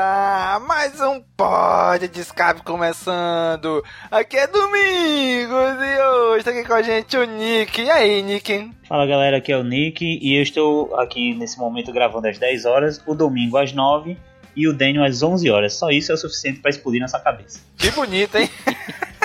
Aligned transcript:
Mais 0.67 0.99
um 0.99 1.21
pod 1.37 2.07
de 2.07 2.21
escape 2.21 2.63
começando! 2.63 3.83
Aqui 4.09 4.37
é 4.37 4.47
Domingos 4.47 5.77
e 5.79 6.01
hoje 6.01 6.43
tá 6.43 6.49
aqui 6.49 6.65
com 6.65 6.73
a 6.73 6.81
gente 6.81 7.15
o 7.15 7.23
Nick. 7.23 7.83
E 7.83 7.91
aí, 7.91 8.23
Nick? 8.23 8.71
Fala 8.87 9.05
galera, 9.05 9.37
aqui 9.37 9.51
é 9.51 9.57
o 9.57 9.63
Nick 9.63 10.03
e 10.03 10.35
eu 10.35 10.41
estou 10.41 10.95
aqui 10.95 11.35
nesse 11.35 11.59
momento 11.59 11.93
gravando 11.93 12.27
às 12.27 12.39
10 12.39 12.65
horas, 12.65 12.99
o 13.05 13.13
domingo 13.13 13.57
às 13.57 13.71
9 13.71 14.17
e 14.55 14.67
o 14.67 14.73
Daniel 14.73 15.03
às 15.03 15.21
11 15.21 15.51
horas. 15.51 15.75
Só 15.75 15.91
isso 15.91 16.11
é 16.11 16.15
o 16.15 16.17
suficiente 16.17 16.61
para 16.61 16.71
explodir 16.71 16.99
nessa 16.99 17.19
cabeça. 17.19 17.59
Que 17.77 17.91
bonito, 17.91 18.39
hein? 18.39 18.49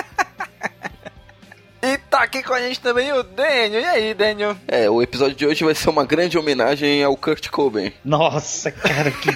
tá 2.15 2.23
aqui 2.23 2.41
com 2.41 2.53
a 2.53 2.61
gente 2.61 2.79
também 2.79 3.11
o 3.11 3.21
Daniel. 3.23 3.81
E 3.81 3.85
aí, 3.85 4.13
Daniel? 4.13 4.55
É, 4.69 4.89
o 4.89 5.01
episódio 5.01 5.35
de 5.35 5.45
hoje 5.45 5.65
vai 5.65 5.75
ser 5.75 5.89
uma 5.89 6.05
grande 6.05 6.37
homenagem 6.37 7.03
ao 7.03 7.17
Kurt 7.17 7.49
Cobain. 7.49 7.91
Nossa, 8.05 8.71
cara, 8.71 9.11
que. 9.11 9.29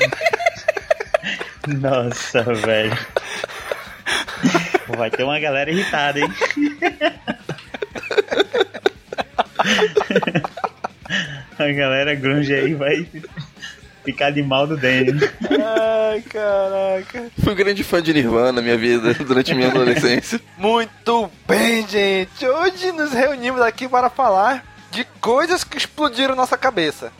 Nossa, 1.76 2.42
velho. 2.42 2.98
Vai 4.96 5.12
ter 5.12 5.24
uma 5.24 5.38
galera 5.42 5.70
irritada, 5.70 6.20
hein? 6.20 6.34
A 11.60 11.72
galera 11.74 12.16
grunge 12.16 12.54
aí 12.54 12.74
vai 12.76 13.06
ficar 14.06 14.32
de 14.32 14.42
mal 14.42 14.66
do 14.66 14.78
Daniel. 14.78 15.16
Ai, 15.52 16.22
caraca. 16.22 17.30
Fui 17.44 17.52
um 17.52 17.56
grande 17.58 17.84
fã 17.84 18.02
de 18.02 18.14
Nirvana 18.14 18.54
na 18.54 18.62
minha 18.62 18.78
vida 18.78 19.14
durante 19.16 19.54
minha 19.54 19.68
adolescência. 19.68 20.40
Muito 20.60 21.32
bem, 21.48 21.88
gente. 21.88 22.46
Hoje 22.46 22.92
nos 22.92 23.14
reunimos 23.14 23.62
aqui 23.62 23.88
para 23.88 24.10
falar 24.10 24.66
de 24.92 25.06
coisas 25.22 25.64
que 25.64 25.78
explodiram 25.78 26.36
nossa 26.36 26.58
cabeça. 26.58 27.14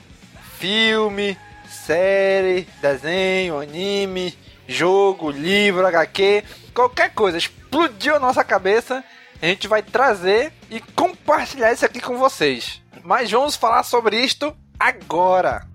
Filme, 0.58 1.38
série, 1.66 2.68
desenho, 2.82 3.58
anime, 3.58 4.38
jogo, 4.68 5.32
livro, 5.32 5.88
HQ, 5.88 6.44
qualquer 6.74 7.14
coisa 7.14 7.38
explodiu 7.38 8.18
a 8.18 8.20
nossa 8.20 8.44
cabeça. 8.44 9.02
A 9.42 9.46
gente 9.46 9.70
vai 9.70 9.82
trazer 9.82 10.52
e 10.70 10.82
compartilhar 10.82 11.72
isso 11.72 11.86
aqui 11.86 12.02
com 12.02 12.18
vocês. 12.18 12.82
Mas 13.06 13.32
vamos 13.32 13.56
falar 13.56 13.84
sobre 13.84 14.20
isto 14.20 14.54
agora. 14.78 15.66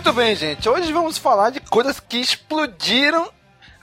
Muito 0.00 0.14
bem, 0.14 0.34
gente. 0.34 0.66
Hoje 0.66 0.90
vamos 0.94 1.18
falar 1.18 1.50
de 1.50 1.60
coisas 1.60 2.00
que 2.00 2.16
explodiram 2.16 3.30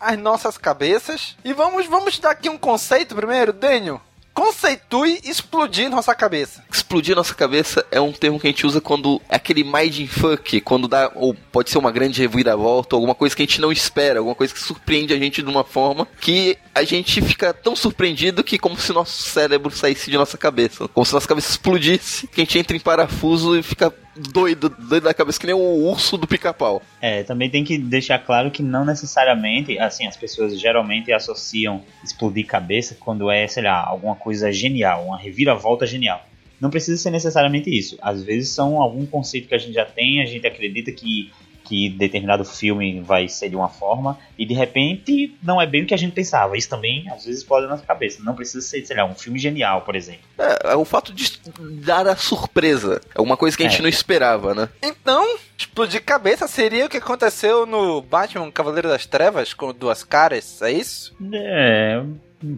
as 0.02 0.18
nossas 0.18 0.58
cabeças. 0.58 1.38
E 1.46 1.54
vamos, 1.54 1.86
vamos 1.86 2.18
dar 2.18 2.32
aqui 2.32 2.50
um 2.50 2.58
conceito 2.58 3.16
primeiro, 3.16 3.54
Daniel. 3.54 4.02
Conceitue 4.34 5.20
explodir 5.24 5.92
nossa 5.92 6.16
cabeça. 6.16 6.64
Explodir 6.72 7.16
nossa 7.16 7.36
cabeça 7.36 7.86
é 7.92 8.02
um 8.02 8.12
termo 8.12 8.40
que 8.40 8.48
a 8.48 8.50
gente 8.50 8.66
usa 8.66 8.82
quando 8.82 9.22
é 9.30 9.36
aquele 9.36 9.64
mindfuck, 9.64 10.60
quando 10.62 10.88
dá, 10.88 11.12
ou 11.14 11.36
pode 11.52 11.70
ser 11.70 11.78
uma 11.78 11.92
grande 11.92 12.20
reviravolta, 12.20 12.96
alguma 12.96 13.14
coisa 13.14 13.36
que 13.36 13.44
a 13.44 13.46
gente 13.46 13.62
não 13.62 13.72
espera, 13.72 14.18
alguma 14.18 14.36
coisa 14.36 14.52
que 14.52 14.60
surpreende 14.60 15.14
a 15.14 15.20
gente 15.20 15.44
de 15.44 15.50
uma 15.50 15.64
forma 15.64 16.08
que 16.20 16.58
a 16.74 16.84
gente 16.84 17.22
fica 17.22 17.54
tão 17.54 17.76
surpreendido 17.76 18.44
que 18.44 18.58
como 18.58 18.76
se 18.76 18.92
nosso 18.92 19.22
cérebro 19.22 19.70
saísse 19.70 20.10
de 20.10 20.18
nossa 20.18 20.38
cabeça, 20.38 20.88
como 20.88 21.06
se 21.06 21.14
nossa 21.14 21.28
cabeça 21.28 21.52
explodisse, 21.52 22.26
que 22.28 22.42
a 22.42 22.44
gente 22.44 22.58
entra 22.58 22.76
em 22.76 22.80
parafuso 22.80 23.56
e 23.56 23.62
fica 23.62 23.94
doido, 24.32 24.70
doido 24.70 25.04
da 25.04 25.14
cabeça, 25.14 25.40
que 25.40 25.46
nem 25.46 25.56
o 25.56 25.86
urso 25.86 26.18
do 26.18 26.28
pica-pau. 26.28 26.82
É, 27.02 27.24
também 27.24 27.50
tem 27.50 27.64
que 27.64 27.78
deixar 27.78 28.20
claro 28.20 28.52
que 28.52 28.64
não 28.64 28.86
necessariamente, 28.86 29.78
assim, 29.80 30.08
as 30.08 30.18
pessoas 30.18 30.60
geralmente 30.60 31.12
associam 31.12 31.84
explodir 32.04 32.46
cabeça 32.46 32.96
quando 33.00 33.30
é, 33.30 33.48
sei 33.48 33.64
lá, 33.64 33.86
alguma 33.86 34.16
coisa 34.16 34.52
genial, 34.52 35.06
uma 35.06 35.18
reviravolta 35.18 35.86
genial. 35.86 36.26
Não 36.60 36.70
precisa 36.70 36.98
ser 37.02 37.12
necessariamente 37.12 37.70
isso. 37.70 37.98
Às 38.02 38.24
vezes 38.24 38.50
são 38.50 38.82
algum 38.82 39.06
conceito 39.06 39.48
que 39.48 39.56
a 39.56 39.60
gente 39.60 39.74
já 39.74 39.86
tem, 39.86 40.22
a 40.22 40.26
gente 40.26 40.46
acredita 40.48 40.92
que, 40.92 41.32
que 41.68 41.90
determinado 41.90 42.46
filme 42.46 43.02
vai 43.02 43.28
ser 43.28 43.50
de 43.50 43.56
uma 43.56 43.68
forma, 43.70 44.18
e 44.38 44.46
de 44.46 44.54
repente 44.54 45.36
não 45.44 45.62
é 45.62 45.66
bem 45.68 45.84
o 45.84 45.86
que 45.88 45.94
a 45.94 45.98
gente 45.98 46.14
pensava. 46.14 46.58
Isso 46.58 46.70
também 46.70 47.10
às 47.10 47.26
vezes 47.26 47.42
explode 47.42 47.66
na 47.66 47.72
nossa 47.74 47.86
cabeça. 47.86 48.24
Não 48.24 48.36
precisa 48.36 48.62
ser, 48.62 48.86
sei 48.86 48.96
lá, 48.96 49.06
um 49.06 49.16
filme 49.16 49.38
genial, 49.40 49.82
por 49.82 49.96
exemplo. 49.96 50.22
É, 50.38 50.72
é 50.72 50.76
o 50.76 50.86
fato 50.86 51.12
de 51.14 51.38
dar 51.84 52.08
a 52.08 52.16
surpresa. 52.16 53.02
É 53.14 53.22
uma 53.22 53.36
coisa 53.38 53.58
que 53.58 53.64
a 53.64 53.68
gente 53.70 53.80
É. 53.80 53.82
não 53.82 53.90
esperava, 53.90 54.54
né? 54.54 54.70
Então, 54.82 55.38
explodir 55.58 56.04
cabeça 56.04 56.48
seria 56.48 56.86
o 56.86 56.90
que 56.90 56.98
aconteceu 56.98 57.66
no 57.66 58.02
Batman 58.02 58.50
Cavaleiro 58.52 58.88
das 58.88 59.06
Trevas 59.06 59.54
com 59.54 59.74
duas 59.74 60.04
caras, 60.04 60.62
é 60.62 60.72
isso? 60.72 61.16
É, 61.34 62.02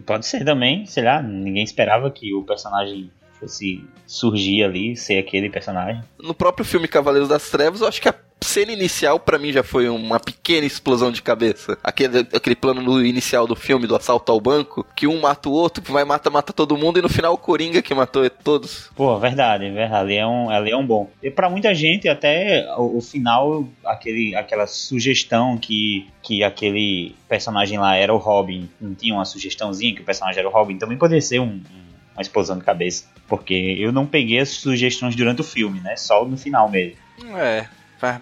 pode 0.06 0.26
ser 0.26 0.44
também, 0.44 0.86
sei 0.86 1.02
lá, 1.04 1.22
ninguém 1.22 1.64
esperava 1.64 2.10
que 2.10 2.32
o 2.34 2.42
personagem 2.44 3.10
fosse 3.38 3.82
surgir 4.06 4.62
ali, 4.64 4.96
ser 4.96 5.18
aquele 5.18 5.48
personagem. 5.48 6.02
No 6.18 6.34
próprio 6.34 6.64
filme 6.64 6.86
Cavaleiros 6.86 7.28
das 7.28 7.48
Trevas, 7.48 7.80
eu 7.80 7.88
acho 7.88 8.00
que 8.02 8.08
a 8.08 8.14
cena 8.42 8.72
inicial 8.72 9.18
pra 9.20 9.38
mim 9.38 9.52
já 9.52 9.62
foi 9.62 9.88
uma 9.88 10.18
pequena 10.18 10.66
explosão 10.66 11.10
de 11.12 11.22
cabeça. 11.22 11.76
Aquele, 11.82 12.20
aquele 12.20 12.56
plano 12.56 12.80
no 12.80 13.04
inicial 13.04 13.46
do 13.46 13.54
filme, 13.54 13.86
do 13.86 13.94
assalto 13.94 14.32
ao 14.32 14.40
banco, 14.40 14.86
que 14.96 15.06
um 15.06 15.20
mata 15.20 15.48
o 15.48 15.52
outro, 15.52 15.82
que 15.82 15.92
vai 15.92 16.04
mata, 16.04 16.30
mata 16.30 16.52
todo 16.52 16.76
mundo, 16.76 16.98
e 16.98 17.02
no 17.02 17.08
final 17.08 17.34
o 17.34 17.38
Coringa 17.38 17.82
que 17.82 17.94
matou 17.94 18.28
todos. 18.30 18.90
Pô, 18.96 19.18
verdade, 19.18 19.70
verdade. 19.70 19.90
Ali 20.00 20.16
é 20.16 20.26
um, 20.26 20.50
ali 20.50 20.70
é 20.70 20.76
um 20.76 20.86
bom. 20.86 21.10
E 21.22 21.30
pra 21.30 21.50
muita 21.50 21.74
gente, 21.74 22.08
até 22.08 22.66
o, 22.76 22.98
o 22.98 23.00
final, 23.00 23.66
aquele, 23.84 24.34
aquela 24.34 24.66
sugestão 24.66 25.58
que, 25.58 26.08
que 26.22 26.42
aquele 26.42 27.14
personagem 27.28 27.78
lá 27.78 27.96
era 27.96 28.12
o 28.14 28.18
Robin, 28.18 28.68
não 28.80 28.94
tinha 28.94 29.14
uma 29.14 29.24
sugestãozinha 29.24 29.94
que 29.94 30.00
o 30.02 30.04
personagem 30.04 30.38
era 30.40 30.48
o 30.48 30.52
Robin, 30.52 30.76
também 30.78 30.96
poderia 30.98 31.22
ser 31.22 31.40
um- 31.40 31.44
um- 31.44 31.90
uma 32.14 32.22
explosão 32.22 32.58
de 32.58 32.64
cabeça. 32.64 33.04
Porque 33.28 33.54
eu 33.78 33.92
não 33.92 34.04
peguei 34.06 34.38
as 34.40 34.48
sugestões 34.48 35.14
durante 35.14 35.40
o 35.40 35.44
filme, 35.44 35.80
né? 35.80 35.94
Só 35.96 36.24
no 36.24 36.36
final 36.36 36.68
mesmo. 36.68 36.96
É. 37.36 37.66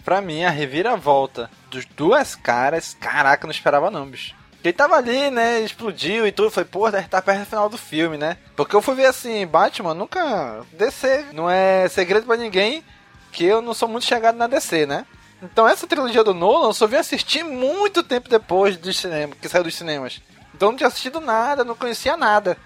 Pra, 0.04 0.20
mim, 0.20 0.44
a 0.44 0.50
reviravolta 0.50 1.48
dos 1.70 1.84
duas 1.84 2.34
caras, 2.34 2.96
caraca, 3.00 3.46
não 3.46 3.52
esperava 3.52 3.90
não, 3.90 4.06
bicho. 4.06 4.34
Ele 4.62 4.72
tava 4.72 4.96
ali, 4.96 5.30
né? 5.30 5.60
Explodiu 5.60 6.26
e 6.26 6.32
tudo. 6.32 6.50
Foi, 6.50 6.64
pô, 6.64 6.90
deve 6.90 7.04
estar 7.04 7.22
perto 7.22 7.40
do 7.40 7.46
final 7.46 7.68
do 7.68 7.78
filme, 7.78 8.18
né? 8.18 8.36
Porque 8.56 8.74
eu 8.74 8.82
fui 8.82 8.96
ver 8.96 9.06
assim, 9.06 9.46
Batman 9.46 9.94
nunca. 9.94 10.66
DC 10.72 11.26
não 11.32 11.48
é 11.48 11.88
segredo 11.88 12.26
pra 12.26 12.36
ninguém 12.36 12.82
que 13.30 13.44
eu 13.44 13.62
não 13.62 13.72
sou 13.72 13.88
muito 13.88 14.04
chegado 14.04 14.36
na 14.36 14.46
DC, 14.46 14.84
né? 14.84 15.06
Então 15.42 15.68
essa 15.68 15.86
trilogia 15.86 16.24
do 16.24 16.34
Nolan 16.34 16.68
eu 16.68 16.72
só 16.72 16.86
vim 16.86 16.96
assistir 16.96 17.44
muito 17.44 18.02
tempo 18.02 18.28
depois 18.28 18.76
do 18.76 18.92
cinema, 18.92 19.36
que 19.40 19.48
saiu 19.48 19.62
dos 19.62 19.74
cinemas. 19.74 20.20
Então 20.54 20.70
não 20.70 20.76
tinha 20.76 20.88
assistido 20.88 21.20
nada, 21.20 21.64
não 21.64 21.76
conhecia 21.76 22.16
nada. 22.16 22.56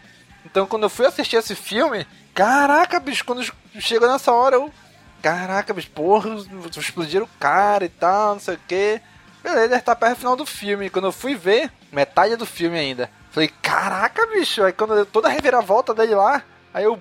Então 0.47 0.67
quando 0.67 0.85
eu 0.85 0.91
fui 0.91 1.06
assistir 1.06 1.37
esse 1.37 1.55
filme, 1.55 2.06
caraca, 2.35 2.99
bicho, 2.99 3.25
quando 3.25 3.44
chegou 3.79 4.11
nessa 4.11 4.32
hora 4.32 4.56
eu. 4.56 4.73
Caraca, 5.22 5.72
bicho, 5.72 5.90
porra, 5.90 6.30
explodiram 6.76 7.26
o 7.26 7.38
cara 7.38 7.84
e 7.84 7.88
tal, 7.88 8.34
não 8.34 8.40
sei 8.40 8.56
o 8.56 8.60
que. 8.66 9.00
Beleza, 9.40 9.69
deve 9.69 9.76
estar 9.76 9.94
perto 9.94 10.14
do 10.14 10.19
final 10.19 10.36
do 10.36 10.44
filme. 10.44 10.90
Quando 10.90 11.06
eu 11.06 11.12
fui 11.12 11.36
ver, 11.36 11.70
metade 11.92 12.34
do 12.34 12.44
filme 12.44 12.76
ainda. 12.76 13.08
Falei, 13.30 13.48
caraca, 13.62 14.26
bicho. 14.26 14.64
Aí 14.64 14.72
quando 14.72 14.94
eu, 14.94 15.06
toda 15.06 15.28
a 15.28 15.30
reviravolta 15.30 15.94
dele 15.94 16.16
lá, 16.16 16.42
aí 16.74 16.82
eu. 16.84 17.00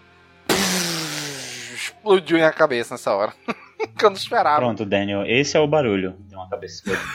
explodiu 1.73 2.37
minha 2.37 2.51
cabeça 2.51 2.93
nessa 2.93 3.11
hora. 3.13 3.33
que 3.97 4.05
eu 4.05 4.11
não 4.11 4.17
esperava. 4.17 4.59
Pronto, 4.59 4.85
Daniel, 4.85 5.25
esse 5.25 5.57
é 5.57 5.59
o 5.59 5.67
barulho 5.67 6.15
de 6.27 6.35
uma 6.35 6.47
cabeça 6.47 6.75
explodindo. 6.75 7.09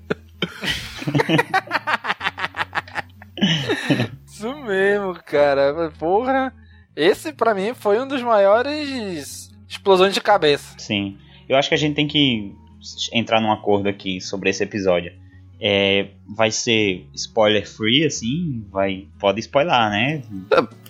Isso 4.26 4.56
mesmo, 4.56 5.14
cara. 5.22 5.92
Porra. 5.98 6.52
Esse 7.00 7.32
pra 7.32 7.54
mim 7.54 7.72
foi 7.72 7.98
um 7.98 8.06
dos 8.06 8.22
maiores 8.22 9.50
explosões 9.66 10.12
de 10.12 10.20
cabeça. 10.20 10.74
Sim. 10.76 11.16
Eu 11.48 11.56
acho 11.56 11.70
que 11.70 11.74
a 11.74 11.78
gente 11.78 11.94
tem 11.94 12.06
que 12.06 12.54
entrar 13.10 13.40
num 13.40 13.50
acordo 13.50 13.88
aqui 13.88 14.20
sobre 14.20 14.50
esse 14.50 14.62
episódio. 14.62 15.10
É, 15.58 16.08
vai 16.26 16.50
ser 16.50 17.06
spoiler 17.14 17.66
free, 17.66 18.04
assim, 18.04 18.64
vai 18.70 19.06
pode 19.18 19.40
spoiler, 19.40 19.72
né? 19.90 20.22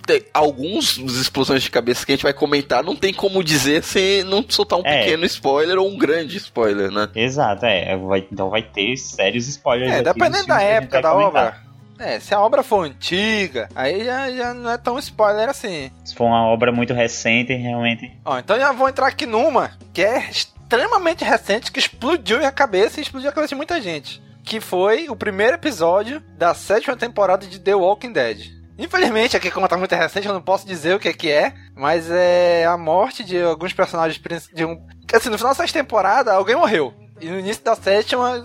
Tem 0.05 0.23
alguns 0.33 0.97
explosões 0.97 1.63
de 1.63 1.71
cabeça 1.71 2.05
que 2.05 2.11
a 2.11 2.15
gente 2.15 2.23
vai 2.23 2.33
comentar, 2.33 2.83
não 2.83 2.95
tem 2.95 3.13
como 3.13 3.43
dizer 3.43 3.83
sem 3.83 4.23
não 4.23 4.43
soltar 4.47 4.79
um 4.79 4.85
é. 4.85 5.03
pequeno 5.03 5.25
spoiler 5.25 5.77
ou 5.77 5.89
um 5.89 5.97
grande 5.97 6.37
spoiler, 6.37 6.91
né? 6.91 7.09
Exato, 7.15 7.65
é. 7.65 7.95
Vai, 7.97 8.27
então 8.31 8.49
vai 8.49 8.61
ter 8.61 8.97
sérios 8.97 9.47
spoilers. 9.47 9.91
É, 9.91 10.03
dependendo 10.03 10.47
da 10.47 10.61
época 10.61 11.01
da 11.01 11.13
obra. 11.13 11.70
É, 12.01 12.19
se 12.19 12.33
a 12.33 12.41
obra 12.41 12.63
for 12.63 12.83
antiga, 12.83 13.69
aí 13.75 14.03
já, 14.03 14.31
já 14.31 14.53
não 14.55 14.71
é 14.71 14.77
tão 14.77 14.97
spoiler 14.97 15.47
assim. 15.47 15.91
Se 16.03 16.15
for 16.15 16.25
uma 16.25 16.47
obra 16.47 16.71
muito 16.71 16.93
recente, 16.93 17.53
realmente. 17.53 18.11
Ó, 18.25 18.39
então 18.39 18.57
já 18.57 18.71
vou 18.71 18.89
entrar 18.89 19.05
aqui 19.05 19.27
numa 19.27 19.71
que 19.93 20.01
é 20.01 20.27
extremamente 20.29 21.23
recente, 21.23 21.71
que 21.71 21.79
explodiu 21.79 22.39
minha 22.39 22.51
cabeça 22.51 22.99
e 22.99 23.03
explodiu 23.03 23.29
a 23.29 23.33
cabeça 23.33 23.49
de 23.49 23.55
muita 23.55 23.79
gente. 23.79 24.19
Que 24.43 24.59
foi 24.59 25.09
o 25.09 25.15
primeiro 25.15 25.55
episódio 25.55 26.21
da 26.35 26.55
sétima 26.55 26.97
temporada 26.97 27.45
de 27.45 27.59
The 27.59 27.75
Walking 27.75 28.13
Dead. 28.13 28.49
Infelizmente, 28.79 29.37
aqui 29.37 29.51
como 29.51 29.67
tá 29.67 29.77
muito 29.77 29.93
recente, 29.93 30.27
eu 30.27 30.33
não 30.33 30.41
posso 30.41 30.65
dizer 30.65 30.95
o 30.95 30.99
que 30.99 31.09
é 31.09 31.13
que 31.13 31.29
é, 31.29 31.53
mas 31.75 32.09
é 32.09 32.65
a 32.65 32.75
morte 32.77 33.23
de 33.23 33.39
alguns 33.39 33.73
personagens 33.73 34.19
de 34.51 34.65
um. 34.65 34.81
Assim, 35.13 35.29
no 35.29 35.37
final 35.37 35.53
dessa 35.53 35.71
temporada, 35.71 36.33
alguém 36.33 36.55
morreu. 36.55 36.91
E 37.19 37.29
no 37.29 37.37
início 37.37 37.63
da 37.63 37.75
sétima, 37.75 38.43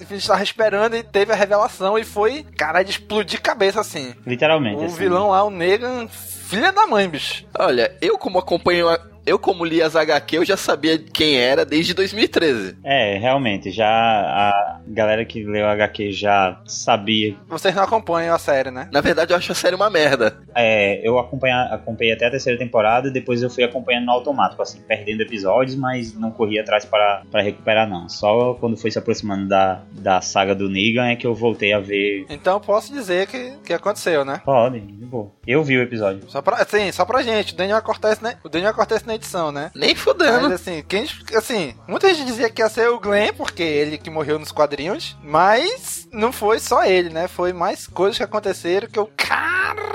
a 0.00 0.04
gente 0.04 0.26
tava 0.26 0.42
esperando 0.42 0.96
e 0.96 1.02
teve 1.02 1.32
a 1.32 1.36
revelação 1.36 1.98
e 1.98 2.04
foi, 2.04 2.44
cara, 2.56 2.82
de 2.82 2.90
explodir 2.90 3.40
cabeça 3.40 3.80
assim. 3.80 4.14
Literalmente. 4.26 4.82
O 4.82 4.84
assim. 4.84 4.96
vilão 4.96 5.30
lá, 5.30 5.44
o 5.44 5.50
Negan, 5.50 6.08
filha 6.08 6.72
da 6.72 6.86
mãe, 6.86 7.08
bicho. 7.08 7.44
Olha, 7.58 7.96
eu 8.00 8.18
como 8.18 8.38
acompanho 8.38 8.88
eu, 9.26 9.38
como 9.38 9.64
li 9.64 9.82
as 9.82 9.96
HQ, 9.96 10.36
eu 10.36 10.44
já 10.44 10.56
sabia 10.56 10.96
quem 10.96 11.36
era 11.36 11.64
desde 11.64 11.92
2013. 11.92 12.76
É, 12.84 13.18
realmente, 13.18 13.72
já 13.72 13.88
a 13.88 14.80
galera 14.86 15.24
que 15.24 15.42
leu 15.44 15.66
a 15.66 15.72
HQ 15.72 16.12
já 16.12 16.60
sabia. 16.64 17.34
Vocês 17.48 17.74
não 17.74 17.82
acompanham 17.82 18.34
a 18.34 18.38
série, 18.38 18.70
né? 18.70 18.88
Na 18.92 19.00
verdade, 19.00 19.32
eu 19.32 19.36
acho 19.36 19.50
a 19.50 19.54
série 19.54 19.74
uma 19.74 19.90
merda. 19.90 20.38
É, 20.54 21.06
eu 21.06 21.18
acompanhei, 21.18 21.56
acompanhei 21.70 22.14
até 22.14 22.26
a 22.26 22.30
terceira 22.30 22.56
temporada 22.56 23.08
e 23.08 23.10
depois 23.10 23.42
eu 23.42 23.50
fui 23.50 23.64
acompanhando 23.64 24.06
no 24.06 24.12
automático, 24.12 24.62
assim, 24.62 24.80
perdendo 24.86 25.22
episódios, 25.22 25.76
mas 25.76 26.14
não 26.14 26.30
corri 26.30 26.60
atrás 26.60 26.84
para, 26.84 27.22
para 27.30 27.42
recuperar, 27.42 27.88
não. 27.88 28.08
Só 28.08 28.54
quando 28.54 28.76
foi 28.76 28.92
se 28.92 28.98
aproximando 28.98 29.48
da, 29.48 29.82
da 29.90 30.20
saga 30.20 30.54
do 30.54 30.68
Negan 30.68 31.08
é 31.08 31.16
que 31.16 31.26
eu 31.26 31.34
voltei 31.34 31.72
a 31.72 31.80
ver. 31.80 32.26
Então 32.30 32.60
posso 32.60 32.92
dizer 32.92 33.26
que, 33.26 33.56
que 33.64 33.72
aconteceu, 33.72 34.24
né? 34.24 34.40
Pode, 34.44 34.78
de 34.80 35.04
boa. 35.04 35.32
Eu 35.44 35.64
vi 35.64 35.76
o 35.76 35.82
episódio. 35.82 36.22
Só 36.28 36.40
pra, 36.40 36.64
sim, 36.64 36.92
só 36.92 37.04
pra 37.04 37.22
gente. 37.22 37.54
O 37.54 37.56
Daniel 37.56 37.82
Cortez, 37.82 38.20
né? 38.20 38.36
O 38.44 38.48
Daniel 38.48 38.72
Cortez 38.72 39.04
na 39.04 39.15
edição, 39.16 39.50
né? 39.50 39.70
Nem 39.74 39.94
fudendo. 39.94 40.48
Mas 40.48 40.52
assim, 40.52 40.84
quem, 40.86 41.06
assim, 41.34 41.74
muita 41.86 42.12
gente 42.14 42.26
dizia 42.26 42.48
que 42.48 42.62
ia 42.62 42.68
ser 42.68 42.88
o 42.88 43.00
Glenn, 43.00 43.32
porque 43.34 43.62
ele 43.62 43.98
que 43.98 44.10
morreu 44.10 44.38
nos 44.38 44.52
quadrinhos, 44.52 45.16
mas 45.22 46.05
não 46.12 46.32
foi 46.32 46.58
só 46.58 46.84
ele, 46.84 47.10
né? 47.10 47.28
Foi 47.28 47.52
mais 47.52 47.86
coisas 47.86 48.16
que 48.16 48.24
aconteceram 48.24 48.88
que 48.88 48.98
eu. 48.98 49.10
Caralho! 49.16 49.86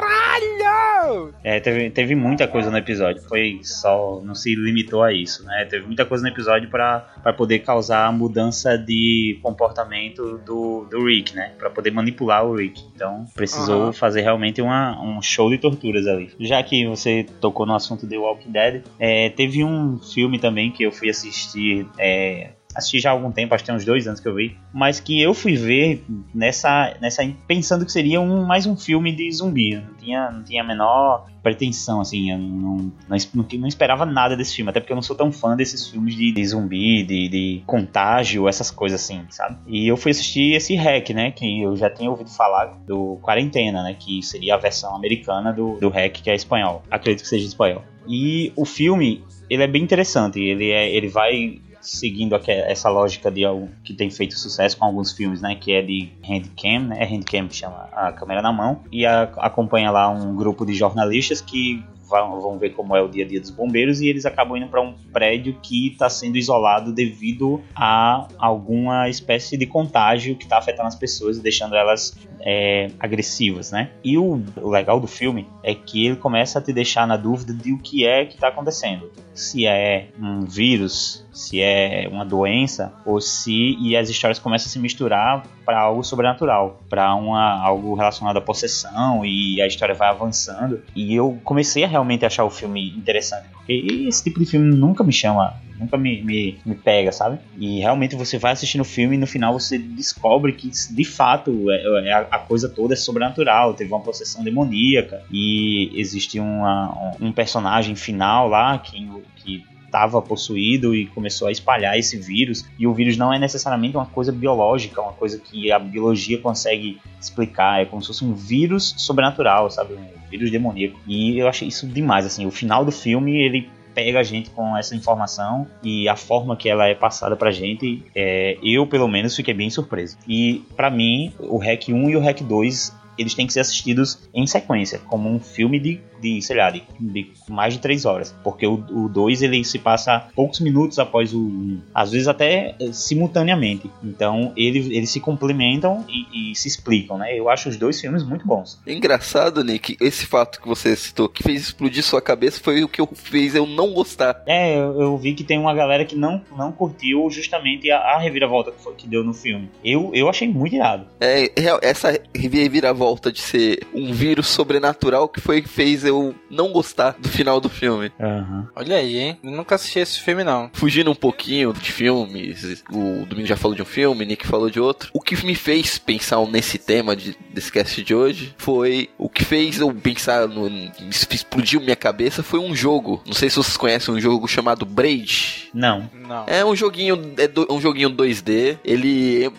É, 1.44 1.60
teve, 1.60 1.90
teve 1.90 2.16
muita 2.16 2.48
coisa 2.48 2.70
no 2.70 2.78
episódio. 2.78 3.22
Foi 3.24 3.60
só. 3.64 4.22
Não 4.24 4.36
se 4.36 4.56
limitou 4.56 5.04
a 5.04 5.12
isso, 5.12 5.44
né? 5.46 5.66
Teve 5.66 5.86
muita 5.86 6.06
coisa 6.06 6.24
no 6.24 6.30
episódio 6.30 6.70
para 6.70 7.34
poder 7.36 7.60
causar 7.60 8.06
a 8.06 8.12
mudança 8.12 8.78
de 8.78 9.40
comportamento 9.42 10.38
do, 10.40 10.86
do 10.90 11.06
Rick, 11.06 11.36
né? 11.36 11.54
Pra 11.58 11.70
poder 11.70 11.92
manipular 11.92 12.46
o 12.46 12.56
Rick. 12.56 12.84
Então 12.96 13.26
precisou 13.36 13.88
uhum. 13.88 13.94
fazer 13.94 14.22
realmente 14.22 14.62
uma, 14.62 15.02
um 15.02 15.22
show 15.22 15.50
de 15.50 15.58
torturas 15.58 16.08
ali. 16.08 16.32
Já 16.40 16.62
que 16.64 16.86
você 16.86 17.26
tocou 17.40 17.66
no 17.66 17.76
assunto 17.76 18.08
de 18.08 18.18
Walking 18.18 18.52
Dead, 18.52 18.84
é, 19.00 19.30
teve 19.30 19.64
um 19.64 20.00
filme 20.00 20.40
também 20.40 20.72
que 20.72 20.84
eu 20.84 20.92
fui 20.92 21.10
assistir 21.10 21.88
é, 21.98 22.52
assisti 22.76 23.00
já 23.00 23.10
há 23.10 23.14
algum 23.14 23.32
tempo, 23.32 23.54
acho 23.54 23.64
que 23.64 23.68
tem 23.68 23.76
uns 23.76 23.86
dois 23.86 24.08
anos 24.08 24.20
que 24.20 24.28
eu 24.28 24.36
vi, 24.36 24.58
mas 24.74 25.00
que 25.00 25.22
eu 25.22 25.34
fui 25.34 25.56
ver 25.56 26.04
nessa, 26.34 26.96
nessa 27.02 27.24
pensando 27.48 27.86
que 27.86 27.92
seria 27.92 28.20
um, 28.20 28.46
mais 28.46 28.66
um 28.66 28.76
filme 28.76 29.12
de 29.12 29.32
zumbi. 29.32 29.74
Eu 29.74 29.82
não 29.82 29.94
tinha, 29.96 30.32
não 30.32 30.44
tinha 30.44 30.62
a 30.62 30.66
menor 30.66 31.26
pretensão, 31.42 32.02
assim, 32.02 32.32
eu 32.32 32.38
não, 32.38 32.92
não, 33.10 33.18
não, 33.60 33.68
esperava 33.68 34.06
nada 34.06 34.38
desse 34.38 34.56
filme, 34.56 34.70
até 34.70 34.80
porque 34.80 34.94
eu 34.94 34.96
não 34.96 35.02
sou 35.02 35.16
tão 35.16 35.32
fã 35.32 35.56
desses 35.56 35.88
filmes 35.88 36.16
de, 36.16 36.32
de 36.32 36.46
zumbi, 36.46 37.04
de, 37.04 37.28
de, 37.28 37.64
contágio, 37.66 38.48
essas 38.48 38.70
coisas 38.70 39.02
assim, 39.02 39.26
sabe? 39.30 39.58
E 39.68 39.88
eu 39.88 39.98
fui 39.98 40.12
assistir 40.12 40.54
esse 40.54 40.76
Hack, 40.76 41.10
né, 41.10 41.32
que 41.32 41.62
eu 41.62 41.76
já 41.76 41.90
tinha 41.90 42.10
ouvido 42.10 42.30
falar 42.30 42.78
do 42.86 43.18
Quarentena, 43.22 43.82
né, 43.84 43.96
que 44.00 44.22
seria 44.22 44.56
a 44.56 44.58
versão 44.58 44.96
americana 44.96 45.52
do, 45.52 45.80
do 45.80 45.90
Hack, 45.90 46.22
que 46.22 46.30
é 46.30 46.36
espanhol. 46.36 46.84
Acredito 46.92 47.24
que 47.24 47.30
seja 47.30 47.46
espanhol. 47.46 47.84
E 48.08 48.52
o 48.56 48.66
filme, 48.66 49.24
ele 49.50 49.64
é 49.64 49.68
bem 49.68 49.84
interessante, 49.84 50.40
ele, 50.40 50.70
é, 50.70 50.90
ele 50.90 51.08
vai 51.08 51.60
seguindo 51.82 52.40
essa 52.48 52.90
lógica 52.90 53.32
de 53.32 53.44
algo 53.44 53.70
que 53.84 53.94
tem 53.94 54.10
feito 54.10 54.38
sucesso 54.38 54.78
com 54.78 54.86
alguns 54.86 55.12
filmes, 55.12 55.42
né? 55.42 55.56
Que 55.56 55.74
é 55.74 55.82
de 55.82 56.10
handcam, 56.24 56.88
né? 56.88 56.98
É 57.00 57.06
handcam 57.06 57.48
que 57.48 57.56
chama 57.56 57.90
a 57.92 58.12
câmera 58.12 58.42
na 58.42 58.54
mão. 58.54 58.82
E 58.92 59.06
a, 59.06 59.24
acompanha 59.38 59.92
lá 59.92 60.10
um 60.10 60.36
grupo 60.36 60.66
de 60.66 60.74
jornalistas 60.74 61.42
que 61.42 61.84
vão 62.20 62.58
ver 62.60 62.72
como 62.72 62.96
é 62.96 63.02
o 63.02 63.08
dia 63.08 63.24
a 63.24 63.28
dia 63.28 63.40
dos 63.40 63.50
bombeiros 63.50 64.02
e 64.02 64.08
eles 64.08 64.26
acabam 64.26 64.58
indo 64.58 64.68
para 64.68 64.82
um 64.82 64.94
prédio 65.14 65.58
que 65.62 65.88
está 65.88 66.10
sendo 66.10 66.38
isolado 66.38 66.92
devido 66.92 67.62
a 67.74 68.28
alguma 68.38 69.08
espécie 69.08 69.58
de 69.58 69.66
contágio 69.66 70.36
que 70.36 70.44
está 70.44 70.58
afetando 70.58 70.90
as 70.90 70.96
pessoas 70.96 71.38
e 71.38 71.42
deixando 71.42 71.76
elas 71.76 72.18
é, 72.44 72.90
agressivas, 73.00 73.72
né? 73.72 73.92
E 74.04 74.18
o, 74.18 74.42
legal 74.58 75.00
do 75.00 75.08
filme 75.08 75.48
é 75.64 75.74
que 75.74 76.06
ele 76.06 76.16
começa 76.16 76.60
a 76.60 76.62
te 76.62 76.74
deixar 76.74 77.08
na 77.08 77.18
dúvida 77.18 77.54
de 77.54 77.72
o 77.72 77.78
que 77.78 78.06
é 78.06 78.26
que 78.26 78.36
está 78.36 78.48
acontecendo. 78.48 79.12
Se 79.34 79.66
é 79.66 80.10
um 80.20 80.42
vírus, 80.42 81.26
se 81.32 81.62
é 81.62 82.08
uma 82.12 82.26
doença, 82.26 82.94
ou 83.06 83.22
se 83.22 83.78
e 83.80 83.96
as 83.96 84.10
histórias 84.10 84.40
começam 84.40 84.68
a 84.68 84.72
se 84.72 84.80
misturar 84.80 85.44
para 85.66 85.80
algo 85.80 86.04
sobrenatural, 86.04 86.82
para 86.90 87.14
uma 87.16 87.62
algo 87.62 87.94
relacionado 87.96 88.38
à 88.38 88.42
possessão 88.42 89.26
e 89.26 89.62
a 89.62 89.68
história 89.68 89.96
vai 89.96 90.10
avançando. 90.10 90.82
E 90.96 91.16
eu 91.16 91.40
comecei 91.44 91.84
a 91.84 91.88
realmente 91.88 92.26
achar 92.26 92.44
o 92.44 92.50
filme 92.50 92.90
interessante, 92.98 93.48
porque 93.54 93.74
esse 94.08 94.24
tipo 94.24 94.40
de 94.40 94.46
filme 94.46 94.76
nunca 94.76 95.04
me 95.04 95.14
chama 95.14 95.54
nunca 95.82 95.98
me, 95.98 96.22
me, 96.22 96.60
me 96.64 96.76
pega, 96.76 97.12
sabe? 97.12 97.40
E 97.58 97.80
realmente 97.80 98.16
você 98.16 98.38
vai 98.38 98.52
assistindo 98.52 98.82
o 98.82 98.86
filme 98.86 99.16
e 99.16 99.20
no 99.20 99.26
final 99.26 99.52
você 99.52 99.80
descobre 99.80 100.54
que 100.54 100.70
de 100.70 101.04
fato 101.04 101.72
é, 101.72 102.10
é 102.10 102.14
a, 102.14 102.38
coisa 102.38 102.70
toda 102.70 102.94
é 102.94 102.98
sobrenatural, 102.98 103.74
teve 103.74 103.92
uma 103.92 104.00
possessão 104.00 104.44
demoníaca 104.44 105.24
e 105.32 105.92
existe 105.96 106.40
uma, 106.40 107.14
um 107.20 107.32
personagem 107.32 107.96
final 107.96 108.48
lá 108.48 108.78
que, 108.78 109.10
que 109.38 109.66
estava 109.92 110.22
possuído 110.22 110.96
e 110.96 111.06
começou 111.08 111.50
a 111.50 111.52
espalhar 111.52 112.00
esse 112.00 112.18
vírus. 112.18 112.66
E 112.80 112.88
o 112.88 112.94
vírus 112.94 113.18
não 113.18 113.34
é 113.34 113.38
necessariamente 113.38 113.98
uma 113.98 114.06
coisa 114.06 114.32
biológica, 114.32 115.02
uma 115.02 115.12
coisa 115.12 115.38
que 115.38 115.70
a 115.70 115.78
biologia 115.78 116.38
consegue 116.38 117.00
explicar. 117.20 117.82
É 117.82 117.86
como 117.86 118.02
se 118.02 118.08
fosse 118.08 118.24
um 118.24 118.34
vírus 118.34 118.96
sobrenatural, 118.98 119.70
sabe? 119.70 119.94
Um 119.94 120.30
vírus 120.30 120.50
demoníaco. 120.50 120.98
E 121.06 121.38
eu 121.38 121.48
achei 121.48 121.68
isso 121.68 121.86
demais. 121.86 122.26
Assim, 122.26 122.46
o 122.46 122.52
final 122.52 122.86
do 122.86 122.92
filme 122.92 123.38
ele 123.38 123.70
pega 123.94 124.22
a 124.22 124.24
gente 124.24 124.50
com 124.52 124.78
essa 124.78 124.96
informação 124.96 125.68
e 125.84 126.08
a 126.08 126.16
forma 126.16 126.56
que 126.56 126.70
ela 126.70 126.88
é 126.88 126.96
passada 126.96 127.36
pra 127.36 127.52
gente, 127.52 128.02
é, 128.16 128.58
eu 128.64 128.88
pelo 128.88 129.06
menos 129.06 129.36
fiquei 129.36 129.54
bem 129.54 129.70
surpreso. 129.70 130.18
E 130.26 130.64
para 130.78 130.90
mim, 130.90 131.34
o 131.38 131.58
REC 131.58 131.90
1 131.90 132.10
e 132.10 132.16
o 132.16 132.22
REC 132.22 132.42
2 132.42 133.01
eles 133.18 133.34
têm 133.34 133.48
que 133.48 133.54
ser 133.54 133.62
assistidos 133.62 134.20
em 134.34 134.46
sequência, 134.48 135.00
como 135.08 135.30
um 135.30 135.40
filme 135.40 135.80
de, 135.80 136.00
de 136.20 136.42
sei 136.42 136.58
lá, 136.58 136.70
de, 136.70 136.84
de 137.00 137.32
mais 137.50 137.74
de 137.74 137.80
três 137.80 138.06
horas. 138.06 138.36
Porque 138.44 138.66
o 138.66 139.10
2 139.10 139.42
ele 139.42 139.64
se 139.64 139.80
passa 139.80 140.28
poucos 140.36 140.60
minutos 140.60 141.00
após 141.00 141.34
o 141.34 141.40
1, 141.40 141.42
um, 141.42 141.82
às 141.94 142.12
vezes 142.12 142.28
até 142.28 142.76
eh, 142.80 142.92
simultaneamente. 142.92 143.90
Então 144.04 144.54
ele, 144.56 144.96
eles 144.96 145.10
se 145.10 145.20
complementam 145.20 146.06
e, 146.08 146.52
e, 146.52 146.56
se 146.56 146.68
explicam, 146.68 147.18
né? 147.18 147.38
Eu 147.38 147.50
acho 147.50 147.70
os 147.70 147.78
dois 147.78 148.00
filmes 148.00 148.24
muito 148.24 148.46
bons. 148.46 148.80
Engraçado, 148.86 149.64
Nick, 149.64 149.98
esse 150.00 150.26
fato 150.26 150.62
que 150.62 150.68
você 150.68 150.96
citou, 150.96 151.28
que 151.30 151.44
fez 151.44 151.62
explodir 151.62 152.04
sua 152.04 152.22
cabeça, 152.22 152.60
foi 152.62 152.84
o 152.84 152.88
que 152.88 153.02
fez 153.16 153.56
eu 153.56 153.66
não 153.66 153.94
gostar. 153.94 154.42
É, 154.46 154.78
eu, 154.78 155.02
eu 155.02 155.18
vi 155.18 155.34
que 155.34 155.44
tem 155.44 155.58
uma 155.58 155.74
galera 155.74 156.06
que 156.06 156.16
não, 156.16 156.42
não 156.56 156.72
curtiu 156.72 157.30
justamente 157.30 157.90
a, 157.92 157.98
a 157.98 158.20
reviravolta 158.20 158.72
que, 158.72 158.82
foi, 158.82 158.94
que 158.96 159.08
deu 159.08 159.24
no 159.24 159.34
filme. 159.34 159.70
Eu, 159.84 160.12
eu 160.14 160.30
achei 160.30 160.48
muito 160.48 160.76
irado. 160.76 161.06
É, 161.20 161.52
essa 161.82 162.20
reviravolta 162.34 163.01
de 163.32 163.42
ser 163.42 163.88
um 163.94 164.14
vírus 164.14 164.48
sobrenatural 164.48 165.28
que 165.28 165.42
foi 165.42 165.62
que 165.62 165.70
fez 165.70 166.06
eu 166.06 166.36
não 166.50 166.72
gostar 166.72 167.16
do 167.20 167.30
final 167.30 167.60
do 167.60 167.70
filme. 167.70 168.12
Uhum. 168.20 168.68
Olha 168.76 168.98
aí, 168.98 169.18
hein? 169.18 169.40
Eu 169.44 169.52
nunca 169.52 169.76
assisti 169.76 170.00
esse 170.00 170.20
filme, 170.20 170.44
não. 170.44 170.70
Fugindo 170.74 171.10
um 171.10 171.16
pouquinho 171.16 171.74
de 171.74 171.92
filmes, 171.92 172.84
o 172.92 173.26
Domingo 173.26 173.48
já 173.48 173.56
falou 173.56 173.76
de 173.76 173.82
um 173.82 173.86
filme, 173.86 174.26
Nick 174.26 174.46
falou 174.46 174.70
de 174.70 174.80
outro. 174.80 175.10
O 175.14 175.22
que 175.22 175.44
me 175.46 175.56
fez 175.56 175.98
pensar 175.98 176.40
nesse 176.46 176.78
tema 176.78 177.16
de, 177.16 177.36
desse 177.50 177.72
cast 177.72 178.04
de 178.04 178.14
hoje 178.14 178.54
foi 178.58 179.10
o 179.18 179.30
que 179.30 179.44
fez 179.44 179.80
eu 179.80 179.94
pensar 179.94 180.48
no. 180.48 180.70
explodiu 181.10 181.82
minha 181.82 181.96
cabeça 181.96 182.44
foi 182.44 182.60
um 182.60 182.76
jogo. 182.76 183.22
Não 183.26 183.34
sei 183.34 183.50
se 183.50 183.56
vocês 183.56 183.78
conhecem 183.78 184.14
um 184.14 184.20
jogo 184.20 184.48
chamado 184.48 184.86
Braid. 184.86 185.70
Não. 185.74 186.10
Não. 186.14 186.46
É 186.48 186.64
um 186.64 186.76
joguinho, 186.76 187.34
é 187.38 187.48
do, 187.48 187.68
um 187.70 187.80
joguinho 187.80 188.10
2D. 188.10 188.78
Ele 188.84 189.46
é 189.46 189.50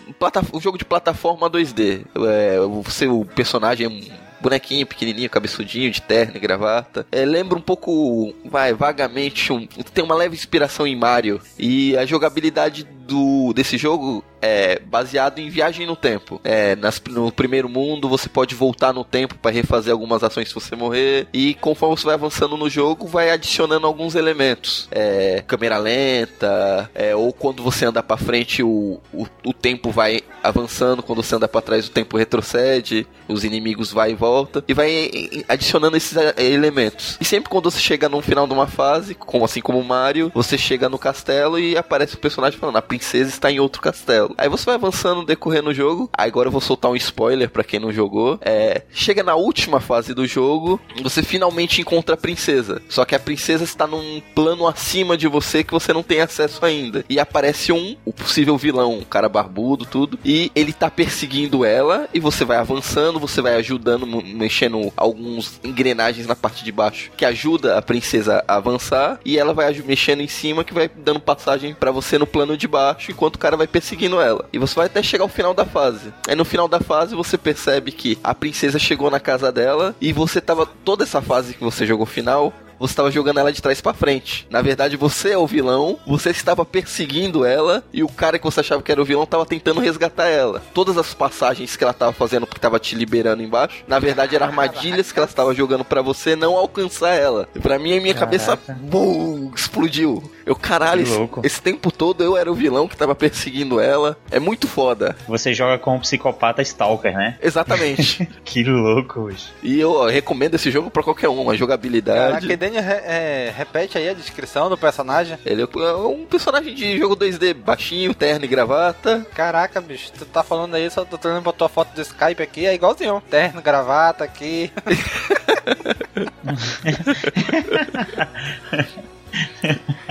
um 0.53 0.61
jogo 0.61 0.77
de 0.77 0.85
plataforma 0.85 1.49
2D. 1.49 2.05
É, 2.15 2.59
você, 2.83 3.07
o 3.07 3.25
personagem 3.35 4.11
bonequinho 4.43 4.85
pequenininho, 4.85 5.29
cabeçudinho, 5.29 5.89
de 5.89 6.01
terno 6.01 6.35
e 6.35 6.39
gravata. 6.39 7.07
É, 7.11 7.23
lembra 7.23 7.57
um 7.57 7.61
pouco, 7.61 8.33
vai, 8.45 8.73
vagamente, 8.73 9.53
um, 9.53 9.65
tem 9.65 10.03
uma 10.03 10.15
leve 10.15 10.35
inspiração 10.35 10.85
em 10.85 10.95
Mario. 10.95 11.41
E 11.57 11.95
a 11.97 12.05
jogabilidade 12.05 12.85
do, 13.07 13.53
desse 13.53 13.77
jogo 13.77 14.23
é 14.43 14.77
baseado 14.79 15.39
em 15.39 15.49
viagem 15.49 15.87
no 15.87 15.95
tempo. 15.95 16.39
É, 16.43 16.75
nas, 16.75 17.01
no 17.09 17.31
primeiro 17.31 17.69
mundo 17.69 18.09
você 18.09 18.27
pode 18.27 18.53
voltar 18.53 18.91
no 18.91 19.05
tempo 19.05 19.35
para 19.35 19.51
refazer 19.51 19.93
algumas 19.93 20.21
ações 20.21 20.49
se 20.49 20.53
você 20.53 20.75
morrer. 20.75 21.27
E 21.31 21.53
conforme 21.55 21.95
você 21.95 22.05
vai 22.05 22.15
avançando 22.15 22.57
no 22.57 22.69
jogo, 22.69 23.07
vai 23.07 23.29
adicionando 23.29 23.87
alguns 23.87 24.15
elementos. 24.15 24.89
É, 24.91 25.41
câmera 25.47 25.77
lenta, 25.77 26.89
é, 26.93 27.15
ou 27.15 27.31
quando 27.31 27.63
você 27.63 27.85
anda 27.85 28.03
para 28.03 28.17
frente, 28.17 28.61
o, 28.61 28.99
o, 29.13 29.25
o, 29.45 29.53
tempo 29.53 29.91
vai 29.91 30.21
avançando. 30.43 31.01
Quando 31.01 31.23
você 31.23 31.35
anda 31.35 31.47
para 31.47 31.61
trás, 31.61 31.87
o 31.87 31.91
tempo 31.91 32.17
retrocede. 32.17 33.07
Os 33.29 33.45
inimigos 33.45 33.93
vai 33.93 34.11
e 34.11 34.15
volta. 34.15 34.61
E 34.67 34.73
vai 34.73 35.09
adicionando 35.47 35.95
esses 35.95 36.17
é, 36.17 36.33
elementos. 36.37 37.17
E 37.21 37.23
sempre 37.23 37.49
quando 37.49 37.71
você 37.71 37.79
chega 37.79 38.09
no 38.09 38.21
final 38.21 38.45
de 38.45 38.53
uma 38.53 38.67
fase, 38.67 39.15
como 39.15 39.45
assim 39.45 39.61
como 39.61 39.81
Mario, 39.81 40.29
você 40.35 40.57
chega 40.57 40.89
no 40.89 40.99
castelo 40.99 41.57
e 41.57 41.77
aparece 41.77 42.15
o 42.15 42.19
personagem 42.19 42.59
falando: 42.59 42.75
a 42.75 42.81
princesa 42.93 43.29
está 43.31 43.51
em 43.51 43.59
outro 43.59 43.81
castelo. 43.81 44.35
Aí 44.37 44.47
você 44.47 44.65
vai 44.65 44.75
avançando, 44.75 45.25
decorrendo 45.25 45.71
o 45.71 45.73
jogo. 45.73 46.07
Agora 46.13 46.47
eu 46.47 46.51
vou 46.51 46.61
soltar 46.61 46.91
um 46.91 46.95
spoiler 46.95 47.49
para 47.49 47.63
quem 47.63 47.79
não 47.79 47.91
jogou. 47.91 48.37
É, 48.41 48.83
chega 48.91 49.23
na 49.23 49.33
última 49.33 49.79
fase 49.79 50.13
do 50.13 50.27
jogo, 50.27 50.79
você 51.01 51.23
finalmente 51.23 51.81
encontra 51.81 52.13
a 52.13 52.17
princesa. 52.17 52.83
Só 52.87 53.03
que 53.03 53.15
a 53.15 53.19
princesa 53.19 53.63
está 53.63 53.87
num 53.87 54.21
plano 54.35 54.67
acima 54.67 55.17
de 55.17 55.27
você 55.27 55.63
que 55.63 55.73
você 55.73 55.91
não 55.91 56.03
tem 56.03 56.21
acesso 56.21 56.63
ainda. 56.63 57.03
E 57.09 57.19
aparece 57.19 57.71
um, 57.71 57.95
o 58.05 58.13
possível 58.13 58.55
vilão, 58.57 58.99
um 58.99 59.03
cara 59.03 59.27
barbudo, 59.27 59.85
tudo. 59.85 60.19
E 60.23 60.51
ele 60.53 60.71
tá 60.71 60.91
perseguindo 60.91 61.65
ela. 61.65 62.07
E 62.13 62.19
você 62.19 62.45
vai 62.45 62.57
avançando, 62.57 63.19
você 63.19 63.41
vai 63.41 63.55
ajudando, 63.55 64.05
mexendo 64.05 64.93
alguns 64.95 65.59
engrenagens 65.63 66.27
na 66.27 66.35
parte 66.35 66.63
de 66.63 66.71
baixo 66.71 67.09
que 67.17 67.25
ajuda 67.25 67.75
a 67.75 67.81
princesa 67.81 68.43
a 68.47 68.57
avançar. 68.57 69.19
E 69.25 69.39
ela 69.39 69.51
vai 69.51 69.73
mexendo 69.83 70.21
em 70.21 70.27
cima 70.27 70.63
que 70.63 70.75
vai 70.75 70.87
dando 70.87 71.19
passagem 71.19 71.73
para 71.73 71.89
você 71.89 72.19
no 72.19 72.27
plano 72.27 72.55
de 72.55 72.67
baixo 72.67 72.82
baixo 72.83 73.11
enquanto 73.11 73.35
o 73.35 73.39
cara 73.39 73.55
vai 73.55 73.67
perseguindo 73.67 74.19
ela. 74.19 74.45
E 74.51 74.59
você 74.59 74.75
vai 74.75 74.87
até 74.87 75.01
chegar 75.01 75.23
ao 75.23 75.29
final 75.29 75.53
da 75.53 75.65
fase. 75.65 76.13
Aí 76.27 76.35
no 76.35 76.43
final 76.43 76.67
da 76.67 76.79
fase 76.79 77.15
você 77.15 77.37
percebe 77.37 77.91
que 77.91 78.17
a 78.23 78.35
princesa 78.35 78.77
chegou 78.77 79.09
na 79.09 79.19
casa 79.19 79.51
dela 79.51 79.95
e 80.01 80.11
você 80.11 80.41
tava 80.41 80.65
toda 80.65 81.03
essa 81.03 81.21
fase 81.21 81.53
que 81.53 81.63
você 81.63 81.85
jogou 81.85 82.05
final, 82.05 82.51
você 82.83 82.91
estava 82.91 83.09
jogando 83.09 83.39
ela 83.39 83.51
de 83.51 83.61
trás 83.61 83.79
para 83.79 83.93
frente. 83.93 84.45
Na 84.49 84.61
verdade, 84.61 84.97
você 84.97 85.31
é 85.31 85.37
o 85.37 85.47
vilão, 85.47 85.97
você 86.05 86.31
estava 86.31 86.65
perseguindo 86.65 87.45
ela 87.45 87.81
e 87.93 88.03
o 88.03 88.09
cara 88.09 88.37
que 88.37 88.43
você 88.43 88.59
achava 88.59 88.81
que 88.81 88.91
era 88.91 89.01
o 89.01 89.05
vilão 89.05 89.23
estava 89.23 89.45
tentando 89.45 89.79
resgatar 89.79 90.27
ela. 90.27 90.61
Todas 90.73 90.97
as 90.97 91.13
passagens 91.13 91.77
que 91.77 91.83
ela 91.83 91.91
estava 91.91 92.11
fazendo 92.11 92.45
porque 92.45 92.57
estava 92.57 92.79
te 92.79 92.93
liberando 92.93 93.41
embaixo, 93.41 93.85
na 93.87 93.99
verdade 93.99 94.35
eram 94.35 94.47
armadilhas 94.47 95.13
que 95.13 95.19
ela 95.19 95.27
estava 95.27 95.55
jogando 95.55 95.85
para 95.85 96.01
você 96.01 96.35
não 96.35 96.57
alcançar 96.57 97.13
ela. 97.13 97.47
Para 97.61 97.79
mim, 97.79 97.97
a 97.97 98.01
minha 98.01 98.13
Caraca. 98.13 98.25
cabeça 98.25 98.59
boom, 98.81 99.53
explodiu. 99.55 100.21
Eu, 100.45 100.55
caralho, 100.55 101.03
esse, 101.03 101.29
esse, 101.43 101.61
tempo 101.61 101.89
todo 101.89 102.21
eu 102.21 102.35
era 102.35 102.51
o 102.51 102.55
vilão 102.55 102.87
que 102.87 102.95
estava 102.95 103.15
perseguindo 103.15 103.79
ela. 103.79 104.17
É 104.29 104.39
muito 104.39 104.67
foda. 104.67 105.15
Você 105.27 105.53
joga 105.53 105.77
com 105.77 105.95
um 105.95 105.99
psicopata 105.99 106.61
stalker, 106.61 107.13
né? 107.13 107.37
Exatamente. 107.41 108.27
que 108.43 108.63
louco, 108.63 109.27
bicho. 109.27 109.53
E 109.63 109.79
eu 109.79 109.93
ó, 109.93 110.07
recomendo 110.07 110.55
esse 110.55 110.69
jogo 110.69 110.91
para 110.91 111.01
qualquer 111.01 111.29
um, 111.29 111.49
a 111.49 111.55
jogabilidade. 111.55 112.47
Caraca, 112.47 112.53
é, 112.79 113.53
repete 113.55 113.97
aí 113.97 114.09
a 114.09 114.13
descrição 114.13 114.69
do 114.69 114.77
personagem. 114.77 115.37
Ele 115.45 115.61
é 115.63 115.93
um 115.95 116.25
personagem 116.25 116.73
de 116.73 116.97
jogo 116.97 117.15
2D, 117.15 117.53
baixinho, 117.53 118.13
terno 118.13 118.45
e 118.45 118.47
gravata. 118.47 119.25
Caraca, 119.33 119.81
bicho, 119.81 120.11
tu 120.11 120.25
tá 120.25 120.43
falando 120.43 120.75
aí, 120.75 120.89
só 120.89 121.05
tô 121.05 121.17
olhando 121.27 121.43
pra 121.43 121.51
tua 121.51 121.69
foto 121.69 121.93
do 121.93 122.01
Skype 122.01 122.41
aqui, 122.41 122.65
é 122.65 122.73
igualzinho. 122.73 123.21
Terno, 123.29 123.61
gravata 123.61 124.23
aqui. 124.23 124.71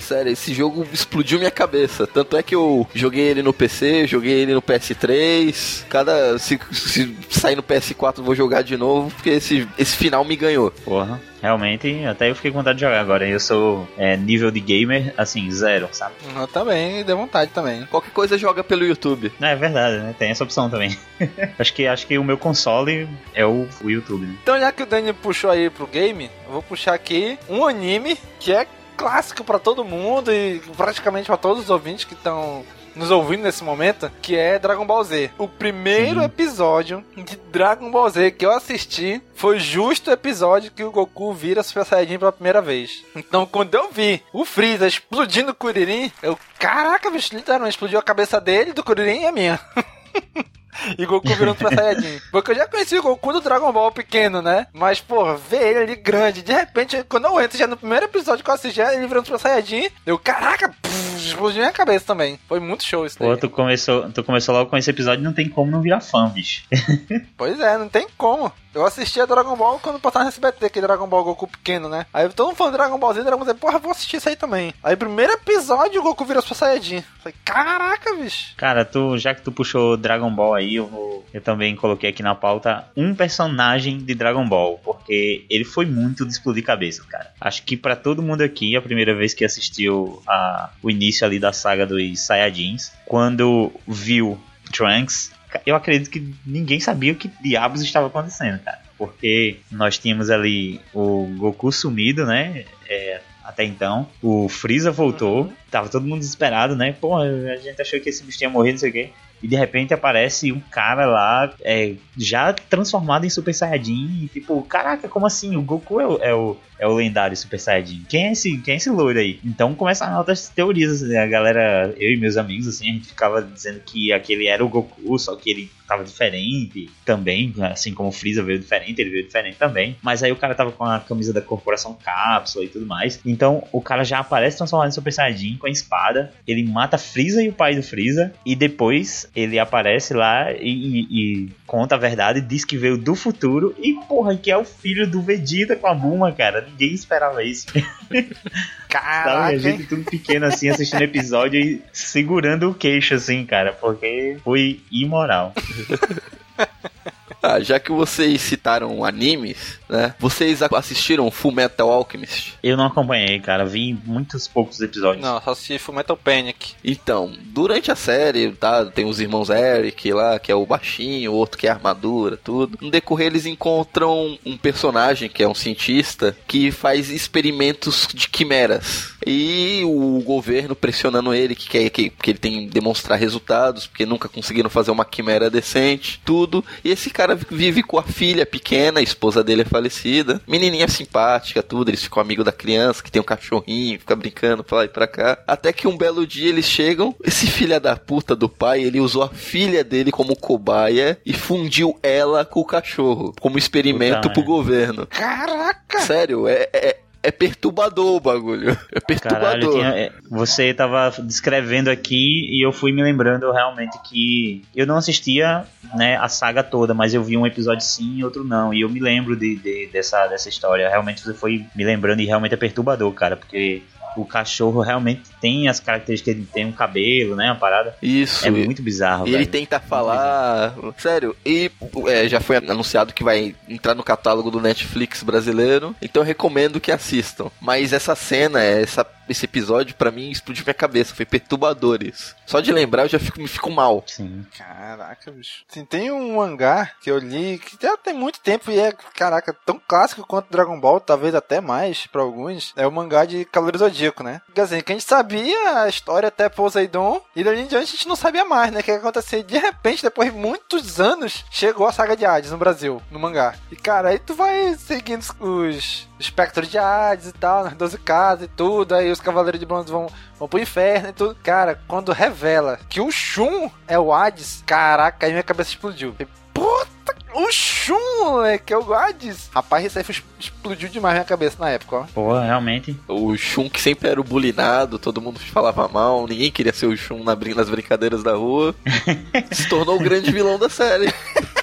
Sério, 0.06 0.30
esse 0.30 0.54
jogo 0.54 0.86
explodiu 0.92 1.36
minha 1.36 1.50
cabeça. 1.50 2.06
Tanto 2.06 2.36
é 2.36 2.42
que 2.42 2.54
eu 2.54 2.86
joguei 2.94 3.24
ele 3.24 3.42
no 3.42 3.52
PC, 3.52 4.06
joguei 4.06 4.34
ele 4.34 4.54
no 4.54 4.62
PS3. 4.62 5.84
Cada. 5.88 6.38
Se, 6.38 6.60
se 6.70 7.16
sair 7.28 7.56
no 7.56 7.62
PS4, 7.62 8.22
vou 8.22 8.32
jogar 8.32 8.62
de 8.62 8.76
novo, 8.76 9.10
porque 9.10 9.30
esse, 9.30 9.66
esse 9.76 9.96
final 9.96 10.24
me 10.24 10.36
ganhou. 10.36 10.70
Porra. 10.84 11.20
Realmente, 11.42 12.04
até 12.04 12.30
eu 12.30 12.34
fiquei 12.34 12.50
com 12.50 12.58
vontade 12.58 12.78
de 12.78 12.84
jogar 12.84 13.00
agora. 13.00 13.26
Eu 13.28 13.38
sou 13.40 13.86
é, 13.98 14.16
nível 14.16 14.50
de 14.50 14.60
gamer, 14.60 15.12
assim, 15.16 15.50
zero, 15.50 15.88
sabe? 15.92 16.14
Eu 16.34 16.46
também, 16.46 17.04
deu 17.04 17.16
vontade 17.16 17.50
também. 17.52 17.84
Qualquer 17.86 18.10
coisa 18.10 18.38
joga 18.38 18.64
pelo 18.64 18.86
YouTube. 18.86 19.32
É, 19.40 19.52
é 19.52 19.56
verdade, 19.56 19.98
né? 19.98 20.14
Tem 20.18 20.30
essa 20.30 20.44
opção 20.44 20.70
também. 20.70 20.96
acho, 21.58 21.74
que, 21.74 21.86
acho 21.86 22.06
que 22.06 22.16
o 22.16 22.24
meu 22.24 22.38
console 22.38 23.08
é 23.34 23.44
o, 23.44 23.68
o 23.82 23.90
YouTube. 23.90 24.26
Né? 24.26 24.34
Então, 24.42 24.58
já 24.58 24.72
que 24.72 24.82
o 24.82 24.86
Daniel 24.86 25.14
puxou 25.14 25.50
aí 25.50 25.68
pro 25.68 25.86
game, 25.86 26.30
eu 26.46 26.52
vou 26.52 26.62
puxar 26.62 26.94
aqui 26.94 27.38
um 27.48 27.66
anime 27.66 28.16
que 28.40 28.52
é 28.52 28.66
clássico 28.96 29.44
para 29.44 29.58
todo 29.58 29.84
mundo 29.84 30.32
e 30.32 30.60
praticamente 30.76 31.26
para 31.26 31.36
todos 31.36 31.64
os 31.64 31.70
ouvintes 31.70 32.04
que 32.04 32.14
estão 32.14 32.64
nos 32.96 33.10
ouvindo 33.10 33.42
nesse 33.42 33.62
momento, 33.62 34.10
que 34.22 34.34
é 34.34 34.58
Dragon 34.58 34.86
Ball 34.86 35.04
Z. 35.04 35.30
O 35.38 35.46
primeiro 35.46 36.20
Sim. 36.20 36.26
episódio 36.26 37.04
de 37.14 37.36
Dragon 37.52 37.90
Ball 37.90 38.08
Z 38.08 38.30
que 38.32 38.46
eu 38.46 38.50
assisti 38.50 39.20
foi 39.34 39.58
justo 39.60 40.08
o 40.08 40.12
episódio 40.12 40.70
que 40.70 40.82
o 40.82 40.90
Goku 40.90 41.32
vira 41.32 41.62
Super 41.62 41.84
Saiyajin 41.84 42.18
pela 42.18 42.32
primeira 42.32 42.62
vez. 42.62 43.04
Então, 43.14 43.44
quando 43.44 43.74
eu 43.74 43.90
vi 43.90 44.22
o 44.32 44.44
Freeza 44.44 44.86
explodindo 44.86 45.52
o 45.52 45.54
Kuririn, 45.54 46.10
eu, 46.22 46.38
caraca, 46.58 47.10
bicho, 47.10 47.36
literalmente 47.36 47.74
explodiu 47.74 47.98
a 47.98 48.02
cabeça 48.02 48.40
dele, 48.40 48.72
do 48.72 48.82
Kuririn 48.82 49.20
e 49.20 49.26
a 49.26 49.32
minha. 49.32 49.60
e 50.98 51.06
Goku 51.06 51.28
virando 51.28 51.58
Super 51.58 51.74
Saiyajin. 51.76 52.20
Porque 52.30 52.50
eu 52.50 52.54
já 52.56 52.66
conheci 52.66 52.98
o 52.98 53.02
Goku 53.02 53.32
do 53.32 53.40
Dragon 53.40 53.72
Ball 53.72 53.92
pequeno, 53.92 54.42
né? 54.42 54.66
Mas, 54.72 55.00
pô, 55.00 55.34
ver 55.36 55.62
ele 55.62 55.78
ali 55.78 55.96
grande, 55.96 56.42
de 56.42 56.52
repente, 56.52 57.04
quando 57.08 57.26
eu 57.26 57.40
entro 57.40 57.58
já 57.58 57.66
no 57.66 57.76
primeiro 57.76 58.06
episódio 58.06 58.44
que 58.44 58.50
eu 58.50 58.54
assisti, 58.54 58.80
ele 58.80 59.06
virando 59.06 59.26
Super 59.26 59.40
Saiyajin, 59.40 59.88
eu, 60.04 60.18
caraca, 60.18 60.68
pff, 60.68 61.16
explodiu 61.16 61.60
minha 61.60 61.72
cabeça 61.72 62.06
também. 62.06 62.38
Foi 62.48 62.60
muito 62.60 62.84
show 62.84 63.06
isso 63.06 63.18
daí. 63.18 63.28
Pô, 63.28 63.36
tu 63.36 63.50
começou, 63.50 64.10
tu 64.12 64.22
começou 64.22 64.54
logo 64.54 64.70
com 64.70 64.76
esse 64.76 64.90
episódio, 64.90 65.24
não 65.24 65.32
tem 65.32 65.48
como 65.48 65.70
não 65.70 65.80
virar 65.80 66.00
fã, 66.00 66.28
bicho. 66.28 66.64
pois 67.36 67.58
é, 67.60 67.78
não 67.78 67.88
tem 67.88 68.06
como. 68.16 68.52
Eu 68.76 68.84
assistia 68.84 69.26
Dragon 69.26 69.56
Ball 69.56 69.78
quando 69.78 69.98
passava 69.98 70.26
no 70.26 70.28
SBT, 70.28 70.66
aquele 70.66 70.86
Dragon 70.86 71.06
Ball 71.06 71.24
Goku 71.24 71.48
pequeno, 71.48 71.88
né? 71.88 72.04
Aí 72.12 72.28
todo 72.28 72.48
mundo 72.48 72.56
falando 72.56 72.74
Dragon 72.74 72.98
Ball 72.98 73.14
Z, 73.14 73.22
Dragon 73.22 73.38
Ball 73.38 73.46
Z, 73.46 73.54
porra, 73.54 73.78
vou 73.78 73.90
assistir 73.90 74.18
isso 74.18 74.28
aí 74.28 74.36
também. 74.36 74.74
Aí 74.84 74.94
primeiro 74.94 75.32
episódio 75.32 75.98
o 75.98 76.04
Goku 76.04 76.26
vira 76.26 76.42
Super 76.42 76.56
Saiyajin. 76.56 77.02
Falei, 77.20 77.34
caraca, 77.42 78.14
bicho. 78.16 78.52
Cara, 78.54 78.84
tu, 78.84 79.16
já 79.16 79.34
que 79.34 79.40
tu 79.40 79.50
puxou 79.50 79.96
Dragon 79.96 80.30
Ball 80.30 80.52
aí, 80.52 80.74
eu 80.74 80.86
vou. 80.86 81.24
Eu 81.32 81.40
também 81.40 81.74
coloquei 81.74 82.10
aqui 82.10 82.22
na 82.22 82.34
pauta 82.34 82.86
um 82.94 83.14
personagem 83.14 83.96
de 83.96 84.14
Dragon 84.14 84.46
Ball, 84.46 84.78
porque 84.84 85.46
ele 85.48 85.64
foi 85.64 85.86
muito 85.86 86.26
de 86.26 86.32
explodir 86.32 86.62
cabeça, 86.62 87.02
cara. 87.08 87.32
Acho 87.40 87.62
que 87.62 87.78
para 87.78 87.96
todo 87.96 88.22
mundo 88.22 88.42
aqui, 88.42 88.76
a 88.76 88.82
primeira 88.82 89.14
vez 89.14 89.32
que 89.32 89.42
assistiu 89.42 90.22
a, 90.28 90.68
o 90.82 90.90
início 90.90 91.26
ali 91.26 91.38
da 91.38 91.50
saga 91.50 91.86
dos 91.86 92.20
Saiyajins, 92.20 92.92
quando 93.06 93.72
viu 93.88 94.38
Trunks 94.70 95.32
eu 95.64 95.76
acredito 95.76 96.10
que 96.10 96.34
ninguém 96.44 96.80
sabia 96.80 97.12
o 97.12 97.16
que 97.16 97.30
diabos 97.42 97.82
estava 97.82 98.06
acontecendo, 98.06 98.58
cara. 98.60 98.80
Porque 98.98 99.58
nós 99.70 99.98
tínhamos 99.98 100.30
ali 100.30 100.80
o 100.94 101.26
Goku 101.38 101.70
sumido, 101.70 102.24
né? 102.24 102.64
É, 102.88 103.20
até 103.44 103.64
então. 103.64 104.08
O 104.22 104.48
Freeza 104.48 104.90
voltou. 104.90 105.52
Tava 105.70 105.88
todo 105.88 106.06
mundo 106.06 106.20
desesperado, 106.20 106.74
né? 106.74 106.94
Pô, 106.98 107.16
a 107.16 107.56
gente 107.56 107.80
achou 107.80 108.00
que 108.00 108.08
esse 108.08 108.24
bicho 108.24 108.38
tinha 108.38 108.50
morrido, 108.50 108.74
não 108.74 108.80
sei 108.80 108.90
o 108.90 108.92
quê. 108.92 109.10
e 109.42 109.46
de 109.46 109.54
repente 109.54 109.92
aparece 109.92 110.50
um 110.50 110.60
cara 110.60 111.06
lá 111.06 111.54
é, 111.62 111.94
já 112.16 112.52
transformado 112.52 113.26
em 113.26 113.30
Super 113.30 113.54
Saiyajin 113.54 114.24
e 114.24 114.28
tipo, 114.28 114.62
caraca, 114.62 115.08
como 115.08 115.26
assim? 115.26 115.56
O 115.56 115.62
Goku 115.62 116.00
é 116.00 116.28
é 116.30 116.34
o, 116.34 116.56
é 116.78 116.86
o 116.86 116.94
lendário 116.94 117.36
Super 117.36 117.58
Saiyajin. 117.58 118.04
Quem 118.08 118.28
é 118.28 118.32
esse, 118.32 118.58
quem 118.58 118.74
é 118.74 118.76
esse 118.76 118.90
loiro 118.90 119.18
aí? 119.18 119.40
Então 119.44 119.74
começaram 119.74 120.18
outras 120.18 120.48
teorias, 120.48 121.02
assim, 121.02 121.16
a 121.16 121.26
galera, 121.26 121.94
eu 121.98 122.12
e 122.12 122.16
meus 122.16 122.36
amigos, 122.36 122.68
assim, 122.68 122.90
a 122.90 122.92
gente 122.92 123.08
ficava 123.08 123.42
dizendo 123.42 123.80
que 123.80 124.12
aquele 124.12 124.46
era 124.46 124.64
o 124.64 124.68
Goku, 124.68 125.18
só 125.18 125.34
que 125.36 125.50
ele 125.50 125.70
tava 125.86 126.04
diferente 126.04 126.90
também, 127.04 127.54
assim 127.60 127.94
como 127.94 128.08
o 128.08 128.12
Freeza 128.12 128.42
veio 128.42 128.58
diferente, 128.58 129.00
ele 129.00 129.10
veio 129.10 129.24
diferente 129.24 129.56
também. 129.56 129.96
Mas 130.02 130.22
aí 130.22 130.32
o 130.32 130.36
cara 130.36 130.54
tava 130.54 130.72
com 130.72 130.84
a 130.84 130.98
camisa 130.98 131.32
da 131.32 131.40
Corporação 131.40 131.96
Cápsula 132.02 132.64
e 132.64 132.68
tudo 132.68 132.86
mais. 132.86 133.20
Então 133.24 133.62
o 133.72 133.80
cara 133.80 134.04
já 134.04 134.18
aparece 134.18 134.56
transformado 134.56 134.88
em 134.88 134.92
Super 134.92 135.12
Saiyajin 135.12 135.56
com 135.56 135.66
a 135.66 135.70
espada, 135.70 136.32
ele 136.46 136.64
mata 136.64 136.98
Freeza 136.98 137.42
e 137.42 137.48
o 137.48 137.52
pai 137.52 137.74
do 137.74 137.82
Freeza, 137.82 138.32
e 138.44 138.56
depois 138.56 139.28
ele 139.34 139.58
aparece 139.58 140.12
lá 140.12 140.52
e, 140.52 140.70
e, 140.70 141.06
e 141.10 141.48
conta 141.66 141.94
a 141.94 141.98
verdade, 141.98 142.40
diz 142.40 142.64
que 142.64 142.76
veio 142.76 142.98
do 142.98 143.14
futuro 143.14 143.74
e 143.78 143.94
porra, 144.08 144.36
que 144.36 144.50
é 144.50 144.56
o 144.56 144.64
filho 144.64 145.06
do 145.06 145.22
Vegeta 145.22 145.76
com 145.76 145.86
a 145.86 145.94
Buma, 145.94 146.32
cara. 146.32 146.65
Ninguém 146.66 146.92
esperava 146.92 147.42
isso. 147.42 147.66
Caraca, 148.88 149.30
Sabe, 149.30 149.54
a 149.54 149.58
gente 149.58 149.86
tudo 149.86 150.04
pequeno 150.04 150.46
assim, 150.46 150.68
assistindo 150.68 151.02
episódio 151.02 151.60
e 151.60 151.82
segurando 151.92 152.70
o 152.70 152.74
queixo 152.74 153.14
assim, 153.14 153.44
cara, 153.44 153.72
porque 153.72 154.38
foi 154.42 154.80
imoral. 154.90 155.52
Ah, 157.46 157.60
já 157.60 157.78
que 157.78 157.92
vocês 157.92 158.40
citaram 158.40 159.04
animes, 159.04 159.78
né? 159.88 160.12
Vocês 160.18 160.60
assistiram 160.62 161.30
Full 161.30 161.52
Metal 161.52 161.88
Alchemist? 161.88 162.54
Eu 162.60 162.76
não 162.76 162.86
acompanhei, 162.86 163.38
cara, 163.38 163.64
vi 163.64 163.96
muitos 164.04 164.48
poucos 164.48 164.80
episódios. 164.80 165.24
Não, 165.24 165.40
só 165.40 165.52
assisti 165.52 165.78
Fullmetal 165.78 166.16
Panic. 166.16 166.74
Então, 166.82 167.32
durante 167.44 167.92
a 167.92 167.94
série, 167.94 168.50
tá? 168.50 168.84
Tem 168.84 169.04
os 169.04 169.20
irmãos 169.20 169.48
Eric 169.48 170.12
lá, 170.12 170.40
que 170.40 170.50
é 170.50 170.56
o 170.56 170.66
baixinho, 170.66 171.30
o 171.30 171.36
outro 171.36 171.56
que 171.56 171.68
é 171.68 171.70
a 171.70 171.74
armadura, 171.74 172.36
tudo. 172.36 172.76
No 172.80 172.90
decorrer, 172.90 173.28
eles 173.28 173.46
encontram 173.46 174.36
um 174.44 174.56
personagem 174.56 175.28
que 175.28 175.44
é 175.44 175.48
um 175.48 175.54
cientista 175.54 176.36
que 176.48 176.72
faz 176.72 177.10
experimentos 177.10 178.08
de 178.12 178.28
quimeras. 178.28 179.14
E 179.24 179.82
o 179.84 180.20
governo 180.24 180.74
pressionando 180.74 181.32
ele 181.32 181.54
que 181.54 181.68
quer 181.68 181.90
que, 181.90 182.10
que 182.10 182.30
ele 182.30 182.38
tem 182.38 182.66
que 182.66 182.74
demonstrar 182.74 183.18
resultados, 183.18 183.86
porque 183.86 184.04
nunca 184.04 184.28
conseguiram 184.28 184.70
fazer 184.70 184.90
uma 184.90 185.04
quimera 185.04 185.48
decente, 185.48 186.20
tudo. 186.24 186.64
E 186.84 186.90
esse 186.90 187.08
cara 187.08 187.35
vive 187.50 187.82
com 187.82 187.98
a 187.98 188.02
filha 188.02 188.44
pequena, 188.46 189.00
a 189.00 189.02
esposa 189.02 189.42
dele 189.44 189.62
é 189.62 189.64
falecida, 189.64 190.40
menininha 190.46 190.88
simpática, 190.88 191.62
tudo. 191.62 191.90
Eles 191.90 192.02
ficam 192.02 192.20
amigos 192.22 192.44
da 192.44 192.52
criança, 192.52 193.02
que 193.02 193.10
tem 193.10 193.20
um 193.20 193.24
cachorrinho, 193.24 193.98
fica 193.98 194.16
brincando 194.16 194.64
pra 194.64 194.78
lá 194.78 194.84
e 194.84 194.88
pra 194.88 195.06
cá. 195.06 195.38
Até 195.46 195.72
que 195.72 195.86
um 195.88 195.96
belo 195.96 196.26
dia 196.26 196.48
eles 196.48 196.64
chegam, 196.66 197.14
esse 197.24 197.46
filho 197.46 197.78
da 197.80 197.96
puta 197.96 198.34
do 198.36 198.48
pai, 198.48 198.82
ele 198.82 199.00
usou 199.00 199.22
a 199.22 199.28
filha 199.28 199.82
dele 199.84 200.10
como 200.10 200.36
cobaia 200.36 201.18
e 201.24 201.32
fundiu 201.32 201.98
ela 202.02 202.44
com 202.44 202.60
o 202.60 202.64
cachorro, 202.64 203.34
como 203.40 203.58
experimento 203.58 204.16
Puta 204.16 204.30
pro 204.30 204.40
merda. 204.42 204.46
governo. 204.52 205.06
Caraca! 205.06 206.00
Sério, 206.00 206.46
é, 206.48 206.68
é, 206.72 206.96
é 207.28 207.30
perturbador 207.30 208.16
o 208.16 208.20
bagulho. 208.20 208.76
É 208.92 209.00
Caralho, 209.18 209.60
perturbador. 209.60 209.72
tinha- 209.72 209.88
é, 209.96 210.12
você 210.30 210.72
tava 210.74 211.12
descrevendo 211.22 211.88
aqui 211.90 212.48
e 212.50 212.64
eu 212.64 212.72
fui 212.72 212.92
me 212.92 213.02
lembrando 213.02 213.50
realmente 213.52 213.96
que 214.08 214.62
eu 214.74 214.86
não 214.86 214.96
assistia 214.96 215.64
né, 215.94 216.16
a 216.16 216.28
saga 216.28 216.62
toda, 216.62 216.92
mas 216.94 217.14
eu 217.14 217.22
vi 217.22 217.36
um 217.36 217.46
episódio 217.46 217.84
sim 217.84 218.16
e 218.18 218.24
outro 218.24 218.42
não. 218.44 218.72
E 218.74 218.80
eu 218.82 218.88
me 218.88 219.00
lembro 219.00 219.36
de, 219.36 219.56
de- 219.56 219.86
dessa, 219.92 220.26
dessa 220.26 220.48
história. 220.48 220.88
Realmente 220.88 221.20
você 221.22 221.34
foi 221.34 221.64
me 221.74 221.84
lembrando 221.84 222.20
e 222.20 222.24
realmente 222.26 222.54
é 222.54 222.56
perturbador, 222.56 223.12
cara, 223.12 223.36
porque 223.36 223.82
o 224.20 224.24
cachorro 224.24 224.80
realmente 224.80 225.22
tem 225.40 225.68
as 225.68 225.80
características, 225.80 226.34
ele 226.34 226.48
tem 226.52 226.64
um 226.64 226.72
cabelo, 226.72 227.36
né? 227.36 227.46
Uma 227.46 227.56
parada. 227.56 227.96
Isso. 228.02 228.46
É 228.46 228.50
muito 228.50 228.82
bizarro, 228.82 229.26
E 229.26 229.34
ele 229.34 229.46
tenta 229.46 229.80
falar. 229.80 230.74
Sério, 230.96 231.36
e 231.44 231.70
é, 232.06 232.28
já 232.28 232.40
foi 232.40 232.56
anunciado 232.56 233.12
que 233.12 233.24
vai 233.24 233.54
entrar 233.68 233.94
no 233.94 234.02
catálogo 234.02 234.50
do 234.50 234.60
Netflix 234.60 235.22
brasileiro. 235.22 235.94
Então 236.00 236.22
eu 236.22 236.26
recomendo 236.26 236.80
que 236.80 236.92
assistam. 236.92 237.50
Mas 237.60 237.92
essa 237.92 238.14
cena, 238.14 238.62
essa, 238.62 239.06
esse 239.28 239.44
episódio, 239.44 239.94
pra 239.94 240.10
mim, 240.10 240.30
explodiu 240.30 240.64
minha 240.64 240.74
cabeça. 240.74 241.14
Foi 241.14 241.24
perturbadores. 241.24 242.34
Só 242.46 242.60
de 242.60 242.72
lembrar 242.72 243.04
eu 243.04 243.08
já 243.08 243.18
fico, 243.18 243.40
me 243.40 243.48
fico 243.48 243.70
mal. 243.70 244.02
Sim. 244.06 244.46
Caraca, 244.56 245.30
bicho. 245.30 245.64
Assim, 245.70 245.84
tem 245.84 246.10
um 246.10 246.36
mangá 246.36 246.90
que 247.00 247.10
eu 247.10 247.18
li 247.18 247.58
que 247.58 247.76
já 247.80 247.96
tem 247.96 248.14
muito 248.14 248.40
tempo 248.40 248.70
e 248.70 248.78
é, 248.78 248.92
caraca, 249.14 249.52
tão 249.64 249.80
clássico 249.86 250.26
quanto 250.26 250.50
Dragon 250.50 250.78
Ball, 250.78 251.00
talvez 251.00 251.34
até 251.34 251.60
mais 251.60 252.06
pra 252.06 252.22
alguns. 252.22 252.72
É 252.76 252.86
o 252.86 252.92
mangá 252.92 253.24
de 253.24 253.44
Cavaleiro 253.44 253.78
Zodíaco, 253.78 254.22
né? 254.22 254.40
Quer 254.54 254.64
dizer, 254.64 254.82
que 254.82 254.92
a 254.92 254.94
gente 254.94 255.04
sabia 255.06 255.82
a 255.82 255.88
história 255.88 256.28
até 256.28 256.48
Poseidon 256.48 257.20
e 257.34 257.42
dali 257.42 257.60
em 257.62 257.66
diante 257.66 257.82
a 257.84 257.96
gente 257.96 258.08
não 258.08 258.16
sabia 258.16 258.44
mais, 258.44 258.70
né? 258.72 258.80
O 258.80 258.82
que 258.82 258.90
ia 258.90 258.96
acontecer. 258.98 259.42
De 259.42 259.58
repente, 259.58 260.02
depois 260.02 260.32
de 260.32 260.38
muitos 260.38 261.00
anos, 261.00 261.44
chegou 261.50 261.86
a 261.86 261.92
saga 261.92 262.16
de 262.16 262.24
Hades 262.24 262.50
no 262.50 262.58
Brasil, 262.58 263.02
no 263.10 263.18
mangá. 263.18 263.54
E 263.70 263.76
cara, 263.76 264.10
aí 264.10 264.18
tu 264.18 264.34
vai 264.34 264.74
seguindo 264.76 265.24
os- 265.40 266.08
os 266.18 266.24
espectros 266.24 266.68
de 266.70 266.78
Hades 266.78 267.28
e 267.28 267.32
tal, 267.32 267.64
nas 267.64 267.74
12 267.74 267.98
casas 267.98 268.44
e 268.44 268.48
tudo, 268.48 268.94
aí 268.94 269.10
os 269.10 269.20
Cavaleiros 269.20 269.60
de 269.60 269.66
Bronze 269.66 269.90
vão 269.90 270.06
vão 270.38 270.48
pro 270.48 270.58
inferno 270.60 271.08
e 271.08 271.12
tudo. 271.12 271.36
Cara, 271.42 271.80
quando 271.88 272.12
revela 272.12 272.78
que 272.88 273.00
o 273.00 273.10
Shun 273.10 273.70
é 273.88 273.98
o 273.98 274.12
Hades, 274.12 274.62
caraca, 274.66 275.26
aí 275.26 275.32
minha 275.32 275.42
cabeça 275.42 275.70
explodiu. 275.70 276.14
E, 276.20 276.26
Puta, 276.54 277.14
o 277.34 277.52
Shun, 277.52 278.24
moleque, 278.24 278.72
é 278.72 278.78
o 278.78 278.94
Hades. 278.94 279.50
Rapaz, 279.54 279.84
isso 279.84 279.98
aí 279.98 280.04
foi- 280.04 280.16
explodiu 280.40 280.88
demais 280.88 281.14
minha 281.14 281.24
cabeça 281.24 281.56
na 281.58 281.68
época, 281.68 281.96
ó. 281.96 282.04
Pô, 282.14 282.38
realmente. 282.38 282.98
O 283.06 283.36
Shun 283.36 283.68
que 283.68 283.78
sempre 283.80 284.08
era 284.08 284.18
o 284.20 284.24
bulinado, 284.24 284.98
todo 284.98 285.20
mundo 285.20 285.38
falava 285.38 285.86
mal, 285.86 286.26
ninguém 286.26 286.50
queria 286.50 286.72
ser 286.72 286.86
o 286.86 286.96
Shun 286.96 287.22
na 287.24 287.36
brin- 287.36 287.52
nas 287.54 287.68
brincadeiras 287.68 288.22
da 288.22 288.32
rua. 288.34 288.74
Se 289.52 289.68
tornou 289.68 289.96
o 289.96 290.02
grande 290.02 290.32
vilão 290.32 290.58
da 290.58 290.70
série. 290.70 291.12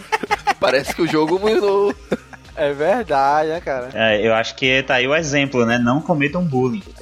Parece 0.59 0.93
que 0.95 1.01
o 1.01 1.07
jogo 1.07 1.39
mudou. 1.39 1.93
É 2.55 2.71
verdade, 2.73 3.49
né, 3.49 3.59
cara? 3.61 3.89
É, 3.93 4.25
eu 4.25 4.33
acho 4.33 4.55
que 4.55 4.83
tá 4.83 4.95
aí 4.95 5.07
o 5.07 5.15
exemplo, 5.15 5.65
né? 5.65 5.77
Não 5.77 6.01
cometam 6.01 6.43
bullying. 6.43 6.83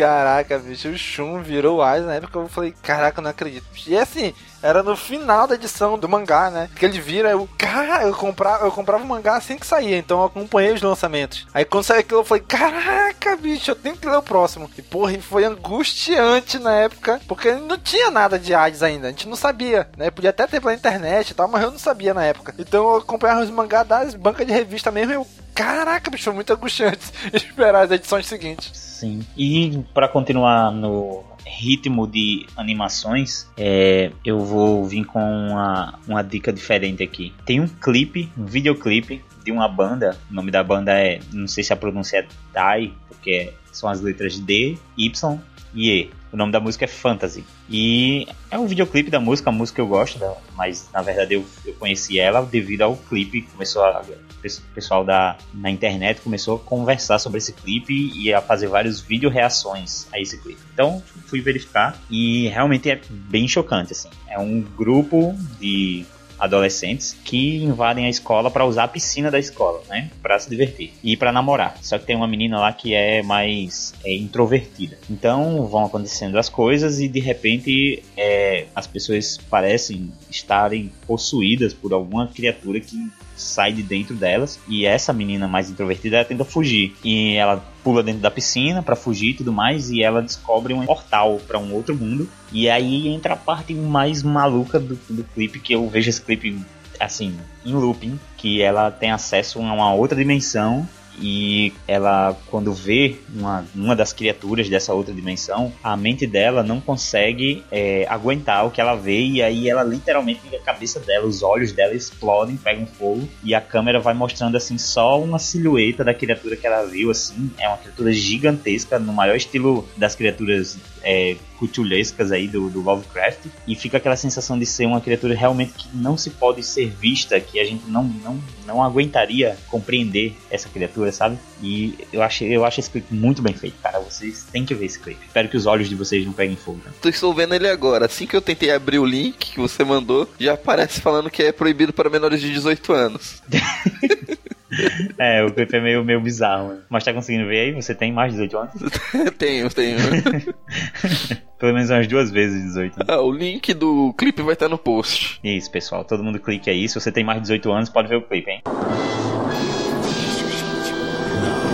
Caraca, 0.00 0.58
bicho, 0.58 0.88
o 0.88 0.96
Shun 0.96 1.42
virou 1.42 1.80
o 1.80 2.00
na 2.00 2.14
época 2.14 2.38
eu 2.38 2.48
falei, 2.48 2.74
caraca, 2.82 3.20
não 3.20 3.28
acredito. 3.28 3.66
E 3.86 3.98
assim, 3.98 4.32
era 4.62 4.82
no 4.82 4.96
final 4.96 5.46
da 5.46 5.56
edição 5.56 5.98
do 5.98 6.08
mangá, 6.08 6.48
né? 6.50 6.70
Que 6.74 6.86
ele 6.86 6.98
vira, 6.98 7.28
eu, 7.28 7.46
cara, 7.58 8.04
eu 8.04 8.14
comprava, 8.14 8.64
eu 8.64 8.72
comprava 8.72 9.04
o 9.04 9.06
mangá 9.06 9.36
assim 9.36 9.58
que 9.58 9.66
saía, 9.66 9.98
então 9.98 10.20
eu 10.20 10.24
acompanhei 10.24 10.72
os 10.72 10.80
lançamentos. 10.80 11.46
Aí 11.52 11.66
quando 11.66 11.84
saiu 11.84 12.00
aquilo, 12.00 12.20
eu 12.20 12.24
falei, 12.24 12.42
caraca, 12.48 13.36
bicho, 13.36 13.70
eu 13.70 13.76
tenho 13.76 13.94
que 13.94 14.08
ler 14.08 14.16
o 14.16 14.22
próximo. 14.22 14.70
E 14.78 14.80
porra, 14.80 15.12
foi 15.20 15.44
angustiante 15.44 16.58
na 16.58 16.72
época, 16.72 17.20
porque 17.28 17.52
não 17.52 17.76
tinha 17.76 18.10
nada 18.10 18.38
de 18.38 18.54
Hades 18.54 18.82
ainda, 18.82 19.08
a 19.08 19.10
gente 19.10 19.28
não 19.28 19.36
sabia, 19.36 19.86
né? 19.98 20.10
Podia 20.10 20.30
até 20.30 20.46
ter 20.46 20.62
pela 20.62 20.72
internet 20.72 21.28
e 21.28 21.34
tal, 21.34 21.46
mas 21.46 21.62
eu 21.62 21.70
não 21.70 21.78
sabia 21.78 22.14
na 22.14 22.24
época. 22.24 22.54
Então 22.58 22.88
eu 22.88 22.96
acompanhava 22.96 23.42
os 23.42 23.50
mangás 23.50 23.86
das 23.86 24.14
bancas 24.14 24.46
de 24.46 24.52
revista 24.54 24.90
mesmo 24.90 25.12
e 25.12 25.16
eu, 25.16 25.26
caraca, 25.54 26.10
bicho, 26.10 26.24
foi 26.24 26.32
muito 26.32 26.54
angustiante 26.54 27.04
esperar 27.34 27.84
as 27.84 27.90
edições 27.90 28.26
seguintes. 28.26 28.89
Sim. 29.00 29.20
E 29.36 29.82
pra 29.94 30.06
continuar 30.06 30.70
no 30.70 31.24
ritmo 31.46 32.06
de 32.06 32.46
animações, 32.54 33.48
é, 33.56 34.12
eu 34.22 34.40
vou 34.40 34.84
vir 34.84 35.04
com 35.06 35.18
uma, 35.20 35.98
uma 36.06 36.22
dica 36.22 36.52
diferente 36.52 37.02
aqui. 37.02 37.32
Tem 37.46 37.60
um 37.60 37.66
clipe, 37.66 38.30
um 38.36 38.44
videoclipe 38.44 39.24
de 39.42 39.50
uma 39.50 39.66
banda. 39.66 40.18
O 40.30 40.34
nome 40.34 40.50
da 40.50 40.62
banda 40.62 40.92
é, 40.92 41.18
não 41.32 41.48
sei 41.48 41.64
se 41.64 41.72
a 41.72 41.76
pronúncia 41.76 42.18
é 42.18 42.26
Dai, 42.52 42.92
porque 43.08 43.54
são 43.72 43.88
as 43.88 44.02
letras 44.02 44.38
D, 44.38 44.76
Y 44.98 45.38
e 45.74 45.90
E. 45.90 46.10
O 46.30 46.36
nome 46.36 46.52
da 46.52 46.60
música 46.60 46.84
é 46.84 46.88
Fantasy. 46.88 47.42
E 47.68 48.26
é 48.50 48.58
um 48.58 48.66
videoclipe 48.66 49.10
da 49.10 49.18
música, 49.18 49.48
a 49.48 49.52
música 49.52 49.80
eu 49.80 49.86
gosto, 49.86 50.18
da- 50.18 50.36
mas 50.56 50.88
na 50.92 51.00
verdade 51.02 51.34
eu, 51.34 51.44
eu 51.64 51.72
conheci 51.74 52.20
ela 52.20 52.42
devido 52.42 52.82
ao 52.82 52.96
clipe. 52.96 53.42
Começou 53.42 53.82
a, 53.82 54.02
o 54.48 54.74
pessoal 54.74 55.04
da, 55.04 55.36
na 55.52 55.70
internet 55.70 56.20
começou 56.20 56.56
a 56.56 56.58
conversar 56.58 57.18
sobre 57.18 57.38
esse 57.38 57.52
clipe 57.52 58.12
e 58.14 58.32
a 58.32 58.40
fazer 58.40 58.68
vários 58.68 59.00
vídeo 59.00 59.28
reações 59.28 60.06
a 60.12 60.20
esse 60.20 60.38
clipe. 60.38 60.60
Então 60.72 61.02
fui 61.26 61.40
verificar 61.40 61.98
e 62.10 62.48
realmente 62.48 62.90
é 62.90 63.00
bem 63.08 63.46
chocante 63.46 63.92
assim. 63.92 64.10
É 64.28 64.38
um 64.38 64.60
grupo 64.60 65.34
de 65.58 66.04
adolescentes 66.40 67.16
que 67.24 67.62
invadem 67.62 68.06
a 68.06 68.08
escola 68.08 68.50
para 68.50 68.64
usar 68.64 68.84
a 68.84 68.88
piscina 68.88 69.30
da 69.30 69.38
escola, 69.38 69.82
né, 69.88 70.10
para 70.22 70.38
se 70.38 70.48
divertir 70.48 70.92
e 71.04 71.16
para 71.16 71.30
namorar. 71.30 71.76
Só 71.82 71.98
que 71.98 72.06
tem 72.06 72.16
uma 72.16 72.26
menina 72.26 72.58
lá 72.58 72.72
que 72.72 72.94
é 72.94 73.22
mais 73.22 73.94
é, 74.04 74.14
introvertida. 74.14 74.98
Então 75.08 75.66
vão 75.66 75.84
acontecendo 75.84 76.38
as 76.38 76.48
coisas 76.48 77.00
e 77.00 77.08
de 77.08 77.20
repente 77.20 78.02
é, 78.16 78.66
as 78.74 78.86
pessoas 78.86 79.36
parecem 79.36 80.12
estarem 80.30 80.90
possuídas 81.06 81.74
por 81.74 81.92
alguma 81.92 82.26
criatura 82.26 82.80
que 82.80 83.10
sai 83.36 83.72
de 83.72 83.82
dentro 83.82 84.14
delas 84.14 84.60
e 84.68 84.84
essa 84.84 85.12
menina 85.12 85.48
mais 85.48 85.70
introvertida 85.70 86.16
ela 86.16 86.24
tenta 86.24 86.44
fugir 86.44 86.94
e 87.02 87.34
ela 87.34 87.64
pula 87.82 88.02
dentro 88.02 88.20
da 88.20 88.30
piscina 88.30 88.82
para 88.82 88.96
fugir 88.96 89.30
e 89.30 89.34
tudo 89.34 89.52
mais 89.52 89.90
e 89.90 90.02
ela 90.02 90.22
descobre 90.22 90.74
um 90.74 90.84
portal 90.84 91.40
para 91.46 91.58
um 91.58 91.72
outro 91.74 91.94
mundo. 91.94 92.28
E 92.52 92.68
aí 92.68 93.08
entra 93.08 93.34
a 93.34 93.36
parte 93.36 93.74
mais 93.74 94.22
maluca 94.22 94.78
do, 94.78 94.98
do 95.08 95.24
clipe 95.24 95.58
que 95.60 95.74
eu 95.74 95.88
vejo 95.88 96.10
esse 96.10 96.20
clipe 96.20 96.60
assim 96.98 97.34
em 97.64 97.72
looping 97.72 98.20
que 98.36 98.60
ela 98.60 98.90
tem 98.90 99.10
acesso 99.10 99.58
a 99.58 99.62
uma 99.62 99.94
outra 99.94 100.16
dimensão 100.16 100.86
e 101.20 101.72
ela, 101.86 102.36
quando 102.50 102.72
vê 102.72 103.16
uma, 103.34 103.64
uma 103.74 103.94
das 103.94 104.12
criaturas 104.12 104.68
dessa 104.68 104.94
outra 104.94 105.12
dimensão, 105.12 105.72
a 105.82 105.96
mente 105.96 106.26
dela 106.26 106.62
não 106.62 106.80
consegue 106.80 107.62
é, 107.70 108.06
aguentar 108.08 108.66
o 108.66 108.70
que 108.70 108.80
ela 108.80 108.94
vê 108.94 109.20
e 109.20 109.42
aí 109.42 109.68
ela 109.68 109.82
literalmente 109.82 110.40
a 110.54 110.60
cabeça 110.60 110.98
dela, 111.00 111.26
os 111.26 111.42
olhos 111.42 111.72
dela 111.72 111.94
explodem, 111.94 112.56
pegam 112.56 112.86
fogo 112.86 113.28
e 113.44 113.54
a 113.54 113.60
câmera 113.60 114.00
vai 114.00 114.14
mostrando 114.14 114.56
assim 114.56 114.78
só 114.78 115.20
uma 115.20 115.38
silhueta 115.38 116.02
da 116.02 116.14
criatura 116.14 116.56
que 116.56 116.66
ela 116.66 116.84
viu, 116.84 117.10
assim, 117.10 117.50
é 117.58 117.68
uma 117.68 117.76
criatura 117.76 118.12
gigantesca 118.12 118.98
no 118.98 119.12
maior 119.12 119.36
estilo 119.36 119.86
das 119.96 120.14
criaturas 120.14 120.78
é, 121.02 121.36
cutulescas 121.58 122.32
aí 122.32 122.48
do, 122.48 122.70
do 122.70 122.80
Lovecraft 122.80 123.46
e 123.66 123.74
fica 123.74 123.98
aquela 123.98 124.16
sensação 124.16 124.58
de 124.58 124.64
ser 124.64 124.86
uma 124.86 125.00
criatura 125.00 125.34
realmente 125.34 125.72
que 125.74 125.88
não 125.94 126.16
se 126.16 126.30
pode 126.30 126.62
ser 126.62 126.88
vista, 126.88 127.38
que 127.38 127.60
a 127.60 127.64
gente 127.64 127.88
não, 127.88 128.04
não, 128.04 128.40
não 128.66 128.82
aguentaria 128.82 129.56
compreender 129.68 130.34
essa 130.50 130.68
criatura, 130.68 131.12
sabe? 131.12 131.38
E 131.62 131.98
eu 132.12 132.22
acho, 132.22 132.44
eu 132.44 132.64
acho 132.64 132.80
esse 132.80 132.90
clipe 132.90 133.14
muito 133.14 133.42
bem 133.42 133.52
feito, 133.52 133.76
cara. 133.82 134.00
Vocês 134.00 134.46
têm 134.50 134.64
que 134.64 134.74
ver 134.74 134.86
esse 134.86 134.98
clipe. 134.98 135.20
Espero 135.26 135.48
que 135.48 135.56
os 135.56 135.66
olhos 135.66 135.88
de 135.88 135.94
vocês 135.94 136.24
não 136.24 136.32
peguem 136.32 136.56
fogo. 136.56 136.80
Né? 136.84 136.92
Tô 137.00 137.08
estou 137.08 137.34
vendo 137.34 137.54
ele 137.54 137.68
agora. 137.68 138.06
Assim 138.06 138.26
que 138.26 138.34
eu 138.34 138.40
tentei 138.40 138.70
abrir 138.70 138.98
o 138.98 139.04
link 139.04 139.52
que 139.52 139.60
você 139.60 139.84
mandou, 139.84 140.28
já 140.38 140.54
aparece 140.54 141.00
falando 141.00 141.30
que 141.30 141.42
é 141.42 141.52
proibido 141.52 141.92
para 141.92 142.08
menores 142.08 142.40
de 142.40 142.50
18 142.52 142.92
anos. 142.92 143.42
É, 145.18 145.44
o 145.44 145.52
clipe 145.52 145.76
é 145.76 145.80
meio, 145.80 146.04
meio 146.04 146.20
bizarro. 146.20 146.68
Mano. 146.68 146.82
Mas 146.88 147.04
tá 147.04 147.12
conseguindo 147.12 147.46
ver 147.46 147.60
aí? 147.60 147.72
Você 147.72 147.94
tem 147.94 148.12
mais 148.12 148.32
de 148.32 148.38
18 148.38 148.58
anos? 148.58 148.72
tenho, 149.38 149.68
tenho. 149.70 149.98
Pelo 151.58 151.74
menos 151.74 151.90
umas 151.90 152.06
duas 152.06 152.30
vezes 152.30 152.62
18. 152.62 152.98
Né? 152.98 153.04
Ah, 153.08 153.20
o 153.20 153.30
link 153.30 153.74
do 153.74 154.14
clipe 154.14 154.42
vai 154.42 154.54
estar 154.54 154.68
no 154.68 154.78
post. 154.78 155.38
Isso, 155.44 155.70
pessoal. 155.70 156.04
Todo 156.04 156.22
mundo 156.22 156.38
clique 156.38 156.70
aí. 156.70 156.88
Se 156.88 156.98
você 156.98 157.12
tem 157.12 157.22
mais 157.22 157.38
de 157.38 157.42
18 157.42 157.72
anos, 157.72 157.88
pode 157.90 158.08
ver 158.08 158.16
o 158.16 158.22
clipe, 158.22 158.50
hein? 158.50 158.62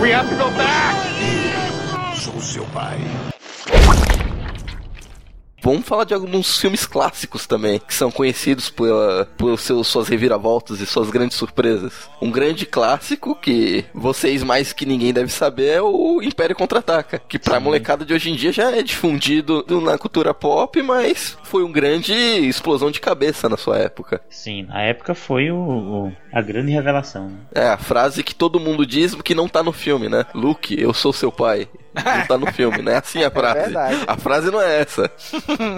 We 0.01 0.13
have 0.13 0.29
to 0.29 0.35
go 0.35 0.51
back! 0.51 0.97
Sou 2.19 2.39
seu 2.41 2.65
pai. 2.65 2.97
Vamos 5.67 5.85
falar 5.85 6.05
de 6.05 6.13
alguns 6.13 6.57
filmes 6.61 6.85
clássicos 6.85 7.45
também, 7.45 7.77
que 7.77 7.93
são 7.93 8.09
conhecidos 8.09 8.69
por, 8.69 8.87
por 9.37 9.59
seus, 9.59 9.85
suas 9.87 10.07
reviravoltas 10.07 10.79
e 10.79 10.85
suas 10.85 11.09
grandes 11.09 11.35
surpresas. 11.35 12.09
Um 12.21 12.31
grande 12.31 12.65
clássico 12.65 13.35
que 13.35 13.83
vocês 13.93 14.43
mais 14.43 14.71
que 14.71 14.85
ninguém 14.85 15.11
deve 15.11 15.29
saber 15.29 15.67
é 15.67 15.81
o 15.81 16.21
Império 16.21 16.55
Contra-Ataca, 16.55 17.19
que 17.19 17.37
pra 17.37 17.57
Sim. 17.57 17.63
molecada 17.65 18.05
de 18.05 18.13
hoje 18.13 18.31
em 18.31 18.35
dia 18.37 18.53
já 18.53 18.71
é 18.71 18.81
difundido 18.81 19.65
na 19.81 19.97
cultura 19.97 20.33
pop, 20.33 20.81
mas 20.81 21.37
foi 21.43 21.65
um 21.65 21.71
grande 21.71 22.13
explosão 22.13 22.89
de 22.89 23.01
cabeça 23.01 23.49
na 23.49 23.57
sua 23.57 23.77
época. 23.77 24.21
Sim, 24.29 24.63
na 24.63 24.83
época 24.83 25.13
foi 25.13 25.51
o, 25.51 25.57
o, 25.57 26.13
a 26.31 26.41
grande 26.41 26.71
revelação. 26.71 27.29
É, 27.53 27.67
a 27.67 27.77
frase 27.77 28.23
que 28.23 28.33
todo 28.33 28.57
mundo 28.57 28.85
diz 28.85 29.15
que 29.15 29.35
não 29.35 29.49
tá 29.49 29.61
no 29.61 29.73
filme, 29.73 30.07
né? 30.07 30.25
Luke, 30.33 30.79
eu 30.79 30.93
sou 30.93 31.11
seu 31.11 31.29
pai. 31.29 31.67
Não 32.03 32.27
tá 32.27 32.37
no 32.37 32.51
filme, 32.51 32.81
né? 32.81 32.97
Assim 32.97 33.23
a 33.23 33.27
é 33.27 33.29
frase. 33.29 33.75
É 33.75 34.03
a 34.07 34.17
frase 34.17 34.51
não 34.51 34.61
é 34.61 34.81
essa. 34.81 35.11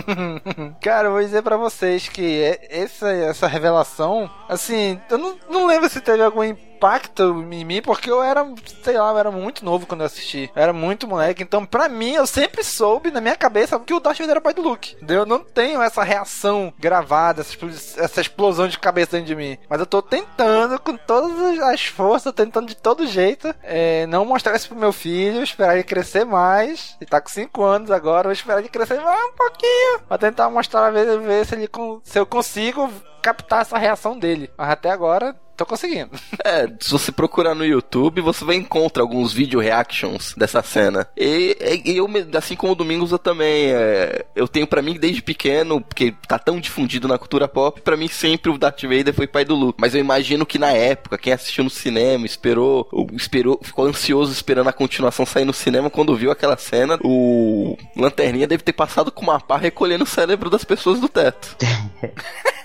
Cara, 0.81 1.07
eu 1.07 1.11
vou 1.11 1.21
dizer 1.21 1.41
para 1.41 1.57
vocês 1.57 2.07
que 2.07 2.41
é, 2.41 2.59
essa, 2.69 3.09
essa 3.09 3.47
revelação, 3.47 4.29
assim, 4.47 4.99
eu 5.09 5.17
não, 5.17 5.37
não 5.49 5.65
lembro 5.65 5.89
se 5.89 6.01
teve 6.01 6.23
algum 6.23 6.43
impacto 6.79 7.45
em 7.51 7.65
mim, 7.65 7.81
porque 7.81 8.09
eu 8.09 8.23
era, 8.23 8.47
sei 8.81 8.97
lá, 8.97 9.11
eu 9.11 9.17
era 9.17 9.31
muito 9.31 9.65
novo 9.65 9.85
quando 9.85 10.01
eu 10.01 10.05
assisti. 10.05 10.49
Eu 10.55 10.63
era 10.63 10.73
muito 10.73 11.07
moleque. 11.07 11.43
Então, 11.43 11.65
pra 11.65 11.89
mim, 11.89 12.13
eu 12.13 12.25
sempre 12.25 12.63
soube 12.63 13.11
na 13.11 13.19
minha 13.19 13.35
cabeça 13.35 13.77
que 13.79 13.93
o 13.93 13.99
Darth 13.99 14.17
Vader 14.17 14.31
era 14.31 14.41
pai 14.41 14.53
do 14.53 14.61
Luke. 14.61 14.95
Eu 15.07 15.25
não 15.25 15.39
tenho 15.39 15.81
essa 15.81 16.03
reação 16.03 16.73
gravada, 16.79 17.41
essa 17.41 18.21
explosão 18.21 18.67
de 18.67 18.79
cabeça 18.79 19.11
dentro 19.11 19.27
de 19.27 19.35
mim. 19.35 19.57
Mas 19.69 19.79
eu 19.79 19.85
tô 19.85 20.01
tentando, 20.01 20.79
com 20.79 20.95
todas 20.95 21.59
as 21.59 21.85
forças, 21.85 22.33
tentando 22.33 22.67
de 22.67 22.77
todo 22.77 23.05
jeito, 23.05 23.53
é, 23.61 24.05
não 24.07 24.23
mostrar 24.23 24.55
isso 24.55 24.69
pro 24.69 24.77
meu 24.77 24.93
filho, 24.93 25.43
esperar 25.43 25.73
ele 25.73 25.83
crescer 25.83 26.25
mais. 26.25 26.95
Ele 27.01 27.09
tá 27.09 27.19
com 27.19 27.29
5 27.29 27.61
anos 27.61 27.91
agora, 27.91 28.29
vou 28.29 28.31
esperar 28.31 28.59
ele 28.59 28.69
crescer 28.69 29.01
mais 29.01 29.19
um 29.25 29.33
pouquinho. 29.33 29.99
Pra 30.07 30.17
tentar 30.17 30.49
mostrar, 30.49 30.91
ver, 30.91 31.19
ver 31.19 31.45
se, 31.45 31.55
ele, 31.55 31.69
se 32.03 32.17
eu 32.17 32.25
consigo 32.25 32.89
captar 33.21 33.61
essa 33.61 33.77
reação 33.77 34.17
dele. 34.17 34.49
Mas 34.57 34.69
até 34.69 34.89
agora, 34.89 35.35
tô 35.59 35.65
conseguindo. 35.65 36.09
É, 36.45 36.67
se 36.79 36.89
você 36.89 37.11
procurar 37.11 37.53
no 37.53 37.65
YouTube, 37.65 38.21
você 38.21 38.45
vai 38.45 38.55
encontrar 38.55 39.03
alguns 39.03 39.33
vídeo 39.33 39.59
reactions 39.59 40.33
dessa 40.37 40.63
cena. 40.63 41.07
E, 41.15 41.81
e 41.85 41.97
eu, 41.97 42.07
assim 42.37 42.55
como 42.55 42.71
o 42.71 42.75
Domingos, 42.75 43.11
eu 43.11 43.19
também. 43.19 43.71
É, 43.71 44.25
eu 44.35 44.47
tenho 44.47 44.65
para 44.65 44.81
mim 44.81 44.93
desde 44.93 45.21
pequeno, 45.21 45.81
porque 45.81 46.15
tá 46.27 46.39
tão 46.39 46.59
difundido 46.59 47.07
na 47.07 47.17
cultura 47.17 47.47
pop, 47.47 47.81
para 47.81 47.97
mim 47.97 48.07
sempre 48.07 48.49
o 48.49 48.57
Darth 48.57 48.81
Vader 48.83 49.13
foi 49.13 49.27
pai 49.27 49.43
do 49.43 49.53
Luke. 49.53 49.79
Mas 49.79 49.93
eu 49.93 49.99
imagino 49.99 50.45
que 50.45 50.57
na 50.57 50.71
época, 50.71 51.17
quem 51.17 51.33
assistiu 51.33 51.63
no 51.63 51.69
cinema, 51.69 52.25
esperou, 52.25 52.89
esperou, 53.11 53.59
ficou 53.61 53.85
ansioso 53.85 54.31
esperando 54.31 54.69
a 54.69 54.73
continuação 54.73 55.25
sair 55.25 55.45
no 55.45 55.53
cinema, 55.53 55.89
quando 55.89 56.15
viu 56.15 56.31
aquela 56.31 56.57
cena, 56.57 56.97
o 57.03 57.77
Lanterninha 57.95 58.47
deve 58.47 58.63
ter 58.63 58.73
passado 58.73 59.11
com 59.11 59.23
uma 59.23 59.39
pá 59.39 59.57
recolhendo 59.57 60.05
o 60.05 60.07
cérebro 60.07 60.49
das 60.49 60.63
pessoas 60.63 60.99
do 60.99 61.09
teto. 61.09 61.57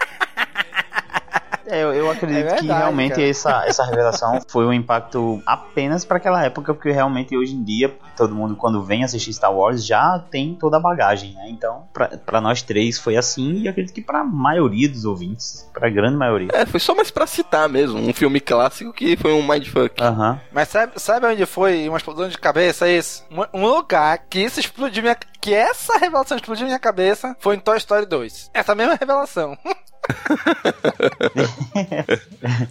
É, 1.67 1.83
eu, 1.83 1.93
eu 1.93 2.11
acredito 2.11 2.39
é 2.39 2.43
verdade, 2.43 2.63
que 2.63 2.73
realmente 2.73 3.23
essa, 3.23 3.65
essa 3.67 3.85
revelação 3.85 4.41
foi 4.49 4.67
um 4.67 4.73
impacto 4.73 5.43
apenas 5.47 6.05
para 6.05 6.19
aquela 6.19 6.45
época, 6.45 6.75
porque 6.75 6.91
realmente 6.91 7.37
hoje 7.37 7.55
em 7.55 7.63
dia 7.63 7.95
todo 8.17 8.35
mundo 8.35 8.57
quando 8.57 8.83
vem 8.83 9.05
assistir 9.05 9.33
Star 9.33 9.53
Wars 9.53 9.85
já 9.85 10.19
tem 10.31 10.55
toda 10.55 10.77
a 10.77 10.81
bagagem, 10.81 11.35
né? 11.35 11.49
Então, 11.49 11.89
para 12.25 12.41
nós 12.41 12.63
três 12.63 12.99
foi 12.99 13.17
assim 13.17 13.63
e 13.63 13.69
acredito 13.69 13.95
que 13.95 14.01
para 14.01 14.21
a 14.21 14.25
maioria 14.25 14.89
dos 14.89 15.05
ouvintes, 15.05 15.69
para 15.73 15.89
a 15.89 15.91
grande 15.91 16.17
maioria. 16.17 16.49
É, 16.53 16.67
foi 16.67 16.81
só 16.81 16.95
mais 16.95 17.11
para 17.11 17.27
citar 17.27 17.69
mesmo, 17.69 17.99
um 17.99 18.13
filme 18.13 18.41
clássico 18.41 18.93
que 18.93 19.17
foi 19.17 19.33
um 19.33 19.47
mindfuck. 19.47 20.01
Aham. 20.01 20.41
Mas 20.53 20.69
sabe, 20.69 20.93
sabe 20.97 21.27
onde 21.27 21.47
foi 21.47 21.89
uma 21.89 21.99
explosão 21.99 22.29
de 22.29 22.39
cabeça 22.39 22.89
isso? 22.89 23.25
Um, 23.31 23.61
um 23.61 23.67
lugar 23.67 24.19
que 24.29 24.41
isso 24.41 24.61
explodiu 24.61 25.03
minha 25.03 25.17
que 25.41 25.53
essa 25.53 25.99
revelação 25.99 26.39
explodiu 26.39 26.67
minha 26.67 26.79
cabeça 26.79 27.37
foi 27.39 27.57
em 27.57 27.61
Toy 27.61 27.77
Story 27.77 28.07
2. 28.07 28.51
Essa 28.55 28.75
mesma 28.75 28.95
revelação. 28.95 29.59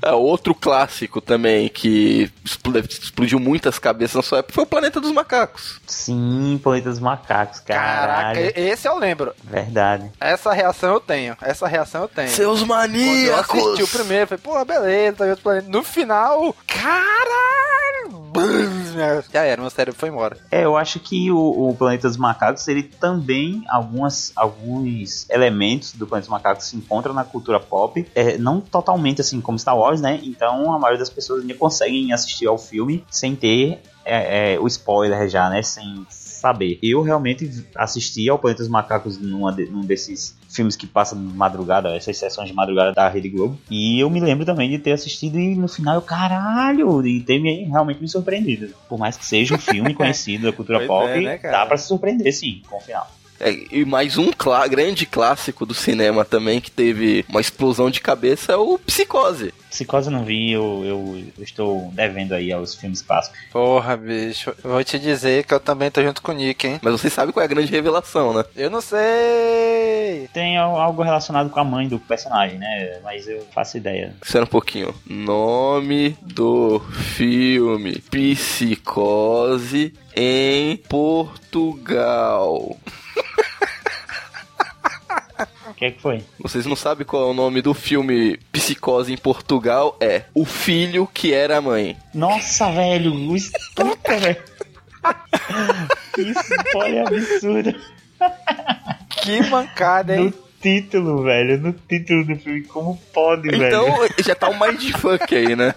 é, 0.01 0.11
outro 0.13 0.53
clássico 0.53 1.19
também 1.19 1.69
que 1.69 2.31
explodiu 2.43 3.39
muitas 3.39 3.79
cabeças 3.79 4.15
na 4.15 4.21
sua 4.21 4.39
época 4.39 4.53
foi 4.53 4.63
o 4.63 4.67
Planeta 4.67 4.99
dos 4.99 5.11
Macacos. 5.11 5.79
Sim, 5.87 6.59
Planeta 6.61 6.89
dos 6.89 6.99
Macacos, 6.99 7.59
caralho. 7.59 8.39
Caraca, 8.39 8.59
esse 8.59 8.87
eu 8.87 8.97
lembro. 8.97 9.33
Verdade. 9.43 10.11
Essa 10.19 10.53
reação 10.53 10.93
eu 10.93 10.99
tenho. 10.99 11.35
Essa 11.41 11.67
reação 11.67 12.03
eu 12.03 12.07
tenho. 12.07 12.29
Seus 12.29 12.63
maníacos! 12.63 13.47
Quando 13.47 13.59
eu 13.59 13.73
assisti 13.73 13.83
o 13.83 13.97
primeiro, 13.99 14.27
falei, 14.27 14.41
pô, 14.43 14.65
beleza, 14.65 15.35
tá 15.37 15.61
no 15.67 15.83
final, 15.83 16.55
caralho! 16.67 17.33
Já 19.31 19.43
era, 19.43 19.61
meu 19.61 19.69
cérebro 19.69 19.99
foi 19.99 20.09
embora. 20.09 20.37
É, 20.49 20.65
eu 20.65 20.75
acho 20.75 20.99
que 20.99 21.31
o, 21.31 21.69
o 21.69 21.75
Planeta 21.75 22.07
dos 22.07 22.17
Macacos, 22.17 22.67
ele 22.67 22.83
também, 22.83 23.63
algumas, 23.69 24.31
alguns 24.35 25.29
elementos 25.29 25.93
do 25.93 26.07
Planeta 26.07 26.25
dos 26.27 26.31
Macacos 26.31 26.65
se 26.65 26.75
encontram 26.75 27.13
na 27.13 27.22
cultura 27.23 27.59
pop. 27.59 28.05
É, 28.15 28.37
não 28.37 28.59
totalmente 28.59 29.21
assim 29.21 29.41
como 29.41 29.59
Star 29.59 29.77
Wars, 29.77 30.01
né? 30.01 30.19
Então 30.23 30.73
a 30.73 30.79
maioria 30.79 30.99
das 30.99 31.09
pessoas 31.09 31.41
ainda 31.41 31.53
conseguem 31.55 32.11
assistir 32.13 32.47
ao 32.47 32.57
filme 32.57 33.03
sem 33.09 33.35
ter 33.35 33.79
é, 34.05 34.53
é, 34.53 34.59
o 34.59 34.67
spoiler 34.67 35.29
já, 35.29 35.49
né? 35.49 35.61
Sem 35.61 36.05
saber. 36.43 36.77
Eu 36.83 37.01
realmente 37.01 37.65
assisti 37.73 38.27
ao 38.27 38.37
Planeta 38.37 38.63
dos 38.63 38.69
Macacos 38.69 39.17
numa 39.17 39.53
de, 39.53 39.65
num 39.65 39.79
desses 39.79 40.37
filmes 40.49 40.75
que 40.75 40.85
passam 40.85 41.17
de 41.17 41.33
madrugada, 41.33 41.95
essas 41.95 42.17
sessões 42.17 42.49
de 42.49 42.53
madrugada 42.53 42.91
da 42.91 43.07
Rede 43.07 43.29
Globo. 43.29 43.57
E 43.71 43.99
eu 43.99 44.09
me 44.09 44.19
lembro 44.19 44.45
também 44.45 44.69
de 44.69 44.77
ter 44.77 44.91
assistido 44.91 45.39
e 45.39 45.55
no 45.55 45.69
final 45.69 45.95
eu, 45.95 46.01
caralho, 46.01 47.05
e 47.07 47.21
ter 47.21 47.39
me, 47.39 47.63
realmente 47.63 48.01
me 48.01 48.09
surpreendido. 48.09 48.73
Por 48.89 48.99
mais 48.99 49.15
que 49.15 49.25
seja 49.25 49.55
um 49.55 49.59
filme 49.59 49.93
conhecido 49.95 50.47
da 50.47 50.51
cultura 50.51 50.79
pois 50.79 50.87
pop, 50.87 51.09
é, 51.09 51.21
né, 51.21 51.39
dá 51.41 51.65
pra 51.65 51.77
se 51.77 51.87
surpreender 51.87 52.33
sim 52.33 52.61
com 52.69 52.75
o 52.75 52.81
final. 52.81 53.09
É, 53.43 53.67
e 53.71 53.83
mais 53.83 54.17
um 54.17 54.31
clá 54.31 54.65
grande 54.67 55.05
clássico 55.05 55.65
do 55.65 55.73
cinema 55.73 56.23
também 56.23 56.61
que 56.61 56.71
teve 56.71 57.25
uma 57.27 57.41
explosão 57.41 57.91
de 57.91 57.99
cabeça 57.99 58.53
é 58.53 58.55
o 58.55 58.79
Psicose. 58.79 59.53
Psicose 59.69 60.07
eu 60.07 60.13
não 60.13 60.23
vi, 60.23 60.53
eu, 60.53 60.81
eu, 60.85 61.23
eu, 61.37 61.43
estou 61.43 61.91
devendo 61.91 62.31
aí 62.31 62.53
aos 62.53 62.73
filmes 62.73 63.01
clássicos. 63.01 63.37
Porra, 63.51 63.97
bicho. 63.97 64.55
Eu 64.63 64.71
vou 64.71 64.81
te 64.81 64.97
dizer 64.97 65.43
que 65.43 65.53
eu 65.53 65.59
também 65.59 65.91
tô 65.91 66.01
junto 66.01 66.21
com 66.21 66.31
o 66.31 66.35
Nick, 66.35 66.65
hein? 66.65 66.79
Mas 66.81 66.93
você 66.93 67.09
sabe 67.09 67.33
qual 67.33 67.41
é 67.41 67.45
a 67.45 67.49
grande 67.49 67.69
revelação, 67.69 68.33
né? 68.33 68.45
Eu 68.55 68.69
não 68.69 68.79
sei. 68.79 70.29
Tem 70.31 70.57
algo 70.57 71.03
relacionado 71.03 71.49
com 71.49 71.59
a 71.59 71.65
mãe 71.65 71.89
do 71.89 71.99
personagem, 71.99 72.57
né? 72.57 72.99
Mas 73.03 73.27
eu 73.27 73.45
faço 73.53 73.75
ideia. 73.75 74.15
Espera 74.23 74.45
um 74.45 74.47
pouquinho. 74.47 74.95
Nome 75.05 76.15
do 76.21 76.79
filme: 76.79 77.99
Psicose 78.09 79.93
em 80.15 80.77
Portugal. 80.77 82.77
O 85.67 85.73
que, 85.75 85.85
é 85.85 85.91
que 85.91 86.01
foi? 86.01 86.23
Vocês 86.39 86.65
não 86.65 86.75
sabem 86.75 87.05
qual 87.05 87.23
é 87.23 87.31
o 87.31 87.33
nome 87.33 87.61
do 87.61 87.73
filme 87.73 88.37
Psicose 88.51 89.11
em 89.11 89.17
Portugal? 89.17 89.97
É 89.99 90.23
O 90.33 90.45
Filho 90.45 91.07
que 91.11 91.33
Era 91.33 91.57
a 91.57 91.61
Mãe. 91.61 91.97
Nossa, 92.13 92.71
velho, 92.71 93.11
puta, 93.75 94.17
velho. 94.17 94.43
Isso 96.17 96.53
foi 96.71 96.99
absurdo. 96.99 97.75
Que 99.21 99.41
mancada, 99.49 100.15
hein? 100.15 100.25
No 100.25 100.33
título, 100.61 101.23
velho. 101.23 101.59
No 101.59 101.73
título 101.73 102.25
do 102.25 102.35
filme. 102.35 102.63
Como 102.63 102.97
pode, 103.13 103.47
então, 103.47 103.85
velho? 103.85 104.05
Então, 104.05 104.25
já 104.25 104.35
tá 104.35 104.49
um 104.49 104.59
mindfuck 104.59 105.35
aí, 105.35 105.55
né? 105.55 105.73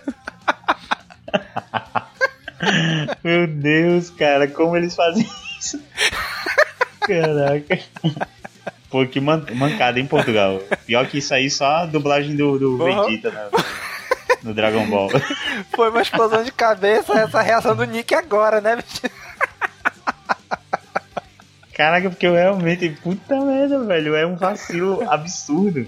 Meu 3.25 3.46
Deus, 3.46 4.11
cara, 4.11 4.46
como 4.49 4.77
eles 4.77 4.94
fazem 4.94 5.27
isso? 5.59 5.81
Caraca. 7.06 7.78
Pô, 8.90 9.06
que 9.06 9.20
man 9.20 9.44
mancada 9.54 9.98
em 10.00 10.06
Portugal. 10.06 10.60
Pior 10.86 11.06
que 11.06 11.18
isso 11.18 11.34
aí, 11.34 11.50
só 11.50 11.66
a 11.66 11.86
dublagem 11.86 12.34
do, 12.36 12.58
do 12.58 12.82
Uhum. 12.82 13.04
Vegeta 13.06 13.30
né, 13.30 13.48
no 14.42 14.54
Dragon 14.54 14.86
Ball. 14.88 15.10
Foi 15.74 15.90
uma 15.90 16.02
explosão 16.02 16.42
de 16.42 16.52
cabeça 16.52 17.12
essa 17.18 17.42
reação 17.42 17.74
do 17.76 17.84
Nick 17.84 18.14
agora, 18.14 18.60
né, 18.60 18.76
bicho? 18.76 19.02
Caraca, 21.74 22.08
porque 22.08 22.26
eu 22.26 22.32
realmente, 22.32 22.88
puta 23.02 23.38
merda, 23.38 23.84
velho, 23.84 24.14
é 24.16 24.26
um 24.26 24.34
vacilo 24.36 25.04
absurdo. 25.10 25.86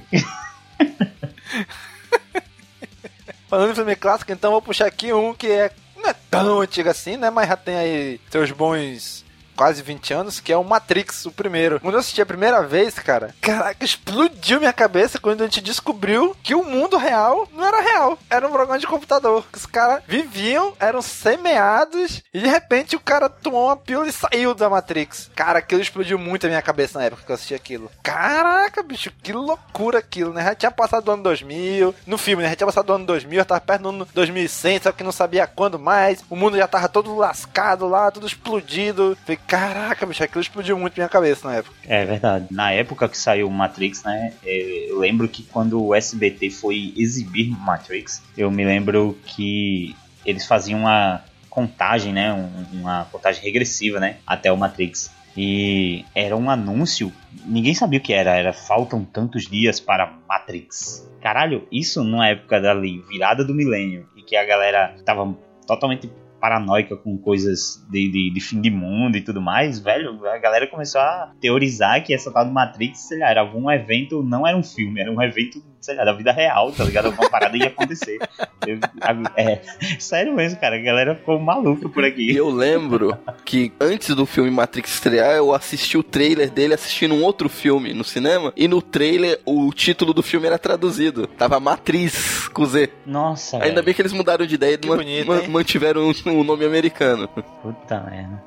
Falando 3.48 3.70
em 3.70 3.74
filme 3.74 3.96
clássico, 3.96 4.30
então 4.30 4.50
vou 4.50 4.60
puxar 4.60 4.86
aqui 4.86 5.12
um 5.14 5.32
que 5.32 5.46
é, 5.46 5.70
não 5.96 6.10
é 6.10 6.14
tão 6.30 6.60
antigo 6.60 6.90
assim, 6.90 7.16
né? 7.16 7.30
Mas 7.30 7.48
já 7.48 7.56
tem 7.56 7.74
aí 7.76 8.20
seus 8.30 8.50
bons 8.50 9.24
quase 9.58 9.82
20 9.82 10.14
anos, 10.14 10.38
que 10.38 10.52
é 10.52 10.56
o 10.56 10.62
Matrix, 10.62 11.26
o 11.26 11.32
primeiro. 11.32 11.80
Quando 11.80 11.94
eu 11.94 12.00
assisti 12.00 12.22
a 12.22 12.26
primeira 12.26 12.62
vez, 12.62 12.94
cara, 12.94 13.34
caraca, 13.40 13.84
explodiu 13.84 14.60
minha 14.60 14.72
cabeça 14.72 15.18
quando 15.18 15.40
a 15.40 15.44
gente 15.46 15.60
descobriu 15.60 16.36
que 16.44 16.54
o 16.54 16.62
mundo 16.62 16.96
real 16.96 17.48
não 17.52 17.66
era 17.66 17.80
real. 17.80 18.16
Era 18.30 18.46
um 18.46 18.52
programa 18.52 18.78
de 18.78 18.86
computador. 18.86 19.44
Que 19.50 19.58
os 19.58 19.66
caras 19.66 20.00
viviam, 20.06 20.74
eram 20.78 21.02
semeados, 21.02 22.22
e 22.32 22.38
de 22.38 22.46
repente 22.46 22.94
o 22.94 23.00
cara 23.00 23.28
tomou 23.28 23.66
uma 23.66 23.76
pílula 23.76 24.06
e 24.06 24.12
saiu 24.12 24.54
da 24.54 24.70
Matrix. 24.70 25.28
Cara, 25.34 25.58
aquilo 25.58 25.82
explodiu 25.82 26.20
muito 26.20 26.46
a 26.46 26.48
minha 26.48 26.62
cabeça 26.62 26.96
na 26.96 27.06
época 27.06 27.24
que 27.26 27.32
eu 27.32 27.34
assisti 27.34 27.54
aquilo. 27.54 27.90
Caraca, 28.00 28.80
bicho, 28.80 29.10
que 29.24 29.32
loucura 29.32 29.98
aquilo, 29.98 30.32
né? 30.32 30.44
Já 30.44 30.54
tinha 30.54 30.70
passado 30.70 31.02
do 31.02 31.10
ano 31.10 31.24
2000, 31.24 31.92
no 32.06 32.16
filme, 32.16 32.44
né? 32.44 32.50
Já 32.50 32.56
tinha 32.56 32.66
passado 32.66 32.86
do 32.86 32.92
ano 32.92 33.06
2000, 33.06 33.40
já 33.40 33.44
tava 33.44 33.60
perto 33.60 33.82
do 33.82 33.88
ano 33.88 34.08
2100, 34.14 34.82
só 34.82 34.92
que 34.92 35.02
não 35.02 35.10
sabia 35.10 35.48
quando 35.48 35.80
mais. 35.80 36.24
O 36.30 36.36
mundo 36.36 36.56
já 36.56 36.68
tava 36.68 36.88
todo 36.88 37.16
lascado 37.16 37.88
lá, 37.88 38.08
tudo 38.12 38.26
explodido. 38.28 39.18
Falei, 39.24 39.40
caraca, 39.48 40.06
bicho, 40.06 40.22
aquilo 40.22 40.40
explodiu 40.40 40.78
muito 40.78 40.94
minha 40.96 41.08
cabeça 41.08 41.48
na 41.48 41.56
época. 41.56 41.74
É 41.86 42.04
verdade. 42.04 42.46
Na 42.50 42.70
época 42.70 43.08
que 43.08 43.18
saiu 43.18 43.50
Matrix, 43.50 44.04
né? 44.04 44.34
é, 44.44 44.90
Eu 44.90 44.98
lembro 44.98 45.26
que 45.28 45.42
quando 45.42 45.82
o 45.84 45.94
SBT 45.94 46.50
foi 46.50 46.92
exibir 46.96 47.48
Matrix, 47.58 48.22
eu 48.36 48.50
me 48.50 48.64
lembro 48.64 49.18
que 49.24 49.96
eles 50.24 50.46
faziam 50.46 50.80
uma 50.80 51.24
contagem, 51.48 52.12
né? 52.12 52.32
um- 52.32 52.80
uma 52.80 53.06
contagem 53.10 53.42
regressiva, 53.42 53.98
né? 53.98 54.18
Até 54.26 54.52
o 54.52 54.56
Matrix. 54.56 55.10
E 55.36 56.04
era 56.14 56.36
um 56.36 56.50
anúncio, 56.50 57.12
ninguém 57.44 57.74
sabia 57.74 57.98
o 57.98 58.02
que 58.02 58.12
era, 58.12 58.34
era 58.36 58.52
faltam 58.52 59.04
tantos 59.04 59.46
dias 59.46 59.78
para 59.80 60.12
Matrix. 60.28 61.08
Caralho, 61.22 61.66
isso 61.70 62.02
numa 62.04 62.28
época 62.28 62.60
dali, 62.60 63.02
virada 63.08 63.44
do 63.44 63.54
milênio, 63.54 64.06
e 64.16 64.22
que 64.22 64.36
a 64.36 64.44
galera 64.44 64.94
tava 65.04 65.36
totalmente 65.66 66.10
paranoica 66.40 66.96
com 66.96 67.16
coisas 67.18 67.84
de, 67.90 68.10
de, 68.10 68.30
de 68.32 68.40
fim 68.40 68.60
de 68.60 68.70
mundo 68.70 69.16
e 69.16 69.20
tudo 69.20 69.40
mais, 69.40 69.78
velho, 69.78 70.24
a 70.26 70.38
galera 70.38 70.66
começou 70.66 71.00
a 71.00 71.32
teorizar 71.40 72.02
que 72.04 72.14
essa 72.14 72.32
tal 72.32 72.44
do 72.44 72.52
Matrix, 72.52 73.00
sei 73.00 73.18
lá, 73.18 73.30
era 73.30 73.40
algum 73.40 73.70
evento, 73.70 74.22
não 74.22 74.46
era 74.46 74.56
um 74.56 74.62
filme, 74.62 75.00
era 75.00 75.10
um 75.10 75.22
evento, 75.22 75.62
sei 75.80 75.94
lá, 75.94 76.04
da 76.04 76.12
vida 76.12 76.32
real, 76.32 76.72
tá 76.72 76.84
ligado? 76.84 77.06
Alguma 77.06 77.28
parada 77.30 77.56
ia 77.56 77.68
acontecer. 77.68 78.18
Eu- 78.66 78.78
a- 79.00 79.32
é, 79.40 79.60
sério 79.98 80.34
mesmo, 80.34 80.58
cara, 80.60 80.76
a 80.76 80.80
galera 80.80 81.14
ficou 81.14 81.38
maluca 81.38 81.88
por 81.88 82.04
aqui. 82.04 82.34
eu 82.34 82.50
lembro 82.50 83.16
que 83.44 83.72
antes 83.80 84.14
do 84.14 84.26
filme 84.26 84.50
Matrix 84.50 84.94
estrear, 84.94 85.36
eu 85.36 85.54
assisti 85.54 85.96
o 85.96 86.02
trailer 86.02 86.50
dele 86.50 86.74
assistindo 86.74 87.14
um 87.14 87.22
outro 87.22 87.48
filme 87.48 87.94
no 87.94 88.04
cinema. 88.04 88.52
E 88.56 88.66
no 88.68 88.82
trailer, 88.82 89.40
o 89.44 89.72
título 89.72 90.12
do 90.12 90.22
filme 90.22 90.46
era 90.46 90.58
traduzido. 90.58 91.26
Tava 91.26 91.58
Matriz, 91.60 92.48
com 92.48 92.64
Z. 92.66 92.90
Nossa, 93.06 93.56
Ainda 93.56 93.68
velho. 93.76 93.84
bem 93.84 93.94
que 93.94 94.02
eles 94.02 94.12
mudaram 94.12 94.44
de 94.46 94.54
ideia 94.54 94.78
e 94.82 94.86
man- 94.86 94.96
man- 95.26 95.48
mantiveram 95.48 96.08
o 96.10 96.38
o 96.38 96.44
nome 96.44 96.64
americano. 96.64 97.28
Puta 97.62 98.00
merda. 98.00 98.42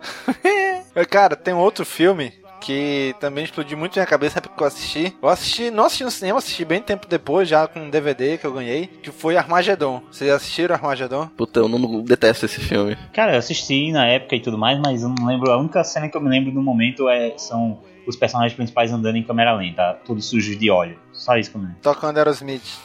Cara, 1.09 1.35
tem 1.35 1.53
um 1.53 1.59
outro 1.59 1.85
filme 1.85 2.33
que 2.61 3.15
também 3.19 3.43
explodiu 3.43 3.77
muito 3.77 3.95
minha 3.95 4.05
cabeça 4.05 4.35
na 4.35 4.39
época 4.39 4.55
que 4.55 4.63
eu 4.63 4.67
assisti. 4.67 5.17
Eu 5.21 5.27
assisti, 5.29 5.71
não 5.71 5.85
assisti 5.85 6.03
no 6.03 6.11
cinema, 6.11 6.37
assisti 6.37 6.63
bem 6.63 6.81
tempo 6.81 7.07
depois, 7.07 7.49
já 7.49 7.67
com 7.67 7.79
um 7.79 7.89
DVD 7.89 8.37
que 8.37 8.45
eu 8.45 8.53
ganhei, 8.53 8.87
que 8.87 9.11
foi 9.11 9.35
Armagedon. 9.35 10.01
Vocês 10.11 10.31
assistiram 10.31 10.75
Armagedon? 10.75 11.27
Puta, 11.35 11.59
eu 11.59 11.67
não, 11.67 11.79
não 11.79 12.01
detesto 12.03 12.45
esse 12.45 12.61
filme. 12.61 12.95
Cara, 13.11 13.33
eu 13.33 13.39
assisti 13.39 13.91
na 13.91 14.05
época 14.05 14.35
e 14.35 14.39
tudo 14.39 14.57
mais, 14.57 14.79
mas 14.79 15.01
eu 15.01 15.09
não 15.09 15.25
lembro. 15.25 15.51
A 15.51 15.57
única 15.57 15.83
cena 15.83 16.07
que 16.07 16.15
eu 16.15 16.21
me 16.21 16.29
lembro 16.29 16.53
no 16.53 16.61
momento 16.61 17.09
é, 17.09 17.33
são 17.37 17.79
os 18.07 18.15
personagens 18.15 18.53
principais 18.55 18.91
andando 18.91 19.15
em 19.15 19.23
câmera 19.23 19.53
lenta, 19.53 19.99
tudo 20.05 20.21
sujo 20.21 20.55
de 20.55 20.69
óleo. 20.69 20.99
Só 21.11 21.37
isso 21.37 21.51
que 21.51 21.57
eu 21.57 21.61
me 21.61 21.67
lembro. 21.67 21.81
Tocando 21.81 22.17
Aerosmith. 22.17 22.79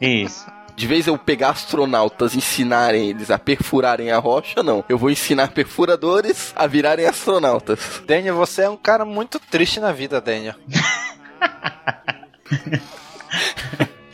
Isso. 0.00 0.46
De 0.76 0.86
vez 0.86 1.06
eu 1.06 1.16
pegar 1.16 1.50
astronautas 1.50 2.34
e 2.34 2.38
ensinarem 2.38 3.08
eles 3.08 3.30
a 3.30 3.38
perfurarem 3.38 4.12
a 4.12 4.18
rocha, 4.18 4.62
não. 4.62 4.84
Eu 4.88 4.98
vou 4.98 5.10
ensinar 5.10 5.48
perfuradores 5.48 6.52
a 6.54 6.66
virarem 6.66 7.06
astronautas. 7.06 8.02
Daniel, 8.06 8.36
você 8.36 8.62
é 8.62 8.68
um 8.68 8.76
cara 8.76 9.04
muito 9.04 9.40
triste 9.40 9.80
na 9.80 9.90
vida, 9.90 10.20
Daniel. 10.20 10.54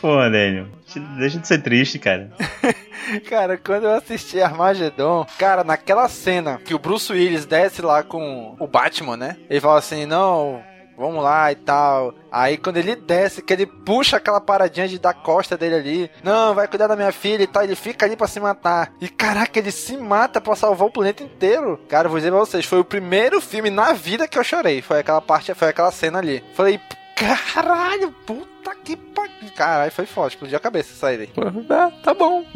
Pô, 0.01 0.16
Daniel, 0.16 0.66
deixa 1.18 1.38
de 1.38 1.46
ser 1.46 1.62
triste, 1.62 1.98
cara. 1.98 2.31
Cara, 3.29 3.59
quando 3.59 3.85
eu 3.85 3.94
assisti 3.94 4.40
Armagedon, 4.40 5.27
cara, 5.37 5.64
naquela 5.64 6.09
cena 6.09 6.59
que 6.64 6.72
o 6.72 6.79
Bruce 6.79 7.12
Willis 7.12 7.44
desce 7.44 7.83
lá 7.83 8.03
com 8.03 8.57
o 8.59 8.66
Batman, 8.66 9.16
né? 9.16 9.37
Ele 9.51 9.61
fala 9.61 9.81
assim: 9.81 10.07
não. 10.07 10.62
Vamos 10.96 11.22
lá 11.22 11.50
e 11.50 11.57
tal. 11.57 12.14
Aí 12.31 12.57
quando 12.57 12.76
ele 12.76 12.94
desce, 12.94 13.42
que 13.42 13.52
ele 13.52 13.66
puxa 13.66 14.16
aquela 14.16 14.40
paradinha 14.40 14.88
de 14.88 14.98
da 14.98 15.12
costa 15.12 15.57
dele 15.57 15.74
ali. 15.74 16.11
Não, 16.22 16.55
vai 16.55 16.68
cuidar 16.68 16.87
da 16.87 16.96
minha 16.96 17.12
filha 17.12 17.42
e 17.42 17.46
tal. 17.46 17.62
Ele 17.62 17.74
fica 17.74 18.07
ali 18.07 18.16
pra 18.16 18.26
se 18.26 18.40
matar. 18.40 18.92
E 19.00 19.09
caraca, 19.09 19.59
ele 19.59 19.70
se 19.70 19.96
mata 19.96 20.40
pra 20.40 20.57
salvar 20.57 20.88
o 20.88 20.92
planeta 20.92 21.22
inteiro. 21.22 21.81
Cara, 21.88 22.09
vou 22.09 22.18
dizer 22.18 22.31
pra 22.31 22.40
vocês, 22.40 22.64
foi 22.64 22.78
o 22.78 22.85
primeiro 22.85 23.40
filme 23.40 23.70
na 23.70 23.92
vida 23.92 24.28
que 24.28 24.38
eu 24.38 24.44
chorei. 24.44 24.83
Foi 24.83 25.00
aquela 25.00 25.20
parte, 25.20 25.55
foi 25.55 25.68
aquela 25.68 25.90
cena 25.90 26.18
ali. 26.18 26.42
Falei, 26.55 26.81
caralho, 27.16 28.12
puta 28.26 28.74
que 28.85 28.96
pariu. 28.96 29.33
Caralho, 29.57 29.92
foi 29.92 30.07
forte, 30.07 30.35
explodiu 30.35 30.57
a 30.57 30.61
cabeça 30.61 30.92
isso 30.92 31.05
aí. 31.05 31.28
Ah, 31.68 31.90
tá 32.02 32.14
bom. 32.14 32.44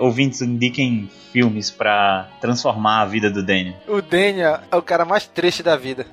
Ouvintes, 0.00 0.40
indiquem 0.40 1.10
filmes 1.30 1.70
pra 1.70 2.26
transformar 2.40 3.02
a 3.02 3.04
vida 3.04 3.30
do 3.30 3.44
Daniel. 3.44 3.74
O 3.86 4.00
Daniel 4.00 4.60
é 4.70 4.76
o 4.76 4.80
cara 4.80 5.04
mais 5.04 5.26
triste 5.26 5.62
da 5.62 5.76
vida. 5.76 6.06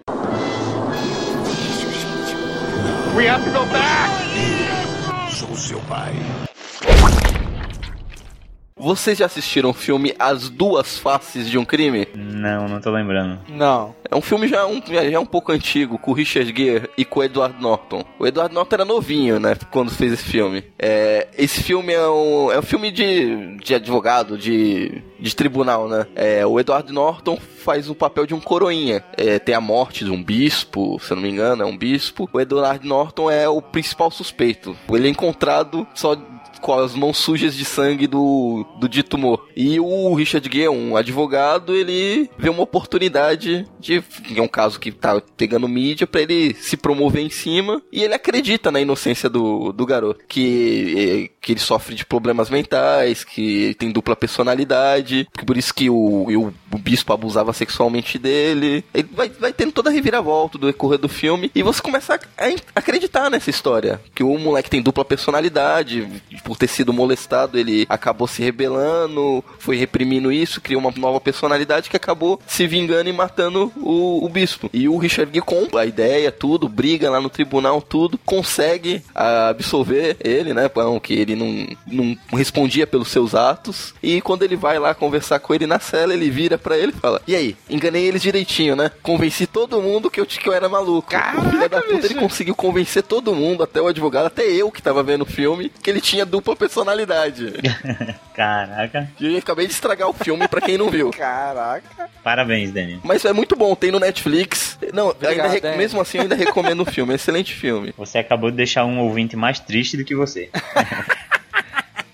Vocês 8.80 9.18
já 9.18 9.26
assistiram 9.26 9.72
o 9.72 9.74
filme 9.74 10.14
As 10.20 10.50
Duas 10.50 10.98
Faces 11.00 11.50
de 11.50 11.58
um 11.58 11.66
Crime? 11.66 12.08
Não, 12.14 12.68
não 12.68 12.80
tô 12.80 12.92
lembrando. 12.92 13.40
Não. 13.50 13.96
É 14.10 14.16
um 14.16 14.22
filme 14.22 14.48
já 14.48 14.66
um, 14.68 14.82
já 14.86 15.20
um 15.20 15.26
pouco 15.26 15.52
antigo, 15.52 15.98
com 15.98 16.12
o 16.12 16.14
Richard 16.14 16.54
Gere 16.56 16.90
e 16.98 17.04
com 17.04 17.20
o 17.20 17.24
Edward 17.24 17.60
Norton. 17.60 18.06
O 18.20 18.28
Edward 18.28 18.54
Norton 18.54 18.76
era 18.76 18.86
novinho, 18.86 19.40
né, 19.40 19.56
quando 19.72 19.90
fez 19.90 20.14
esse 20.14 20.24
filme. 20.24 20.64
É, 20.78 21.28
esse 21.38 21.64
filme 21.64 21.92
é 21.92 22.08
um, 22.08 22.52
é 22.52 22.60
um 22.60 22.62
filme 22.62 22.92
de, 22.92 23.58
de 23.58 23.74
advogado, 23.74 24.38
de, 24.38 25.02
de 25.20 25.36
tribunal, 25.36 25.90
né. 25.90 26.06
É, 26.16 26.46
o 26.46 26.60
Edward 26.60 26.92
Norton 26.92 27.38
faz 27.38 27.90
o 27.90 27.96
papel 27.96 28.26
de 28.26 28.34
um 28.34 28.40
coroinha. 28.40 29.04
É, 29.18 29.40
tem 29.40 29.56
a 29.56 29.60
morte 29.60 30.06
de 30.06 30.12
um 30.12 30.24
bispo, 30.24 31.00
se 31.02 31.12
eu 31.12 31.16
não 31.16 31.24
me 31.24 31.30
engano, 31.30 31.64
é 31.64 31.66
um 31.66 31.78
bispo. 31.78 32.30
O 32.32 32.40
Edward 32.40 32.88
Norton 32.88 33.30
é 33.30 33.50
o 33.50 33.62
principal 33.62 34.10
suspeito. 34.12 34.78
Ele 34.90 35.08
é 35.08 35.12
encontrado 35.12 35.86
só 35.94 36.16
com 36.60 36.74
as 36.74 36.94
mãos 36.94 37.18
sujas 37.18 37.56
de 37.56 37.66
sangue 37.66 38.08
do, 38.08 38.66
do 38.80 38.88
dito 38.88 39.18
morto. 39.18 39.48
E 39.56 39.80
o 39.80 40.14
Richard 40.14 40.50
Gere, 40.52 40.70
um 40.70 40.96
advogado, 40.96 41.76
ele 41.76 42.30
vê 42.38 42.50
uma 42.50 42.64
oportunidade 42.64 43.66
de. 43.80 44.04
É 44.36 44.42
um 44.42 44.48
caso 44.48 44.80
que 44.80 44.92
tá 44.92 45.22
pegando 45.36 45.68
mídia 45.68 46.08
pra 46.08 46.22
ele 46.22 46.54
se 46.56 46.78
promover 46.78 47.24
em 47.24 47.30
cima. 47.30 47.82
E 47.92 48.04
ele 48.04 48.14
acredita 48.14 48.72
na 48.72 48.80
inocência 48.80 49.30
do, 49.30 49.72
do 49.72 49.86
garoto. 49.86 50.24
Que, 50.28 51.32
que 51.48 51.54
ele 51.54 51.62
sofre 51.62 51.96
de 51.96 52.06
problemas 52.06 52.50
mentais, 52.50 53.24
que 53.24 53.64
ele 53.64 53.74
tem 53.74 53.90
dupla 53.90 54.18
personalidade. 54.18 55.26
Que 55.32 55.46
por 55.46 55.56
isso 55.56 55.74
que 55.74 55.90
o, 55.90 55.96
o, 55.96 56.54
o 56.74 56.78
bispo 56.78 57.14
abusava 57.14 57.54
sexualmente 57.54 58.20
dele. 58.20 58.84
Ele 58.94 59.08
vai, 59.14 59.30
vai 59.30 59.54
tendo 59.54 59.72
toda 59.72 59.90
a 59.90 59.94
reviravolta 59.94 60.58
do 60.58 60.68
decorrer 60.68 61.00
do 61.00 61.08
filme. 61.08 61.50
E 61.56 61.64
você 61.64 61.82
começa 61.82 62.16
a, 62.16 62.46
a 62.48 62.56
acreditar 62.76 63.30
nessa 63.30 63.50
história. 63.50 64.02
Que 64.14 64.26
o 64.26 64.38
moleque 64.38 64.70
tem 64.70 64.82
dupla 64.82 65.06
personalidade 65.06 66.06
por 66.44 66.58
ter 66.58 66.68
sido 66.68 66.92
molestado, 66.92 67.58
ele 67.58 67.86
acabou 67.88 68.28
se 68.28 68.44
rebelando, 68.44 69.42
foi 69.58 69.78
reprimindo 69.78 70.34
isso, 70.34 70.60
criou 70.60 70.82
uma 70.82 70.92
nova 70.98 71.22
personalidade 71.22 71.90
que 71.90 71.96
acabou 71.96 72.42
se 72.46 72.68
vingando 72.68 73.10
e 73.10 73.14
matando 73.14 73.72
o, 73.78 74.26
o 74.26 74.28
bispo. 74.28 74.70
E 74.74 74.90
o 74.90 74.98
Richard 74.98 75.32
Gere 75.32 75.46
compra 75.46 75.84
a 75.84 75.86
ideia, 75.86 76.30
tudo, 76.30 76.68
briga 76.68 77.10
lá 77.10 77.22
no 77.22 77.30
tribunal, 77.30 77.82
tudo, 77.82 78.18
consegue 78.26 79.02
absolver 79.16 80.18
ele, 80.20 80.54
né? 80.54 80.70
Que 81.02 81.14
ele 81.14 81.37
não, 81.38 81.68
não 81.86 82.18
respondia 82.38 82.86
pelos 82.86 83.10
seus 83.10 83.36
atos. 83.36 83.94
E 84.02 84.20
quando 84.22 84.44
ele 84.44 84.56
vai 84.56 84.80
lá 84.80 84.94
conversar 84.94 85.40
com 85.40 85.54
ele 85.54 85.68
na 85.68 85.80
cela, 85.80 86.14
ele 86.14 86.30
vira 86.30 86.58
pra 86.58 86.78
ele 86.78 86.92
e 86.96 87.00
fala: 87.00 87.22
E 87.28 87.36
aí, 87.36 87.56
enganei 87.70 88.06
eles 88.06 88.22
direitinho, 88.22 88.76
né? 88.76 88.92
Convenci 89.02 89.48
todo 89.48 89.82
mundo 89.82 90.10
que 90.10 90.20
eu, 90.20 90.26
que 90.26 90.48
eu 90.48 90.54
era 90.54 90.68
maluco. 90.68 91.10
Caraca, 91.10 91.40
o 91.42 91.50
filho 91.50 91.70
da 91.70 91.82
puta, 91.82 92.06
ele 92.06 92.16
conseguiu 92.16 92.56
convencer 92.56 93.04
todo 93.04 93.36
mundo, 93.36 93.64
até 93.64 93.82
o 93.82 93.88
advogado, 93.88 94.26
até 94.26 94.44
eu 94.44 94.72
que 94.72 94.82
tava 94.82 95.04
vendo 95.04 95.22
o 95.22 95.26
filme, 95.26 95.72
que 95.82 95.90
ele 95.90 96.02
tinha 96.02 96.26
dupla 96.26 96.56
personalidade. 96.56 97.54
Caraca. 98.36 99.10
e 99.20 99.34
eu 99.34 99.38
acabei 99.40 99.66
de 99.66 99.74
estragar 99.74 100.08
o 100.08 100.14
filme 100.14 100.48
pra 100.48 100.62
quem 100.62 100.78
não 100.78 100.90
viu. 100.90 101.10
Caraca. 101.12 102.08
Parabéns, 102.24 102.72
Daniel. 102.72 103.00
Mas 103.04 103.26
é 103.26 103.34
muito 103.34 103.56
bom, 103.56 103.74
tem 103.76 103.92
no 103.92 104.00
Netflix. 104.00 104.78
Não, 104.94 105.10
Obrigado, 105.10 105.54
ainda 105.54 105.76
mesmo 105.76 106.00
assim 106.02 106.18
eu 106.18 106.24
ainda 106.24 106.36
recomendo 106.36 106.82
o 106.82 106.86
filme, 106.86 107.12
é 107.12 107.14
um 107.14 107.16
excelente 107.16 107.54
filme. 107.54 107.94
Você 107.98 108.18
acabou 108.18 108.52
de 108.52 108.58
deixar 108.58 108.86
um 108.86 109.00
ouvinte 109.00 109.36
mais 109.36 109.60
triste 109.60 109.98
do 109.98 110.04
que 110.04 110.16
você. 110.16 110.50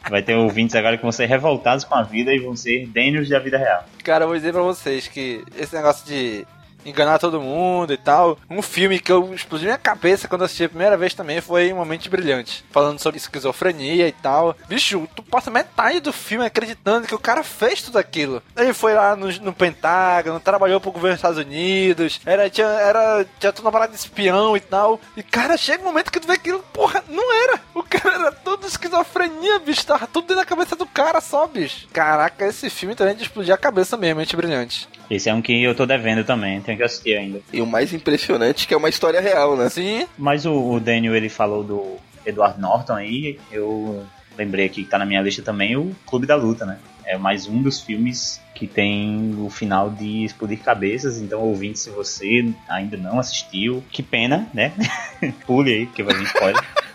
Vai 0.09 0.21
ter 0.21 0.35
ouvintes 0.35 0.75
agora 0.75 0.97
que 0.97 1.03
vão 1.03 1.11
ser 1.11 1.25
revoltados 1.25 1.83
com 1.85 1.95
a 1.95 2.03
vida 2.03 2.33
e 2.33 2.39
vão 2.39 2.55
ser 2.55 2.87
Daniels 2.87 3.29
da 3.29 3.39
vida 3.39 3.57
real. 3.57 3.85
Cara, 4.03 4.23
eu 4.23 4.27
vou 4.27 4.37
dizer 4.37 4.51
pra 4.51 4.61
vocês 4.61 5.07
que 5.07 5.43
esse 5.57 5.75
negócio 5.75 6.05
de 6.05 6.45
enganar 6.85 7.19
todo 7.19 7.41
mundo 7.41 7.93
e 7.93 7.97
tal, 7.97 8.37
um 8.49 8.61
filme 8.61 8.99
que 8.99 9.11
eu 9.11 9.33
explodi 9.33 9.65
minha 9.65 9.77
cabeça 9.77 10.27
quando 10.27 10.43
assisti 10.43 10.65
a 10.65 10.69
primeira 10.69 10.97
vez 10.97 11.13
também 11.13 11.41
foi 11.41 11.71
um 11.71 11.77
momento 11.77 12.09
brilhante. 12.09 12.63
Falando 12.71 12.99
sobre 12.99 13.17
esquizofrenia 13.17 14.07
e 14.07 14.11
tal. 14.11 14.55
Bicho, 14.67 15.07
tu 15.15 15.23
passa 15.23 15.49
metade 15.49 15.99
do 15.99 16.13
filme 16.13 16.45
acreditando 16.45 17.07
que 17.07 17.15
o 17.15 17.19
cara 17.19 17.43
fez 17.43 17.81
tudo 17.81 17.97
aquilo. 17.97 18.41
Ele 18.55 18.73
foi 18.73 18.93
lá 18.93 19.15
no, 19.15 19.27
no 19.39 19.53
Pentágono, 19.53 20.39
trabalhou 20.39 20.79
pro 20.79 20.91
governo 20.91 21.15
dos 21.15 21.19
Estados 21.19 21.37
Unidos, 21.37 22.19
era, 22.25 22.49
tinha, 22.49 22.67
era, 22.67 23.25
tinha 23.39 23.53
tudo 23.53 23.65
uma 23.65 23.71
parada 23.71 23.91
de 23.91 23.97
espião 23.97 24.57
e 24.57 24.59
tal. 24.59 24.99
E 25.15 25.23
cara, 25.23 25.57
chega 25.57 25.81
um 25.81 25.87
momento 25.87 26.11
que 26.11 26.19
tu 26.19 26.27
vê 26.27 26.33
aquilo, 26.33 26.59
porra, 26.73 27.03
não 27.07 27.33
era. 27.43 27.59
O 27.73 27.83
cara 27.83 28.15
era 28.15 28.31
todo 28.53 28.67
esquizofrenia, 28.67 29.57
bicho, 29.59 29.85
tava 29.85 30.05
tudo 30.05 30.27
dentro 30.27 30.43
da 30.43 30.45
cabeça 30.45 30.75
do 30.75 30.85
cara 30.85 31.19
só, 31.19 31.47
bicho. 31.47 31.87
Caraca, 31.91 32.45
esse 32.45 32.69
filme 32.69 32.93
também 32.93 33.13
é 33.13 33.15
de 33.15 33.23
explodir 33.23 33.53
a 33.53 33.57
cabeça 33.57 33.97
mesmo, 33.97 34.19
mente 34.19 34.35
brilhante. 34.35 34.87
Esse 35.09 35.27
é 35.27 35.33
um 35.33 35.41
que 35.41 35.63
eu 35.63 35.73
tô 35.73 35.87
devendo 35.87 36.23
também, 36.23 36.61
tenho 36.61 36.77
que 36.77 36.83
assistir 36.83 37.17
ainda. 37.17 37.41
E 37.51 37.61
o 37.61 37.65
mais 37.65 37.93
impressionante 37.93 38.65
é 38.65 38.67
que 38.67 38.73
é 38.73 38.77
uma 38.77 38.89
história 38.89 39.19
real, 39.19 39.57
né? 39.57 39.69
Sim, 39.69 40.05
Mas 40.17 40.45
o, 40.45 40.53
o 40.53 40.79
Daniel, 40.79 41.15
ele 41.15 41.29
falou 41.29 41.63
do 41.63 41.97
Edward 42.23 42.61
Norton 42.61 42.93
aí, 42.93 43.39
eu 43.51 44.05
lembrei 44.37 44.65
aqui 44.67 44.83
que 44.83 44.89
tá 44.89 44.99
na 44.99 45.05
minha 45.05 45.21
lista 45.21 45.41
também 45.41 45.75
o 45.75 45.95
Clube 46.05 46.27
da 46.27 46.35
Luta, 46.35 46.63
né? 46.63 46.77
É 47.05 47.17
mais 47.17 47.47
um 47.47 47.61
dos 47.61 47.81
filmes 47.81 48.39
que 48.53 48.67
tem 48.67 49.35
o 49.39 49.49
final 49.49 49.89
de 49.89 50.25
explodir 50.25 50.59
cabeças, 50.59 51.19
então 51.19 51.41
ouvinte, 51.41 51.79
se 51.79 51.89
você 51.89 52.53
ainda 52.69 52.97
não 52.97 53.19
assistiu, 53.19 53.83
que 53.91 54.03
pena, 54.03 54.47
né? 54.53 54.71
Pule 55.45 55.73
aí, 55.73 55.85
porque 55.87 56.03
vai 56.03 56.15
vir 56.15 56.25
spoiler. 56.25 56.63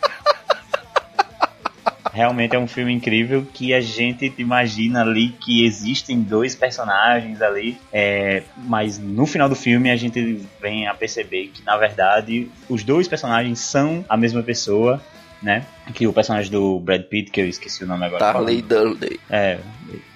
Realmente 2.13 2.57
é 2.57 2.59
um 2.59 2.67
filme 2.67 2.93
incrível 2.93 3.47
que 3.53 3.75
a 3.75 3.81
gente 3.81 4.33
imagina 4.39 5.03
ali 5.03 5.31
que 5.31 5.65
existem 5.65 6.21
dois 6.21 6.55
personagens 6.55 7.41
ali, 7.43 7.79
é, 7.93 8.43
mas 8.57 8.99
no 8.99 9.27
final 9.27 9.49
do 9.49 9.55
filme 9.55 9.91
a 9.91 9.97
gente 9.97 10.47
vem 10.61 10.87
a 10.87 10.95
perceber 10.95 11.49
que 11.49 11.65
na 11.65 11.77
verdade 11.77 12.51
os 12.69 12.83
dois 12.83 13.07
personagens 13.09 13.61
são 13.61 14.05
a 14.09 14.17
mesma 14.17 14.43
pessoa, 14.43 15.03
né? 15.43 15.65
Que 15.95 16.07
o 16.07 16.13
personagem 16.13 16.51
do 16.51 16.79
Brad 16.81 17.03
Pitt, 17.03 17.31
que 17.31 17.41
eu 17.41 17.49
esqueci 17.49 17.85
o 17.85 17.87
nome 17.87 18.05
agora. 18.05 18.19
Tarley 18.21 18.63
Durley. 18.63 19.19
É, 19.31 19.59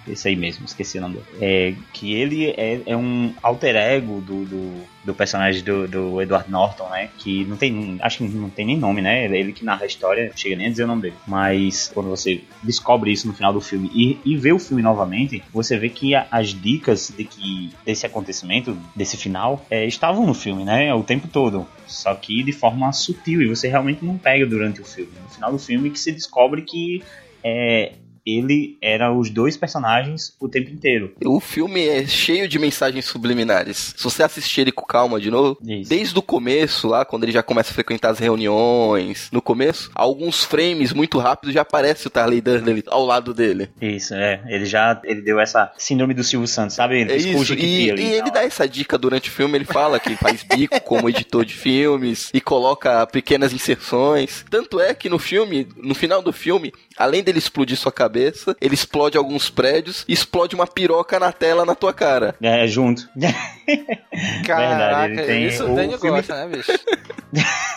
esse 0.08 0.28
aí 0.28 0.36
mesmo, 0.36 0.64
esqueci 0.64 0.98
o 0.98 1.00
nome 1.00 1.14
dele. 1.16 1.26
É, 1.40 1.74
que 1.92 2.12
ele 2.14 2.50
é, 2.50 2.80
é 2.86 2.96
um 2.96 3.32
alter 3.42 3.76
ego 3.76 4.20
do, 4.20 4.44
do, 4.44 4.82
do 5.04 5.14
personagem 5.14 5.62
do, 5.62 5.86
do 5.86 6.20
Edward 6.20 6.50
Norton, 6.50 6.88
né? 6.88 7.08
Que 7.18 7.44
não 7.44 7.56
tem, 7.56 7.98
acho 8.02 8.18
que 8.18 8.24
não 8.24 8.50
tem 8.50 8.66
nem 8.66 8.76
nome, 8.76 9.00
né? 9.00 9.24
Ele, 9.24 9.38
ele 9.38 9.52
que 9.52 9.64
narra 9.64 9.84
a 9.84 9.86
história, 9.86 10.28
não 10.28 10.36
chega 10.36 10.56
nem 10.56 10.66
a 10.66 10.70
dizer 10.70 10.84
o 10.84 10.88
nome 10.88 11.02
dele. 11.02 11.14
Mas 11.26 11.90
quando 11.94 12.08
você 12.10 12.42
descobre 12.62 13.12
isso 13.12 13.26
no 13.28 13.32
final 13.34 13.52
do 13.52 13.60
filme 13.60 13.90
e, 13.94 14.18
e 14.24 14.36
vê 14.36 14.52
o 14.52 14.58
filme 14.58 14.82
novamente, 14.82 15.42
você 15.52 15.78
vê 15.78 15.88
que 15.88 16.14
a- 16.14 16.26
as 16.30 16.48
dicas 16.48 17.12
de 17.16 17.24
que 17.24 17.70
desse 17.86 18.04
acontecimento, 18.04 18.76
desse 18.96 19.16
final, 19.16 19.64
é, 19.70 19.86
estavam 19.86 20.26
no 20.26 20.34
filme, 20.34 20.64
né? 20.64 20.92
O 20.92 21.02
tempo 21.04 21.28
todo. 21.28 21.66
Só 21.86 22.14
que 22.14 22.42
de 22.42 22.52
forma 22.52 22.90
sutil 22.92 23.42
e 23.42 23.46
você 23.48 23.68
realmente 23.68 24.04
não 24.04 24.16
pega 24.18 24.46
durante 24.46 24.80
o 24.80 24.84
filme. 24.84 25.12
No 25.22 25.28
final 25.28 25.52
do 25.52 25.58
filme 25.64 25.90
que 25.90 25.98
se 25.98 26.12
descobre 26.12 26.62
que 26.62 27.02
é, 27.42 27.94
ele 28.26 28.78
era 28.80 29.12
os 29.12 29.30
dois 29.30 29.56
personagens 29.56 30.34
o 30.40 30.48
tempo 30.48 30.70
inteiro. 30.70 31.14
O 31.24 31.40
filme 31.40 31.86
é 31.86 32.06
cheio 32.06 32.48
de 32.48 32.58
mensagens 32.58 33.04
subliminares. 33.04 33.94
Se 33.96 34.04
você 34.04 34.22
assistir 34.22 34.62
ele 34.62 34.72
com 34.72 34.84
calma 34.84 35.20
de 35.20 35.30
novo, 35.30 35.58
Isso. 35.62 35.88
desde 35.88 36.18
o 36.18 36.22
começo, 36.22 36.88
lá, 36.88 37.04
quando 37.04 37.24
ele 37.24 37.32
já 37.32 37.42
começa 37.42 37.70
a 37.70 37.74
frequentar 37.74 38.10
as 38.10 38.18
reuniões, 38.18 39.28
no 39.32 39.42
começo, 39.42 39.90
alguns 39.94 40.44
frames 40.44 40.92
muito 40.92 41.18
rápidos 41.18 41.54
já 41.54 41.62
aparece 41.62 42.06
o 42.06 42.10
Tarley 42.10 42.40
Durley 42.40 42.82
ao 42.86 43.04
lado 43.04 43.34
dele. 43.34 43.70
Isso, 43.80 44.14
é. 44.14 44.42
Ele 44.46 44.64
já 44.64 45.00
ele 45.04 45.22
deu 45.22 45.40
essa 45.40 45.72
síndrome 45.76 46.14
do 46.14 46.24
Silvio 46.24 46.46
Santos, 46.46 46.76
sabe? 46.76 47.00
Ele 47.00 47.12
É 47.12 47.16
isso, 47.16 47.54
e, 47.54 47.90
e 47.90 48.14
ele 48.14 48.30
dá 48.30 48.44
essa 48.44 48.68
dica 48.68 48.96
durante 48.96 49.28
o 49.28 49.32
filme, 49.32 49.56
ele 49.56 49.64
fala 49.64 49.98
que 49.98 50.16
faz 50.16 50.42
bico 50.42 50.80
como 50.82 51.08
editor 51.08 51.44
de 51.44 51.54
filmes 51.54 52.30
e 52.32 52.40
coloca 52.40 53.06
pequenas 53.06 53.52
inserções. 53.52 54.44
Tanto 54.48 54.80
é 54.80 54.94
que 54.94 55.08
no 55.08 55.18
filme, 55.18 55.66
no 55.76 55.94
final 55.94 56.22
do 56.22 56.32
filme, 56.32 56.72
além 56.96 57.22
dele 57.22 57.38
explodir 57.38 57.76
sua 57.76 57.92
cabeça, 57.92 58.56
ele 58.60 58.74
explode 58.74 59.16
alguns 59.18 59.48
prédios 59.50 60.04
e 60.08 60.12
explode 60.12 60.54
uma 60.54 60.66
piroca 60.66 61.18
na 61.18 61.32
tela 61.32 61.64
na 61.64 61.74
tua 61.74 61.92
cara. 61.92 62.34
É, 62.42 62.66
junto. 62.66 63.08
caraca, 64.46 65.12
ele 65.12 65.22
tem 65.22 65.46
isso 65.46 65.64
o 65.64 65.74
Daniel 65.74 65.98
filme- 65.98 66.16
gosta, 66.18 66.34
né, 66.46 66.56
bicho? 66.56 66.72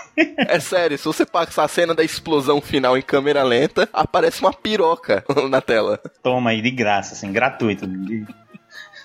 É 0.48 0.62
sério, 0.62 0.98
se 0.98 1.04
você 1.04 1.26
passar 1.26 1.66
a 1.66 1.68
cena 1.68 1.94
da 1.94 2.02
explosão 2.02 2.62
final 2.62 2.98
em 2.98 3.02
câmera 3.02 3.44
lenta, 3.44 3.90
aparece 3.92 4.40
uma 4.40 4.54
piroca 4.54 5.26
na 5.50 5.60
tela. 5.60 6.00
Toma 6.24 6.52
aí 6.52 6.62
de 6.62 6.72
graça, 6.72 7.14
assim, 7.14 7.34
gratuito. 7.34 7.86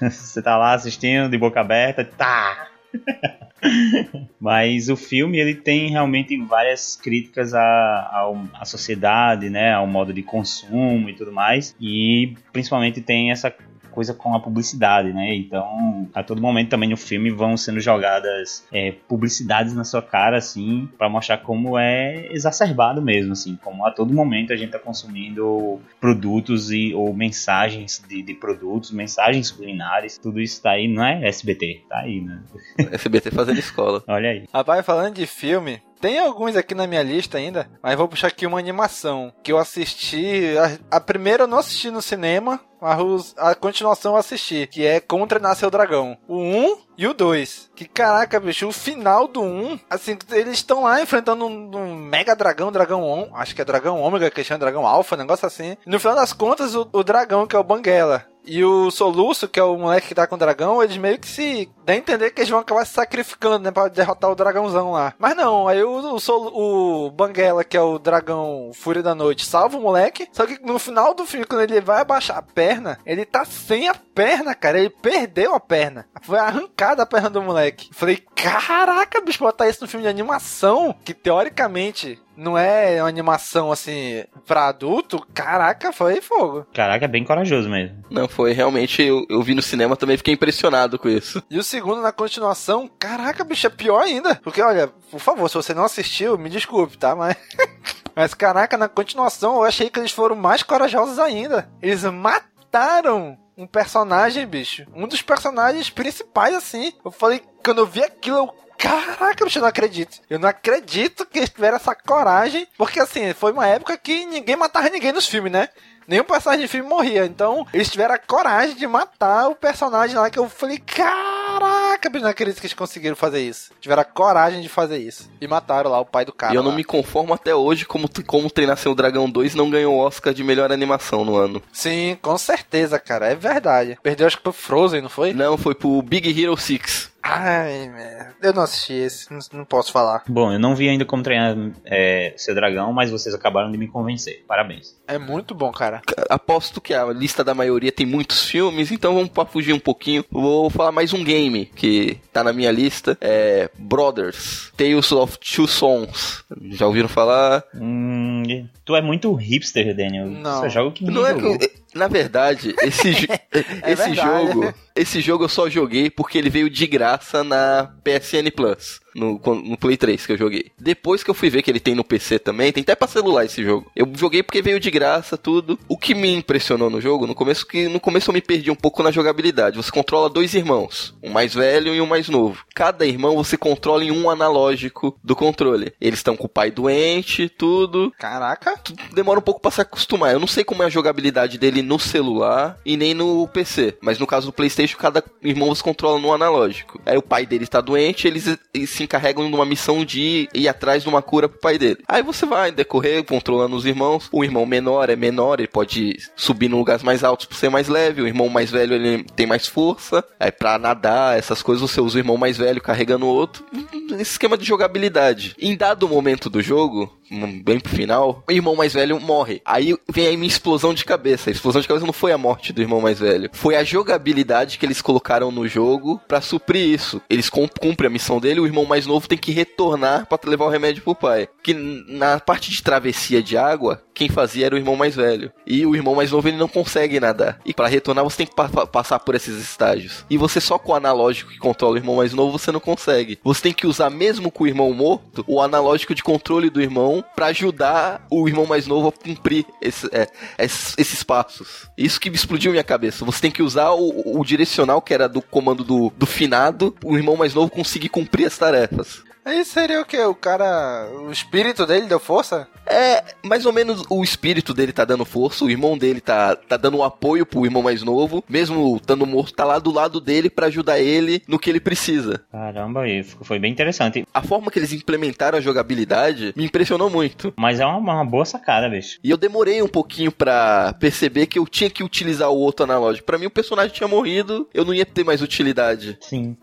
Você 0.01 0.41
tá 0.41 0.57
lá 0.57 0.73
assistindo 0.75 1.29
de 1.29 1.37
boca 1.37 1.61
aberta, 1.61 2.05
tá. 2.05 2.69
Mas 4.41 4.89
o 4.89 4.97
filme 4.97 5.39
ele 5.39 5.55
tem 5.55 5.91
realmente 5.91 6.37
várias 6.39 6.97
críticas 6.97 7.55
à, 7.55 8.11
ao- 8.13 8.45
à 8.55 8.65
sociedade, 8.65 9.51
né, 9.51 9.73
ao 9.75 9.87
modo 9.87 10.13
de 10.13 10.23
consumo 10.23 11.09
e 11.09 11.15
tudo 11.15 11.33
mais, 11.33 11.75
e 11.81 12.35
principalmente 12.53 13.01
tem 13.01 13.31
essa 13.31 13.55
coisa 13.91 14.15
com 14.15 14.35
a 14.35 14.41
publicidade, 14.41 15.13
né? 15.13 15.35
Então, 15.35 16.09
a 16.15 16.23
todo 16.23 16.41
momento 16.41 16.71
também 16.71 16.89
no 16.89 16.97
filme 16.97 17.31
vão 17.31 17.57
sendo 17.57 17.81
jogadas 17.81 18.67
é, 18.73 18.93
publicidades 19.09 19.75
na 19.75 19.85
sua 19.85 20.03
cara, 20.03 20.39
assim, 20.39 20.89
para 20.97 21.09
mostrar 21.09 21.39
como 21.39 21.79
é 21.79 22.29
exacerbado 22.33 23.03
mesmo, 23.03 23.33
assim, 23.33 23.59
como 23.63 23.87
a 23.87 23.91
todo 23.91 24.15
momento 24.15 24.53
a 24.53 24.57
gente 24.57 24.71
tá 24.71 24.79
consumindo 24.79 25.81
produtos 26.01 26.71
e 26.71 26.95
ou 26.95 27.13
mensagens 27.13 28.03
de, 28.09 28.23
de 28.23 28.35
produtos, 28.35 28.91
mensagens 28.91 29.49
subliminares, 29.49 30.19
tudo 30.19 30.41
isso 30.41 30.63
tá 30.63 30.71
aí, 30.71 30.89
não 30.89 31.05
é 31.05 31.27
SBT, 31.29 31.83
tá 31.89 31.99
aí, 31.99 32.21
né? 32.21 32.41
SBT 32.93 33.31
fazendo 33.31 33.59
escola. 33.59 34.03
Olha 34.07 34.31
aí. 34.31 34.45
Rapaz, 34.53 34.85
falando 34.85 35.15
de 35.15 35.27
filme, 35.27 35.81
tem 36.01 36.19
alguns 36.19 36.57
aqui 36.57 36.75
na 36.75 36.87
minha 36.87 37.03
lista 37.03 37.39
ainda, 37.39 37.71
mas 37.83 37.97
vou 37.97 38.09
puxar 38.09 38.29
aqui 38.29 38.47
uma 38.47 38.59
animação 38.59 39.33
que 39.43 39.53
eu 39.53 39.59
assisti. 39.59 40.57
A, 40.91 40.97
a 40.97 41.01
primeira 41.01 41.45
eu 41.45 41.49
não 41.49 41.59
assisti 41.59 41.91
no 41.91 42.01
cinema, 42.01 42.61
mas 42.81 43.35
a 43.37 43.55
continuação 43.55 44.13
eu 44.13 44.19
assisti, 44.19 44.67
que 44.67 44.87
é 44.87 45.01
Como 45.01 45.27
Treinar 45.27 45.55
Seu 45.55 45.71
Dragão. 45.71 46.17
O 46.27 46.39
1 46.39 46.79
e 46.97 47.07
o 47.07 47.15
2. 47.15 47.71
Que 47.75 47.85
caraca, 47.85 48.41
bicho, 48.41 48.67
o 48.67 48.73
final 48.73 49.29
do 49.29 49.43
1, 49.43 49.79
assim, 49.91 50.17
eles 50.33 50.55
estão 50.55 50.85
lá 50.85 51.01
enfrentando 51.01 51.47
um, 51.47 51.77
um 51.77 51.95
mega 51.95 52.35
dragão, 52.35 52.73
dragão 52.73 53.03
on, 53.03 53.31
acho 53.35 53.55
que 53.55 53.61
é 53.61 53.65
dragão 53.65 54.01
ômega, 54.01 54.31
que 54.31 54.43
chama 54.43 54.59
dragão 54.59 54.87
alfa, 54.87 55.17
negócio 55.17 55.47
assim. 55.47 55.77
No 55.85 56.01
final 56.01 56.17
das 56.17 56.33
contas, 56.33 56.75
o, 56.75 56.89
o 56.93 57.05
dragão, 57.05 57.47
que 57.47 57.55
é 57.55 57.59
o 57.59 57.65
Banguela, 57.65 58.27
e 58.59 58.65
o 58.65 58.91
Soluço, 58.91 59.49
que 59.49 59.61
é 59.61 59.63
o 59.65 59.77
moleque 59.77 60.09
que 60.09 60.15
tá 60.15 60.27
com 60.27 60.35
o 60.35 60.39
dragão, 60.39 60.83
eles 60.83 60.97
meio 60.97 61.19
que 61.19 61.29
se 61.29 61.71
dá 61.85 61.93
a 61.93 61.97
entender 61.97 62.31
que 62.31 62.41
eles 62.41 62.51
vão 62.51 62.61
acabar 62.61 62.85
se 62.85 62.93
sacrificando, 62.95 63.59
né, 63.61 63.71
pra 63.71 63.89
derrotar 63.89 64.31
o 64.31 64.35
dragãozão 64.35 64.93
lá. 64.93 65.15
Mas 65.19 65.37
não, 65.37 65.69
aí 65.69 65.83
o, 65.83 66.15
o, 66.15 66.21
Sol- 66.21 66.53
o 66.55 67.11
Banguela, 67.11 67.63
que 67.65 67.77
é 67.77 67.81
o 67.81 67.99
dragão 67.99 68.71
Fúria 68.75 69.03
da 69.03 69.15
Noite, 69.15 69.47
salva 69.47 69.77
o 69.79 69.81
moleque, 69.81 70.29
só 70.33 70.47
que 70.47 70.59
no 70.63 70.79
final 70.79 71.15
do 71.15 71.25
filme, 71.27 71.47
quando 71.47 71.63
ele 71.63 71.81
vai 71.81 72.01
abaixar 72.01 72.39
a 72.39 72.43
perna, 72.43 72.99
ele 73.07 73.25
tá 73.25 73.45
sem 73.45 73.89
a 73.89 73.95
perna, 73.95 74.55
cara, 74.55 74.79
ele 74.79 74.91
perdeu 74.91 75.55
a 75.55 75.61
perna. 75.61 76.07
Foi 76.23 76.39
arrancada 76.39 77.03
a 77.03 77.07
perna 77.07 77.31
do 77.31 77.43
moleque. 77.43 77.89
Falei, 77.93 78.17
caraca, 78.35 79.21
bicho, 79.21 79.39
botar 79.39 79.69
isso 79.69 79.83
no 79.83 79.89
filme 79.89 80.03
de 80.05 80.11
animação, 80.11 80.95
que 81.05 81.15
teoricamente 81.15 82.21
não 82.41 82.57
é 82.57 83.03
uma 83.03 83.09
animação 83.09 83.71
assim 83.71 84.25
pra 84.47 84.69
adulto, 84.69 85.25
caraca, 85.35 85.93
foi 85.93 86.21
fogo. 86.23 86.67
Caraca, 86.73 87.05
é 87.05 87.09
bem 87.09 87.23
corajoso 87.23 87.69
mesmo. 87.69 88.03
Não, 88.11 88.27
foi 88.27 88.53
realmente, 88.53 89.03
eu, 89.03 89.27
eu 89.29 89.43
vi 89.43 89.55
no 89.55 89.61
cinema 89.61 89.95
também, 89.95 90.17
fiquei 90.17 90.33
impressionado 90.33 90.99
com 90.99 91.09
isso. 91.09 91.43
E 91.51 91.59
o 91.59 91.63
segundo, 91.63 92.01
na 92.01 92.13
continuação, 92.13 92.91
caraca, 92.99 93.45
bicho, 93.45 93.67
é 93.67 93.71
pior 93.71 94.03
ainda. 94.03 94.37
Porque, 94.37 94.63
olha, 94.63 94.89
por 95.11 95.21
favor, 95.21 95.49
se 95.49 95.55
você 95.55 95.75
não 95.75 95.85
assistiu, 95.85 96.39
me 96.39 96.49
desculpe, 96.49 96.97
tá? 96.97 97.15
Mas. 97.15 97.37
Mas, 98.17 98.35
caraca, 98.35 98.77
na 98.77 98.89
continuação, 98.89 99.57
eu 99.57 99.65
achei 99.65 99.89
que 99.89 99.99
eles 99.99 100.11
foram 100.11 100.35
mais 100.35 100.63
corajosos 100.63 101.19
ainda. 101.19 101.71
Eles 101.81 102.03
mataram 102.05 103.39
um 103.57 103.67
personagem, 103.67 104.47
bicho. 104.47 104.85
Um 104.95 105.07
dos 105.07 105.23
personagens 105.23 105.91
principais, 105.91 106.55
assim. 106.55 106.93
Eu 107.05 107.11
falei, 107.11 107.41
quando 107.65 107.79
eu 107.79 107.87
vi 107.87 108.03
aquilo, 108.03 108.39
eu. 108.39 108.55
Caraca, 108.81 109.45
bicho, 109.45 109.59
eu 109.59 109.63
não 109.63 109.69
acredito. 109.69 110.19
Eu 110.29 110.39
não 110.39 110.49
acredito 110.49 111.27
que 111.27 111.39
eles 111.39 111.51
tiveram 111.51 111.77
essa 111.77 111.95
coragem, 111.95 112.67
porque 112.79 112.99
assim, 112.99 113.35
foi 113.35 113.53
uma 113.53 113.67
época 113.67 113.97
que 113.99 114.25
ninguém 114.25 114.57
matava 114.57 114.89
ninguém 114.89 115.13
nos 115.13 115.29
filmes, 115.29 115.53
né? 115.53 115.69
Nenhum 116.09 116.25
personagem 116.25 116.65
de 116.65 116.69
filme 116.73 116.89
morria. 116.89 117.25
Então, 117.25 117.65
eles 117.73 117.89
tiveram 117.89 118.15
a 118.17 118.19
coragem 118.19 118.75
de 118.75 118.85
matar 118.85 119.49
o 119.49 119.55
personagem 119.55 120.17
lá 120.17 120.29
que 120.29 120.41
eu 120.41 120.49
falei, 120.49 120.79
caraca, 120.79 122.11
bicho, 122.11 122.25
não 122.25 122.31
acredito 122.31 122.59
que 122.61 122.67
eles 122.67 122.75
conseguiram 122.75 123.15
fazer 123.15 123.41
isso. 123.41 123.71
Tiveram 123.81 124.03
a 124.03 124.05
coragem 124.05 124.61
de 124.61 124.69
fazer 124.69 124.99
isso. 124.99 125.31
E 125.41 125.47
mataram 125.47 125.89
lá 125.89 126.01
o 126.01 126.05
pai 126.05 126.25
do 126.25 126.33
cara. 126.33 126.53
E 126.53 126.57
eu 126.57 126.65
não 126.65 126.71
lá. 126.71 126.77
me 126.77 126.83
conformo 126.83 127.33
até 127.33 127.55
hoje 127.55 127.85
como, 127.85 128.09
como 128.27 128.51
Treinar 128.51 128.77
Seu 128.77 128.93
Dragão 128.93 129.31
2 129.31 129.55
não 129.55 129.71
ganhou 129.71 129.95
o 129.95 129.99
Oscar 130.01 130.35
de 130.35 130.43
melhor 130.43 130.73
animação 130.73 131.25
no 131.25 131.37
ano. 131.37 131.63
Sim, 131.73 132.19
com 132.21 132.37
certeza, 132.37 132.99
cara. 132.99 133.29
É 133.29 133.37
verdade. 133.37 133.97
Perdeu 134.03 134.27
acho 134.27 134.39
que 134.39 134.43
pro 134.43 134.53
Frozen, 134.53 135.03
não 135.03 135.09
foi? 135.09 135.33
Não, 135.33 135.57
foi 135.57 135.77
pro 135.77 136.03
Big 136.03 136.43
Hero 136.43 136.57
6. 136.57 137.10
Ai, 137.23 137.89
merda. 137.89 138.35
Eu 138.43 138.53
não 138.53 138.63
assisti 138.63 138.95
esse, 138.95 139.33
não, 139.33 139.39
não 139.53 139.65
posso 139.65 139.93
falar. 139.93 140.23
Bom, 140.29 140.53
eu 140.53 140.59
não 140.59 140.75
vi 140.75 140.89
ainda 140.89 141.05
como 141.05 141.23
treinar 141.23 141.57
é, 141.85 142.35
seu 142.37 142.55
dragão, 142.55 142.93
mas 142.93 143.11
vocês 143.11 143.35
acabaram 143.35 143.71
de 143.71 143.79
me 143.79 143.89
convencer. 143.89 144.45
Parabéns. 144.47 145.00
É 145.11 145.19
muito 145.19 145.55
bom, 145.55 145.71
cara. 145.73 146.01
Aposto 146.29 146.81
que 146.81 146.95
a 146.95 147.05
lista 147.07 147.43
da 147.43 147.55
maioria 147.55 147.91
tem 147.91 148.07
muitos 148.07 148.45
filmes, 148.47 148.91
então 148.93 149.15
vamos 149.15 149.31
pra 149.31 149.45
fugir 149.45 149.73
um 149.73 149.79
pouquinho. 149.79 150.25
Vou 150.31 150.71
falar 150.71 150.93
mais 150.93 151.13
um 151.13 151.25
game 151.25 151.67
que 151.67 152.19
tá 152.33 152.45
na 152.45 152.53
minha 152.53 152.71
lista. 152.71 153.17
É 153.21 153.71
Brothers, 153.79 154.73
Tales 154.77 155.11
of 155.13 155.39
Two 155.39 155.67
Sons. 155.67 156.45
Já 156.71 156.87
ouviram 156.87 157.09
falar? 157.09 157.65
Hum, 157.75 158.43
tu 158.85 158.95
é 158.95 159.03
muito 159.03 159.33
hipster, 159.35 159.95
Daniel. 159.97 160.27
Não. 160.27 160.61
Você 160.61 160.69
joga 160.71 160.89
o 160.89 160.93
que 160.93 161.05
Não 161.05 161.27
é 161.27 161.35
jogou. 161.35 161.59
que, 161.59 161.71
na 161.95 162.07
verdade, 162.09 162.75
esse, 162.83 163.13
jo- 163.13 163.27
esse 163.87 164.11
verdade. 164.11 164.15
jogo, 164.15 164.75
esse 164.95 165.21
jogo 165.21 165.45
eu 165.45 165.49
só 165.49 165.69
joguei 165.69 166.09
porque 166.11 166.39
ele 166.39 166.51
veio 166.51 166.71
de 166.71 166.87
graça 166.87 167.43
na 167.43 167.91
PSN 168.05 168.51
Plus. 168.55 169.01
No, 169.15 169.41
no 169.45 169.77
Play 169.77 169.97
3 169.97 170.27
que 170.27 170.33
eu 170.33 170.39
joguei. 170.39 170.71
Depois 170.79 171.23
que 171.23 171.31
eu 171.31 171.35
fui 171.35 171.51
ver 171.51 171.63
que 171.63 171.71
ele 171.71 171.81
tem 171.81 171.95
no 171.95 172.05
PC 172.05 172.39
também, 172.39 172.73
tem 172.73 172.83
até 172.83 172.95
pra 172.95 173.09
celular 173.09 173.45
esse 173.45 173.63
jogo. 173.63 173.91
Eu 173.95 174.11
joguei 174.15 174.43
porque 174.43 174.63
veio 174.63 174.81
de 174.81 174.91
graça, 174.91 175.37
tudo. 175.37 175.79
O 175.89 175.97
que 175.97 176.15
me 176.15 176.35
impressionou 176.35 176.91
no 176.91 177.01
jogo, 177.01 177.27
no 177.27 177.35
começo, 177.35 177.67
que 177.67 177.89
no 177.89 178.01
começo 178.01 178.31
eu 178.31 178.35
me 178.35 178.41
perdi 178.41 178.71
um 178.71 178.77
pouco 178.77 179.03
na 179.03 179.11
jogabilidade. 179.11 179.77
Você 179.77 179.91
controla 179.91 180.29
dois 180.29 180.55
irmãos, 180.55 181.15
um 181.23 181.31
mais 181.31 181.55
velho 181.55 181.95
e 181.95 182.01
um 182.01 182.07
mais 182.07 182.29
novo. 182.29 182.65
Cada 182.75 183.07
irmão 183.07 183.37
você 183.37 183.57
controla 183.57 184.05
em 184.05 184.11
um 184.11 184.31
analógico 184.31 185.19
do 185.23 185.35
controle. 185.35 185.93
Eles 186.01 186.19
estão 186.21 186.37
com 186.37 186.47
o 186.47 186.49
pai 186.49 186.71
doente, 186.71 187.49
tudo 187.49 188.13
Caraca. 188.19 188.81
demora 189.13 189.39
um 189.39 189.43
pouco 189.43 189.61
pra 189.61 189.71
se 189.71 189.81
acostumar. 189.81 190.33
Eu 190.33 190.41
não 190.41 190.47
sei 190.47 190.65
como 190.65 190.83
é 190.83 190.87
a 190.87 190.91
jogabilidade 190.91 191.59
dele 191.59 191.83
no 191.83 191.99
celular 191.99 192.79
e 192.85 192.97
nem 192.97 193.15
no 193.15 193.49
PC. 193.49 193.97
Mas 194.01 194.19
no 194.19 194.27
caso 194.27 194.47
do 194.47 194.53
PlayStation, 194.53 194.97
cada 194.97 195.23
irmão 195.43 195.69
você 195.75 195.83
controla 195.83 196.21
no 196.21 196.33
analógico. 196.33 197.01
Aí 197.05 197.17
o 197.17 197.23
pai 197.23 197.47
dele 197.47 197.65
está 197.65 197.81
doente, 197.81 198.27
eles, 198.27 198.59
eles 198.73 198.91
se 199.01 199.05
encarregam 199.05 199.49
de 199.49 199.55
uma 199.55 199.65
missão 199.65 200.05
de 200.05 200.49
ir 200.55 200.69
atrás 200.69 201.03
de 201.03 201.09
uma 201.09 201.23
cura 201.23 201.49
pro 201.49 201.59
pai 201.59 201.79
dele. 201.79 201.99
Aí 202.07 202.23
você 202.23 202.45
vai 202.45 202.71
decorrer 202.71 203.25
controlando 203.25 203.75
os 203.75 203.87
irmãos. 203.87 204.29
O 204.31 204.45
irmão 204.45 204.67
menor 204.67 205.09
é 205.09 205.17
menor, 205.17 205.59
ele 205.59 205.69
pode 205.69 206.17
subir 206.37 206.67
em 206.67 206.75
lugares 206.75 207.03
mais 207.03 207.25
altos 207.25 207.47
por 207.47 207.57
ser 207.57 207.71
mais 207.71 207.89
leve. 207.89 208.21
O 208.23 208.27
irmão 208.27 208.49
mais 208.49 208.71
velho 208.71 208.95
ele 208.95 209.25
tem 209.35 209.47
mais 209.47 209.67
força. 209.67 210.23
Aí 210.39 210.53
pra 210.53 210.79
nadar, 210.79 211.39
essas 211.39 211.63
coisas, 211.63 211.89
você 211.91 212.01
usa 212.01 212.17
o 212.17 212.21
irmão 212.21 212.37
mais 212.37 212.57
velho 212.59 212.81
carregando 212.81 213.25
o 213.27 213.29
outro. 213.29 213.65
Esse 214.13 214.33
esquema 214.33 214.57
de 214.59 214.65
jogabilidade. 214.67 215.55
Em 215.59 215.77
dado 215.77 216.09
momento 216.09 216.51
do 216.51 216.61
jogo, 216.61 217.11
hum, 217.31 217.63
bem 217.63 217.81
pro 217.81 217.91
final, 217.95 218.43
o 218.49 218.53
irmão 218.53 218.77
mais 218.77 218.93
velho 218.93 219.19
morre. 219.21 219.63
Aí 219.65 219.97
vem 220.11 220.27
aí 220.27 220.37
minha 220.37 220.49
explosão 220.49 220.93
de 220.93 221.05
cabeça. 221.05 221.49
A 221.49 221.53
explosão 221.53 221.81
de 221.81 221.89
cabeça 221.89 222.07
não 222.07 222.13
foi 222.13 222.33
a 222.33 222.39
morte 222.39 222.73
do 222.73 222.83
irmão 222.83 223.01
mais 223.01 223.19
velho. 223.19 223.49
Foi 223.53 223.77
a 223.77 223.85
jogabilidade 223.85 224.79
que 224.79 224.85
eles 224.85 225.01
colocaram 225.01 225.51
no 225.51 225.67
jogo 225.67 226.21
pra 226.29 226.41
suprir 226.41 226.87
isso. 226.89 227.21
Eles 227.31 227.49
cum- 227.49 227.69
cumprem 227.81 228.09
a 228.09 228.11
missão 228.13 228.41
dele, 228.41 228.61
o 228.61 228.67
irmão 228.67 228.85
mais 228.91 229.07
novo 229.07 229.29
tem 229.29 229.39
que 229.39 229.53
retornar 229.53 230.27
pra 230.27 230.39
levar 230.45 230.65
o 230.65 230.69
remédio 230.69 231.03
pro 231.03 231.15
pai. 231.15 231.49
Que 231.63 231.73
na 231.73 232.41
parte 232.41 232.71
de 232.73 232.83
travessia 232.83 233.41
de 233.41 233.57
água, 233.57 234.03
quem 234.21 234.29
fazia 234.29 234.67
era 234.67 234.75
o 234.75 234.79
irmão 234.79 234.97
mais 234.97 235.17
velho. 235.17 235.51
E 235.67 235.87
o 235.87 235.97
irmão 235.97 236.15
mais 236.15 236.31
novo 236.31 236.47
ele 236.47 236.59
não 236.59 236.69
consegue 236.69 237.19
nadar. 237.19 237.59
E 237.65 237.73
pra 237.73 237.89
retornar 237.89 238.23
você 238.23 238.37
tem 238.37 238.47
que 238.47 238.55
pa- 238.55 238.69
pa- 238.69 238.87
passar 238.87 239.19
por 239.19 239.35
esses 239.35 239.57
estágios. 239.59 240.27
E 240.29 240.37
você 240.37 240.61
só 240.61 240.79
com 240.79 240.93
o 240.93 240.95
analógico 240.95 241.51
que 241.51 241.59
controla 241.59 241.95
o 241.95 241.97
irmão 241.97 242.17
mais 242.17 242.35
novo 242.35 242.59
você 242.59 242.71
não 242.71 242.81
consegue. 242.81 243.39
Você 243.43 243.63
tem 243.63 243.73
que 243.73 243.87
usar 243.87 244.11
mesmo 244.11 244.51
com 244.51 244.65
o 244.65 244.67
irmão 244.67 244.93
morto 244.93 245.43
o 245.49 245.59
analógico 245.63 246.15
de 246.15 246.23
controle 246.23 246.69
do 246.69 246.83
irmão 246.83 247.25
pra 247.35 247.47
ajudar 247.47 248.27
o 248.31 248.47
irmão 248.47 248.67
mais 248.67 248.87
novo 248.87 249.09
a 249.09 249.13
cumprir 249.13 249.65
esse- 249.81 250.09
é, 250.13 250.29
esses, 250.59 250.95
esses 250.99 251.23
passos. 251.23 251.89
Isso 251.97 252.21
que 252.21 252.29
me 252.29 252.37
explodiu 252.37 252.73
minha 252.73 252.85
cabeça. 252.85 253.25
Você 253.25 253.41
tem 253.41 253.51
que 253.51 253.63
usar 253.63 253.91
o, 253.93 254.39
o 254.39 254.45
direcional 254.45 255.01
que 255.01 255.15
era 255.15 255.27
do 255.29 255.41
comando 255.41 255.83
do, 255.83 256.13
do 256.19 256.27
finado, 256.27 256.95
o 257.03 257.17
irmão 257.17 257.37
mais 257.37 257.55
novo 257.55 257.71
conseguir 257.71 258.11
cumprir 258.11 258.47
as 258.47 258.59
tarefas. 258.59 259.23
Aí 259.45 259.65
seria 259.65 260.01
o 260.01 260.05
que? 260.05 260.19
O 260.19 260.35
cara. 260.35 261.09
O 261.23 261.33
espírito 261.33 261.87
dele 261.87 262.07
deu 262.07 262.21
força? 262.21 262.69
É, 262.87 263.23
mais 263.45 263.65
ou 263.65 263.73
menos 263.73 264.03
o 264.11 264.23
espírito 264.23 264.75
dele 264.75 264.93
tá 264.93 265.05
dando 265.05 265.25
força, 265.25 265.65
o 265.65 265.71
irmão 265.71 265.97
dele 265.97 266.21
tá, 266.21 266.57
tá 266.57 266.77
dando 266.77 266.99
um 266.99 267.05
apoio 267.05 267.47
pro 267.47 267.65
irmão 267.65 267.83
mais 267.83 268.03
novo, 268.03 268.43
mesmo 268.49 268.97
estando 268.97 269.25
morto, 269.25 269.55
tá 269.55 269.65
lá 269.65 269.79
do 269.79 269.93
lado 269.93 270.21
dele 270.21 270.51
pra 270.51 270.67
ajudar 270.67 270.99
ele 270.99 271.41
no 271.47 271.59
que 271.59 271.71
ele 271.71 271.79
precisa. 271.79 272.43
Caramba, 272.51 273.09
e 273.09 273.23
foi 273.23 273.61
bem 273.61 273.71
interessante. 273.71 274.27
A 274.35 274.43
forma 274.43 274.71
que 274.73 274.79
eles 274.79 274.93
implementaram 274.93 275.59
a 275.59 275.61
jogabilidade 275.61 276.53
me 276.57 276.65
impressionou 276.65 277.09
muito. 277.09 277.55
Mas 277.57 277.79
é 277.79 277.87
uma, 277.87 277.99
uma 277.99 278.25
boa 278.25 278.45
sacada, 278.45 278.89
bicho. 278.89 279.19
E 279.23 279.31
eu 279.31 279.37
demorei 279.37 279.81
um 279.83 279.89
pouquinho 279.89 280.33
pra 280.33 280.93
perceber 280.99 281.47
que 281.47 281.59
eu 281.59 281.67
tinha 281.67 281.89
que 281.91 282.03
utilizar 282.03 282.51
o 282.51 282.59
outro 282.59 282.85
analógico. 282.85 283.27
Pra 283.27 283.39
mim 283.39 283.47
o 283.47 283.51
personagem 283.51 283.95
tinha 283.95 284.09
morrido, 284.09 284.69
eu 284.75 284.85
não 284.85 284.93
ia 284.93 285.07
ter 285.07 285.25
mais 285.25 285.41
utilidade. 285.41 286.19
Sim. 286.21 286.57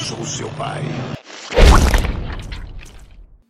Sou 0.00 0.22
seu 0.22 0.50
pai. 0.50 0.82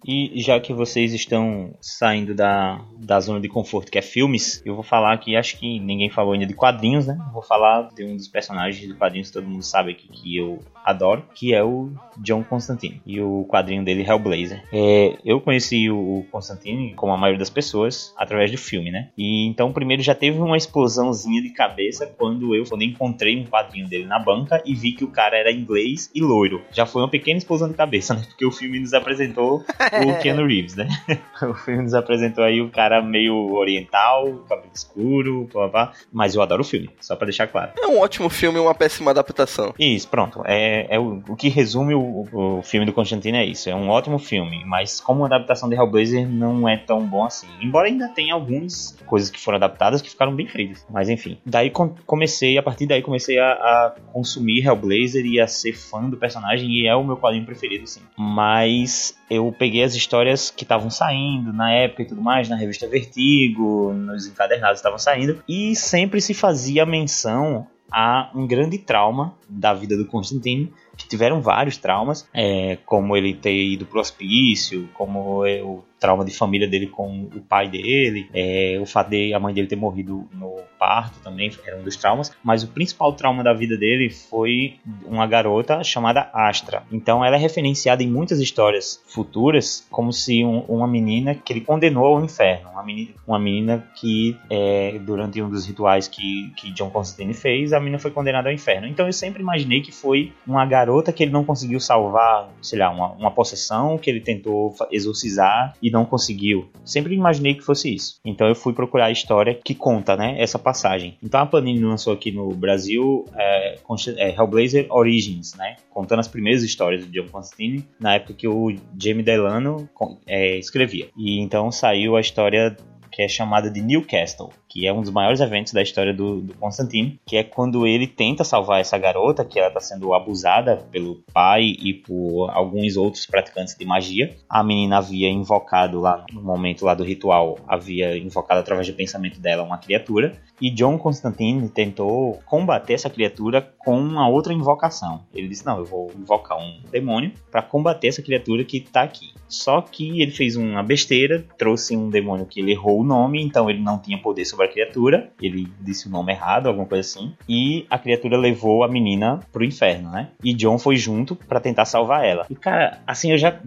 E 0.07 0.41
já 0.41 0.61
que 0.61 0.73
vocês 0.73 1.13
estão 1.13 1.75
saindo 1.81 2.37
da, 2.37 2.81
da 2.97 3.19
zona 3.19 3.41
de 3.41 3.49
conforto 3.49 3.91
que 3.91 3.99
é 3.99 4.03
filmes, 4.03 4.63
eu 4.65 4.77
vou 4.77 4.85
falar 4.85 5.13
aqui, 5.13 5.35
acho 5.35 5.59
que 5.59 5.81
ninguém 5.81 6.09
falou 6.09 6.35
ainda 6.35 6.47
de 6.47 6.55
quadrinhos, 6.55 7.05
né? 7.05 7.19
Vou 7.33 7.43
falar 7.43 7.89
de 7.89 8.05
um 8.05 8.17
dos 8.17 8.29
personagens 8.29 8.81
de 8.81 8.95
quadrinhos 8.95 9.27
que 9.27 9.35
todo 9.35 9.49
mundo 9.49 9.65
sabe 9.65 9.91
aqui 9.91 10.07
que 10.07 10.37
eu 10.37 10.61
adoro, 10.89 11.23
que 11.35 11.55
é 11.55 11.63
o 11.63 11.91
John 12.17 12.43
Constantine. 12.43 13.01
E 13.07 13.21
o 13.21 13.45
quadrinho 13.49 13.85
dele, 13.85 14.03
Hellblazer. 14.03 14.63
É, 14.73 15.17
eu 15.25 15.41
conheci 15.41 15.91
o 15.91 16.25
Constantine, 16.31 16.95
como 16.95 17.13
a 17.13 17.17
maioria 17.17 17.39
das 17.39 17.51
pessoas, 17.51 18.15
através 18.17 18.51
do 18.51 18.57
filme, 18.57 18.91
né? 18.91 19.09
E 19.17 19.47
então, 19.47 19.73
primeiro 19.73 20.03
já 20.03 20.15
teve 20.15 20.39
uma 20.39 20.57
explosãozinha 20.57 21.43
de 21.43 21.51
cabeça 21.51 22.07
quando 22.07 22.55
eu 22.55 22.65
quando 22.65 22.83
encontrei 22.83 23.39
um 23.39 23.45
quadrinho 23.45 23.89
dele 23.89 24.07
na 24.07 24.19
banca 24.19 24.63
e 24.65 24.75
vi 24.75 24.93
que 24.93 25.05
o 25.05 25.09
cara 25.09 25.37
era 25.37 25.53
inglês 25.53 26.11
e 26.15 26.21
loiro. 26.21 26.63
Já 26.73 26.87
foi 26.87 27.03
uma 27.03 27.09
pequena 27.09 27.39
explosão 27.39 27.69
de 27.69 27.75
cabeça, 27.75 28.15
né? 28.15 28.23
Porque 28.27 28.47
o 28.47 28.51
filme 28.51 28.81
nos 28.81 28.95
apresentou 28.95 29.59
o 29.59 30.19
Keanu 30.23 30.47
Reeves, 30.47 30.75
né? 30.75 30.89
o 31.43 31.55
filme 31.55 31.83
nos 31.83 31.95
apresentou 31.95 32.45
aí 32.45 32.61
o 32.61 32.71
cara 32.71 33.03
meio 33.03 33.53
oriental, 33.53 34.45
cabelo 34.49 34.71
escuro, 34.75 35.49
blá, 35.53 35.69
blá, 35.69 35.87
blá. 35.87 35.93
mas 36.13 36.35
eu 36.35 36.43
adoro 36.43 36.63
o 36.63 36.65
filme, 36.65 36.91
só 37.01 37.15
pra 37.17 37.27
deixar 37.27 37.47
claro. 37.47 37.73
É 37.79 37.87
um 37.87 38.01
ótimo 38.01 38.29
filme 38.29 38.59
e 38.59 38.61
uma 38.61 38.75
péssima 38.75 39.11
adaptação. 39.11 39.75
Isso, 39.79 40.09
pronto. 40.09 40.43
É, 40.45 40.78
é 40.89 40.99
o, 40.99 41.23
o 41.29 41.37
que 41.37 41.49
resume 41.49 41.95
o, 41.95 42.27
o 42.33 42.63
filme 42.63 42.87
do 42.87 42.93
Constantine 42.93 43.39
é 43.39 43.45
isso. 43.45 43.69
É 43.69 43.75
um 43.75 43.89
ótimo 43.89 44.19
filme, 44.19 44.65
mas 44.65 45.01
como 45.01 45.25
adaptação 45.25 45.69
de 45.69 45.75
Hellblazer 45.75 46.29
não 46.29 46.69
é 46.69 46.77
tão 46.77 47.07
bom 47.07 47.25
assim. 47.25 47.47
Embora 47.61 47.89
ainda 47.89 48.09
tenha 48.09 48.35
algumas 48.35 48.97
coisas 49.07 49.31
que 49.31 49.41
foram 49.41 49.57
adaptadas 49.57 50.03
que 50.03 50.11
ficaram 50.11 50.35
bem 50.35 50.47
feitas. 50.47 50.87
Mas 50.91 51.09
enfim. 51.09 51.39
Daí 51.45 51.71
com- 51.71 51.95
comecei, 52.07 52.59
a 52.59 52.63
partir 52.63 52.87
daí 52.87 53.03
comecei 53.03 53.39
a, 53.39 53.53
a 53.53 53.95
consumir 54.13 54.65
Hellblazer 54.65 55.25
e 55.25 55.41
a 55.41 55.47
ser 55.47 55.73
fã 55.73 56.09
do 56.09 56.17
personagem 56.17 56.69
e 56.71 56.87
é 56.87 56.95
o 56.95 57.05
meu 57.05 57.17
quadrinho 57.17 57.45
preferido, 57.45 57.87
sim. 57.87 58.01
Mas 58.17 59.17
eu 59.31 59.55
peguei 59.57 59.83
as 59.83 59.95
histórias 59.95 60.51
que 60.51 60.63
estavam 60.63 60.91
saindo 60.91 61.53
na 61.53 61.73
época 61.73 62.03
e 62.03 62.07
tudo 62.07 62.23
mais, 62.23 62.49
na 62.49 62.57
revista 62.57 62.87
Vertigo, 62.89 63.93
nos 63.93 64.27
encadernados 64.27 64.79
estavam 64.79 64.99
saindo, 64.99 65.43
e 65.49 65.75
sempre 65.77 66.21
se 66.21 66.35
fazia 66.35 66.87
menção 66.87 67.67
a 67.91 68.31
um 68.35 68.47
grande 68.47 68.79
trauma 68.79 69.35
da 69.49 69.73
vida 69.73 69.97
do 69.97 70.07
Constantine, 70.07 70.73
que 70.97 71.09
tiveram 71.09 71.41
vários 71.41 71.77
traumas, 71.77 72.29
é, 72.35 72.77
como 72.85 73.17
ele 73.17 73.35
ter 73.35 73.55
ido 73.55 73.87
pro 73.87 74.01
hospício, 74.01 74.89
como 74.95 75.43
o 75.43 75.85
trauma 76.01 76.25
de 76.25 76.35
família 76.37 76.67
dele 76.69 76.87
com 76.87 77.23
o 77.35 77.41
pai 77.41 77.69
dele, 77.69 78.29
é, 78.33 78.79
o 78.81 78.87
fato 78.87 79.11
de 79.11 79.33
a 79.35 79.41
mãe 79.41 79.53
dele 79.53 79.67
ter 79.67 79.77
morrido 79.77 80.29
no 80.33 80.57
parto 80.79 81.19
também 81.25 81.51
era 81.67 81.77
um 81.77 81.83
dos 81.83 81.97
traumas, 81.97 82.31
mas 82.43 82.63
o 82.63 82.69
principal 82.69 83.13
trauma 83.13 83.43
da 83.43 83.53
vida 83.53 83.77
dele 83.77 84.11
foi 84.11 84.77
uma 85.05 85.27
garota 85.27 85.83
chamada 85.83 86.31
Astra. 86.33 86.83
Então 86.93 87.25
ela 87.25 87.37
é 87.37 87.39
referenciada 87.39 88.03
em 88.03 88.09
muitas 88.09 88.39
histórias 88.39 89.03
futuras 89.09 89.87
como 89.91 90.13
se 90.13 90.45
um- 90.45 90.61
uma 90.69 90.87
menina 90.87 91.35
que 91.35 91.53
ele 91.53 91.61
condenou 91.63 92.05
ao 92.17 92.25
inferno, 92.25 92.71
uma 92.71 92.83
menina, 92.85 93.11
uma 93.27 93.39
menina 93.39 93.85
que 93.97 94.37
é, 94.49 94.99
durante 95.01 95.43
um 95.43 95.51
dos 95.51 95.67
rituais 95.67 96.07
que, 96.07 96.53
que 96.57 96.71
John 96.73 96.91
Constantine 96.91 97.35
fez, 97.35 97.73
a 97.73 97.81
menina 97.81 97.99
foi 97.99 98.11
condenada 98.13 98.49
ao 98.49 98.55
inferno. 98.55 98.87
Então 98.87 99.07
eu 99.07 99.13
sempre 99.13 99.43
imaginei 99.43 99.81
que 99.81 99.91
foi 99.93 100.33
uma 100.47 100.65
garota 100.65 101.13
que 101.13 101.25
ele 101.25 101.33
não 101.33 101.45
conseguiu 101.45 101.81
salvar, 101.81 102.49
sei 102.63 102.79
lá, 102.79 102.91
uma, 102.91 103.13
uma 103.13 103.31
possessão 103.31 103.99
que 103.99 104.09
ele 104.09 104.21
tentou 104.21 104.75
exorcizar 104.91 105.75
e 105.83 105.88
não 105.91 106.05
conseguiu. 106.05 106.69
Sempre 106.85 107.15
imaginei 107.15 107.55
que 107.55 107.63
fosse 107.63 107.95
isso. 107.95 108.21
Então 108.25 108.47
eu 108.49 108.55
fui 108.55 108.73
procurar 108.73 109.07
a 109.07 109.11
história 109.11 109.55
que 109.55 109.75
conta, 109.75 110.17
né, 110.17 110.37
essa 110.39 110.59
passagem. 110.59 111.17
Então 111.23 111.41
a 111.41 111.47
Panini 111.47 111.81
lançou 111.81 112.13
aqui 112.13 112.31
no 112.31 112.49
Brasil 112.51 113.25
é, 113.37 113.79
é, 114.17 114.31
Hellblazer 114.31 114.87
Origins, 114.91 115.55
né? 115.55 115.77
Contando 115.91 116.21
as 116.21 116.29
primeiras 116.29 116.63
histórias 116.63 117.05
do 117.05 117.11
John 117.11 117.29
Constantine 117.29 117.85
na 118.01 118.15
época 118.15 118.35
que 118.35 118.49
o 118.49 118.75
Jamie 119.01 119.23
Delano 119.23 119.89
é, 120.27 120.57
escrevia. 120.57 121.09
E 121.17 121.41
então 121.41 121.71
saiu 121.71 122.17
a 122.17 122.21
história 122.21 122.77
que 123.11 123.23
é 123.23 123.29
chamada 123.29 123.69
de 123.69 123.81
Newcastle, 123.83 124.51
que 124.69 124.87
é 124.87 124.93
um 124.93 125.01
dos 125.01 125.11
maiores 125.11 125.41
eventos 125.41 125.73
da 125.73 125.83
história 125.83 126.13
do, 126.13 126.41
do 126.41 126.55
Constantine, 126.55 127.19
que 127.27 127.37
é 127.37 127.43
quando 127.43 127.87
ele 127.87 128.07
tenta 128.07 128.45
salvar 128.45 128.81
essa 128.81 128.99
garota, 128.99 129.45
que 129.45 129.59
ela 129.59 129.69
está 129.69 129.81
sendo 129.81 130.13
abusada 130.15 130.77
pelo 130.91 131.23
pai 131.33 131.75
e 131.81 131.95
por 131.95 132.51
alguns 132.51 132.97
outros 132.97 133.27
praticantes 133.27 133.75
de 133.75 133.85
magia. 133.85 134.37
A 134.49 134.63
menina 134.63 134.99
havia 134.99 135.31
invocado 135.31 136.01
lá, 136.01 136.25
no 136.33 136.43
momento 136.43 136.85
lá 136.85 136.95
do 136.95 137.05
ritual, 137.05 137.59
havia 137.67 138.17
invocado 138.17 138.61
através 138.61 138.87
do 138.87 138.95
pensamento 138.95 139.41
dela 139.41 139.63
uma 139.63 139.79
criatura, 139.79 140.39
e 140.61 140.71
John 140.71 140.99
Constantine 140.99 141.69
tentou 141.69 142.41
combater 142.45 142.95
essa 142.95 143.09
criatura 143.09 143.63
com 143.79 143.99
uma 143.99 144.29
outra 144.29 144.53
invocação. 144.53 145.23
Ele 145.33 145.49
disse: 145.49 145.65
Não, 145.65 145.79
eu 145.79 145.85
vou 145.85 146.11
invocar 146.19 146.59
um 146.59 146.81
demônio 146.91 147.33
para 147.51 147.63
combater 147.63 148.09
essa 148.09 148.23
criatura 148.23 148.65
que 148.65 148.79
está 148.79 149.03
aqui. 149.03 149.33
Só 149.49 149.81
que 149.81 150.21
ele 150.21 150.31
fez 150.31 150.57
uma 150.57 150.83
besteira, 150.83 151.45
trouxe 151.57 151.97
um 151.97 152.11
demônio 152.11 152.45
que 152.45 152.61
ele 152.61 152.73
errou 152.73 153.01
o 153.01 153.05
nome, 153.05 153.43
então 153.43 153.71
ele 153.71 153.81
não 153.81 153.99
tinha 153.99 154.19
poder 154.19 154.45
sobre 154.45 154.58
a 154.65 154.69
criatura. 154.69 155.31
Ele 155.41 155.69
disse 155.81 156.09
o 156.09 156.11
nome 156.11 156.33
errado, 156.33 156.67
alguma 156.67 156.87
coisa 156.87 157.01
assim. 157.01 157.35
E 157.49 157.87
a 157.91 157.99
criatura 157.99 158.37
levou 158.37 158.85
a 158.85 158.89
menina 158.89 159.41
pro 159.53 159.65
inferno, 159.65 160.11
né? 160.11 160.29
E 160.43 160.53
John 160.55 160.79
foi 160.79 160.97
junto 160.97 161.35
para 161.35 161.61
tentar 161.61 161.85
salvar 161.85 162.25
ela. 162.25 162.47
E 162.51 162.55
cara, 162.55 163.01
assim 163.07 163.33
eu 163.33 163.39
já 163.39 163.59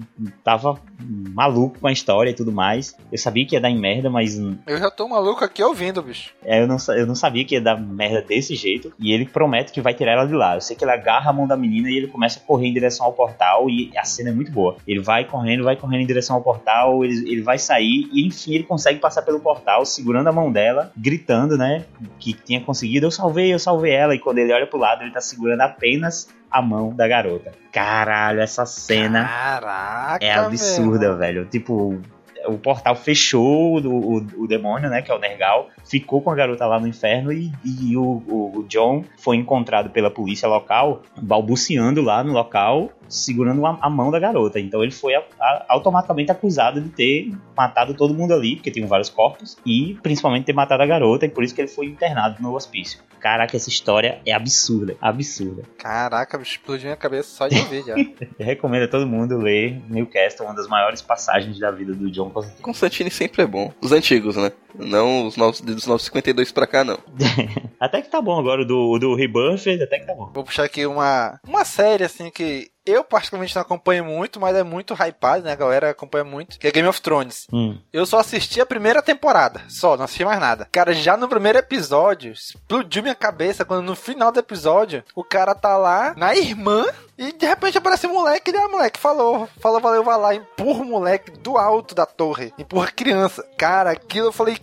tava 0.44 0.80
maluco 1.00 1.80
com 1.80 1.88
a 1.88 1.92
história 1.92 2.30
e 2.30 2.34
tudo 2.34 2.52
mais. 2.52 2.96
Eu 3.12 3.18
sabia 3.18 3.46
que 3.46 3.56
ia 3.56 3.62
dar 3.62 3.70
em 3.70 3.78
merda, 3.78 4.10
mas. 4.10 4.38
Eu 4.68 4.78
já 4.78 4.90
tô 4.90 5.08
maluco 5.08 5.44
aqui 5.44 5.64
ouvindo, 5.64 6.02
bicho. 6.02 6.34
É, 6.44 6.62
eu 6.62 6.68
não 6.68 6.78
eu 6.96 7.06
não 7.06 7.16
sabia 7.16 7.46
que 7.46 7.56
ia 7.56 7.62
dar 7.62 7.80
merda 7.80 8.22
desse 8.22 8.56
jeito. 8.56 8.94
E 9.00 9.12
ele 9.12 9.26
promete 9.26 9.72
que 9.72 9.82
vai 9.82 9.94
tirar 9.94 10.14
ela 10.14 10.26
de 10.26 10.34
lá. 10.34 10.56
Eu 10.56 10.62
sei 10.62 10.76
que 10.76 10.84
ele 10.84 10.92
agarra 10.92 11.30
a 11.30 11.34
mão 11.34 11.48
da 11.48 11.58
menina 11.58 11.90
e 11.90 11.98
ele 11.98 12.08
começa 12.08 12.40
a 12.40 12.44
correr 12.44 12.68
em 12.68 12.74
direção 12.74 13.06
ao 13.06 13.14
portal. 13.14 13.70
E 13.70 13.92
a 13.98 14.04
cena 14.04 14.30
é 14.30 14.34
muito 14.34 14.52
boa. 14.52 14.78
Ele 14.88 15.00
vai 15.00 15.26
correndo, 15.26 15.64
vai 15.64 15.76
correndo 15.76 16.02
em 16.02 16.08
direção 16.08 16.36
ao 16.36 16.42
portal. 16.42 17.04
Ele, 17.04 17.32
ele 17.32 17.42
vai 17.42 17.58
sair 17.58 18.10
e 18.12 18.26
enfim 18.26 18.54
ele 18.54 18.64
consegue 18.64 19.00
passar 19.00 19.22
pelo 19.22 19.40
portal, 19.40 19.86
segurando 19.86 20.28
a 20.28 20.32
mão 20.32 20.52
dela, 20.52 20.81
gritando, 20.96 21.58
né? 21.58 21.86
Que 22.20 22.34
tinha 22.34 22.62
conseguido. 22.62 23.06
Eu 23.06 23.12
salvei, 23.12 23.54
eu 23.54 23.60
salvei 23.60 23.94
ela. 23.94 24.16
E 24.16 24.20
quando 24.20 24.40
ele 24.40 24.54
olha 24.54 24.68
pro 24.68 24.80
lado, 24.80 25.04
ele 25.04 25.12
tá 25.12 25.22
segurando 25.22 25.62
apenas 25.62 26.30
a 26.50 26.62
mão 26.62 26.94
da 26.94 27.08
garota. 27.08 27.52
Caralho, 27.72 28.42
essa 28.42 28.66
cena 28.66 29.24
Caraca, 29.24 30.26
é 30.26 30.34
absurda, 30.34 31.16
velho. 31.16 31.46
Tipo, 31.46 32.02
o 32.46 32.58
portal 32.58 32.96
fechou 32.96 33.78
o, 33.78 33.88
o, 33.88 34.44
o, 34.44 34.48
demônio, 34.48 34.90
né, 34.90 35.02
que 35.02 35.12
é 35.12 35.16
o 35.16 35.20
Nergal, 35.20 35.70
ficou 35.86 36.22
com 36.22 36.32
a 36.32 36.36
garota 36.36 36.66
lá 36.66 36.80
no 36.80 36.88
inferno 36.88 37.32
e, 37.32 37.52
e 37.64 37.96
o, 37.96 38.04
o, 38.28 38.66
John 38.68 39.04
foi 39.18 39.36
encontrado 39.36 39.90
pela 39.90 40.10
polícia 40.10 40.48
local, 40.48 41.02
balbuciando 41.22 42.02
lá 42.02 42.24
no 42.24 42.34
local, 42.34 42.90
segurando 43.08 43.66
a, 43.66 43.78
a 43.82 43.90
mão 43.90 44.12
da 44.12 44.20
garota. 44.20 44.60
Então 44.60 44.82
ele 44.84 44.92
foi 44.92 45.16
a, 45.16 45.24
a, 45.40 45.66
automaticamente 45.70 46.32
acusado 46.32 46.82
de 46.82 46.90
ter 46.90 47.32
matado 47.56 47.94
todo 47.94 48.14
mundo 48.14 48.34
ali, 48.34 48.56
porque 48.56 48.72
tinham 48.72 48.88
vários 48.88 49.10
corpos, 49.10 49.58
e 49.66 49.98
principalmente 50.02 50.46
ter 50.46 50.54
matado 50.54 50.84
a 50.84 50.86
garota, 50.86 51.26
e 51.26 51.30
por 51.30 51.44
isso 51.44 51.54
que 51.54 51.62
ele 51.62 51.68
foi 51.68 51.86
internado 51.88 52.42
no 52.42 52.56
hospício. 52.56 53.00
Caraca, 53.22 53.56
essa 53.56 53.70
história 53.70 54.20
é 54.26 54.34
absurda, 54.34 54.98
absurda. 55.00 55.64
Caraca, 55.78 56.42
explodiu 56.42 56.86
minha 56.86 56.98
cabeça 56.98 57.30
só 57.30 57.48
de 57.48 57.58
ouvir 57.60 57.84
já. 57.86 57.96
Eu 57.96 58.16
recomendo 58.46 58.84
a 58.84 58.88
todo 58.88 59.06
mundo 59.06 59.38
ler 59.38 59.80
Newcastle, 59.88 60.46
uma 60.46 60.56
das 60.56 60.68
maiores 60.68 61.02
passagens 61.02 61.60
da 61.60 61.70
vida 61.70 61.94
do 61.94 62.10
John 62.10 62.32
Constantine. 62.32 62.64
Constantine 62.64 63.12
sempre 63.12 63.44
é 63.44 63.46
bom. 63.46 63.72
Os 63.80 63.92
antigos, 63.92 64.36
né? 64.36 64.52
Não 64.74 65.28
os 65.28 65.38
novos, 65.38 65.62
dos 65.62 65.86
952 65.86 66.52
pra 66.52 66.66
cá, 66.66 66.84
não. 66.84 66.98
até 67.80 68.02
que 68.02 68.10
tá 68.10 68.20
bom 68.22 68.40
agora, 68.40 68.64
o 68.64 68.66
do, 68.66 68.98
do 68.98 69.16
Rebirth, 69.16 69.68
até 69.82 70.00
que 70.00 70.06
tá 70.08 70.16
bom. 70.16 70.32
Vou 70.34 70.44
puxar 70.44 70.64
aqui 70.64 70.86
uma, 70.86 71.40
uma 71.46 71.64
série, 71.64 72.04
assim, 72.04 72.32
que 72.32 72.72
eu 72.92 73.04
particularmente 73.04 73.56
não 73.56 73.62
acompanho 73.62 74.06
muito, 74.06 74.40
mas 74.40 74.56
é 74.56 74.64
muito 74.64 74.94
hypado, 74.94 75.44
né? 75.44 75.52
A 75.52 75.56
galera 75.56 75.90
acompanha 75.90 76.24
muito. 76.24 76.60
Que 76.60 76.68
é 76.68 76.72
Game 76.72 76.88
of 76.88 77.02
Thrones. 77.02 77.48
Hum. 77.52 77.78
Eu 77.92 78.06
só 78.06 78.20
assisti 78.20 78.60
a 78.62 78.66
primeira 78.66 79.02
temporada. 79.02 79.62
Só, 79.68 79.98
não 79.98 80.06
assisti 80.06 80.26
mais 80.26 80.40
nada. 80.40 80.68
Cara, 80.72 80.94
já 80.94 81.16
no 81.18 81.30
primeiro 81.30 81.58
episódio, 81.58 82.32
explodiu 82.32 83.04
minha 83.04 83.16
cabeça 83.16 83.66
quando 83.66 83.84
no 83.84 83.96
final 83.96 84.32
do 84.32 84.40
episódio 84.40 85.04
o 85.16 85.24
cara 85.24 85.56
tá 85.56 85.78
lá 85.78 86.14
na 86.16 86.36
irmã 86.36 86.86
e 87.18 87.32
de 87.32 87.46
repente 87.46 87.78
aparece 87.78 88.08
um 88.08 88.14
moleque 88.14 88.50
e 88.50 88.56
ele, 88.56 88.64
ah, 88.64 88.68
moleque, 88.68 89.00
falou, 89.00 89.48
falou, 89.60 89.80
valeu, 89.80 90.04
vai 90.04 90.18
lá, 90.18 90.34
empurra 90.34 90.82
o 90.82 90.86
moleque 90.86 91.32
do 91.32 91.58
alto 91.58 91.94
da 91.94 92.06
torre, 92.06 92.52
empurra 92.58 92.88
a 92.88 92.92
criança. 92.92 93.48
Cara, 93.58 93.92
aquilo 93.92 94.28
eu 94.28 94.32
falei, 94.32 94.58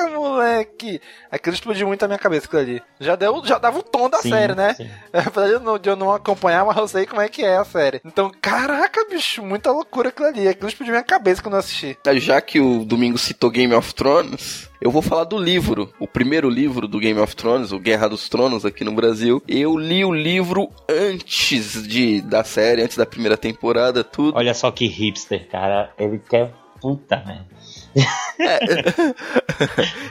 caraca, 0.00 0.18
moleque. 0.18 1.00
Aquilo 1.30 1.54
explodiu 1.54 1.86
muito 1.86 2.02
a 2.02 2.08
minha 2.08 2.18
cabeça, 2.18 2.46
aquilo 2.46 2.62
ali. 2.62 2.82
Já, 2.98 3.16
deu, 3.16 3.42
já 3.44 3.58
dava 3.58 3.78
o 3.78 3.82
tom 3.82 4.08
da 4.08 4.18
sim, 4.18 4.30
série, 4.30 4.54
né? 4.54 4.76
Apesar 5.12 5.46
de 5.46 5.52
eu, 5.52 5.60
não, 5.60 5.78
de 5.78 5.88
eu 5.88 5.96
não 5.96 6.12
acompanhar, 6.12 6.64
mas 6.64 6.76
eu 6.76 6.88
sei 6.88 7.06
como 7.06 7.20
é 7.20 7.28
que 7.28 7.44
é 7.44 7.56
a 7.56 7.64
série. 7.64 8.00
Então, 8.04 8.30
caraca, 8.40 9.04
bicho, 9.08 9.42
muita 9.42 9.70
loucura 9.70 10.08
aquilo 10.08 10.28
ali. 10.28 10.48
Aquilo 10.48 10.68
explodiu 10.68 10.92
minha 10.92 11.04
cabeça 11.04 11.42
quando 11.42 11.54
eu 11.54 11.60
assisti. 11.60 11.98
Já 12.16 12.40
que 12.40 12.60
o 12.60 12.84
Domingo 12.84 13.18
citou 13.18 13.50
Game 13.50 13.74
of 13.74 13.94
Thrones, 13.94 14.68
eu 14.80 14.90
vou 14.90 15.02
falar 15.02 15.24
do 15.24 15.38
livro, 15.38 15.92
o 15.98 16.06
primeiro 16.06 16.48
livro 16.48 16.88
do 16.88 16.98
Game 16.98 17.20
of 17.20 17.36
Thrones, 17.36 17.72
o 17.72 17.78
Guerra 17.78 18.08
dos 18.08 18.28
Tronos 18.28 18.64
aqui 18.64 18.84
no 18.84 18.92
Brasil. 18.92 19.42
Eu 19.46 19.76
li 19.76 20.04
o 20.04 20.12
livro 20.12 20.70
antes 20.88 21.86
de 21.86 22.20
da 22.20 22.42
série, 22.44 22.82
antes 22.82 22.96
da 22.96 23.06
primeira 23.06 23.36
temporada, 23.36 24.02
tudo. 24.02 24.36
Olha 24.36 24.54
só 24.54 24.70
que 24.70 24.86
hipster, 24.86 25.48
cara. 25.48 25.92
Ele 25.98 26.18
quer 26.18 26.52
puta, 26.80 27.16
né? 27.26 27.44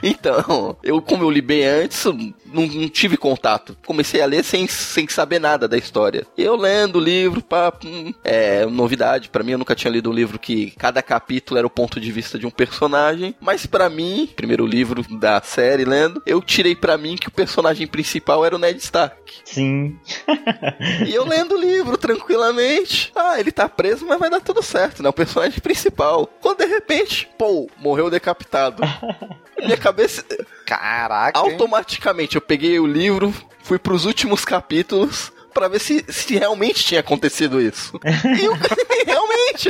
Então, 0.02 0.76
eu 0.82 1.00
como 1.02 1.24
eu 1.24 1.30
li 1.30 1.40
bem 1.40 1.64
antes, 1.64 2.04
não, 2.04 2.66
não, 2.66 2.88
tive 2.88 3.16
contato. 3.16 3.76
Comecei 3.86 4.20
a 4.20 4.26
ler 4.26 4.44
sem, 4.44 4.66
sem 4.66 5.08
saber 5.08 5.38
nada 5.38 5.68
da 5.68 5.76
história. 5.76 6.26
Eu 6.36 6.56
lendo 6.56 6.96
o 6.96 7.00
livro, 7.00 7.42
pá, 7.42 7.72
hum, 7.84 8.12
é 8.24 8.64
novidade 8.66 9.28
para 9.28 9.42
mim. 9.42 9.52
Eu 9.52 9.58
nunca 9.58 9.74
tinha 9.74 9.90
lido 9.90 10.10
um 10.10 10.14
livro 10.14 10.38
que 10.38 10.70
cada 10.72 11.02
capítulo 11.02 11.58
era 11.58 11.66
o 11.66 11.70
ponto 11.70 12.00
de 12.00 12.12
vista 12.12 12.38
de 12.38 12.46
um 12.46 12.50
personagem. 12.50 13.34
Mas 13.40 13.66
para 13.66 13.88
mim, 13.88 14.28
primeiro 14.34 14.66
livro 14.66 15.04
da 15.18 15.40
série 15.42 15.84
lendo, 15.84 16.22
eu 16.24 16.40
tirei 16.40 16.74
para 16.74 16.96
mim 16.96 17.16
que 17.16 17.28
o 17.28 17.32
personagem 17.32 17.86
principal 17.86 18.44
era 18.44 18.56
o 18.56 18.58
Ned 18.58 18.78
Stark. 18.78 19.34
Sim. 19.44 19.98
e 21.06 21.14
eu 21.14 21.24
lendo 21.24 21.54
o 21.54 21.60
livro 21.60 21.96
tranquilamente. 21.96 23.12
Ah, 23.14 23.38
ele 23.38 23.52
tá 23.52 23.68
preso, 23.68 24.06
mas 24.06 24.18
vai 24.18 24.30
dar 24.30 24.40
tudo 24.40 24.62
certo, 24.62 25.02
né? 25.02 25.08
O 25.08 25.12
personagem 25.12 25.60
principal. 25.60 26.26
Quando 26.40 26.58
de 26.58 26.66
repente, 26.66 27.28
pô, 27.38 27.68
morreu 27.78 28.10
decapitado. 28.10 28.82
Minha 29.60 29.76
cabeça. 29.76 30.24
Caraca. 30.66 31.38
Automaticamente 31.38 32.36
eu 32.36 32.40
peguei 32.40 32.78
o 32.78 32.86
livro, 32.86 33.34
fui 33.62 33.78
pros 33.78 34.04
últimos 34.04 34.44
capítulos 34.44 35.32
para 35.52 35.68
ver 35.68 35.80
se, 35.80 36.04
se 36.08 36.38
realmente 36.38 36.84
tinha 36.84 37.00
acontecido 37.00 37.60
isso. 37.60 37.98
e 38.04 38.44
eu, 38.44 38.54
realmente, 39.04 39.68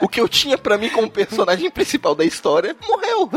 o 0.00 0.08
que 0.08 0.20
eu 0.20 0.28
tinha 0.28 0.56
para 0.56 0.78
mim 0.78 0.88
como 0.88 1.10
personagem 1.10 1.70
principal 1.70 2.14
da 2.14 2.24
história 2.24 2.74
morreu. 2.88 3.30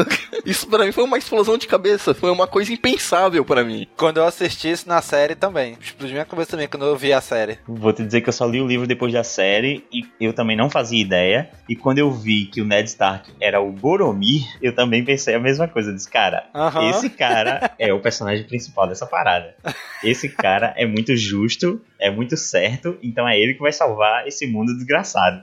Isso 0.45 0.67
para 0.67 0.85
mim 0.85 0.91
foi 0.91 1.03
uma 1.03 1.17
explosão 1.17 1.57
de 1.57 1.67
cabeça, 1.67 2.13
foi 2.13 2.31
uma 2.31 2.47
coisa 2.47 2.71
impensável 2.71 3.43
para 3.45 3.63
mim. 3.63 3.87
Quando 3.97 4.17
eu 4.17 4.25
assisti 4.25 4.71
isso 4.71 4.87
na 4.87 5.01
série 5.01 5.35
também, 5.35 5.77
explodiu 5.79 6.13
minha 6.13 6.25
cabeça 6.25 6.51
também 6.51 6.67
quando 6.67 6.85
eu 6.85 6.95
vi 6.95 7.13
a 7.13 7.21
série. 7.21 7.59
Vou 7.67 7.93
te 7.93 8.03
dizer 8.03 8.21
que 8.21 8.29
eu 8.29 8.33
só 8.33 8.45
li 8.45 8.61
o 8.61 8.67
livro 8.67 8.87
depois 8.87 9.13
da 9.13 9.23
série 9.23 9.85
e 9.91 10.05
eu 10.19 10.33
também 10.33 10.55
não 10.55 10.69
fazia 10.69 11.01
ideia. 11.01 11.49
E 11.67 11.75
quando 11.75 11.99
eu 11.99 12.11
vi 12.11 12.45
que 12.45 12.61
o 12.61 12.65
Ned 12.65 12.89
Stark 12.89 13.31
era 13.39 13.61
o 13.61 13.71
Boromir, 13.71 14.43
eu 14.61 14.73
também 14.73 15.03
pensei 15.03 15.35
a 15.35 15.39
mesma 15.39 15.67
coisa. 15.67 15.89
Eu 15.89 15.95
disse, 15.95 16.09
cara, 16.09 16.47
uhum. 16.53 16.89
esse 16.89 17.09
cara 17.09 17.71
é 17.77 17.93
o 17.93 17.99
personagem 17.99 18.45
principal 18.45 18.87
dessa 18.87 19.05
parada. 19.05 19.55
Esse 20.03 20.29
cara 20.29 20.73
é 20.77 20.85
muito 20.85 21.15
justo 21.15 21.81
é 22.03 22.11
muito 22.11 22.35
certo, 22.35 22.97
então 23.01 23.25
é 23.25 23.39
ele 23.39 23.53
que 23.53 23.61
vai 23.61 23.71
salvar 23.71 24.27
esse 24.27 24.45
mundo 24.45 24.75
desgraçado. 24.75 25.41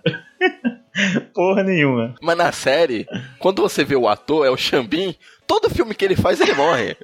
Porra 1.32 1.62
nenhuma. 1.62 2.14
Mas 2.20 2.36
na 2.36 2.52
série, 2.52 3.06
quando 3.38 3.62
você 3.62 3.82
vê 3.82 3.96
o 3.96 4.06
ator, 4.06 4.46
é 4.46 4.50
o 4.50 4.58
Xambin, 4.58 5.16
todo 5.46 5.70
filme 5.70 5.94
que 5.94 6.04
ele 6.04 6.16
faz, 6.16 6.38
ele 6.38 6.52
morre. 6.52 6.98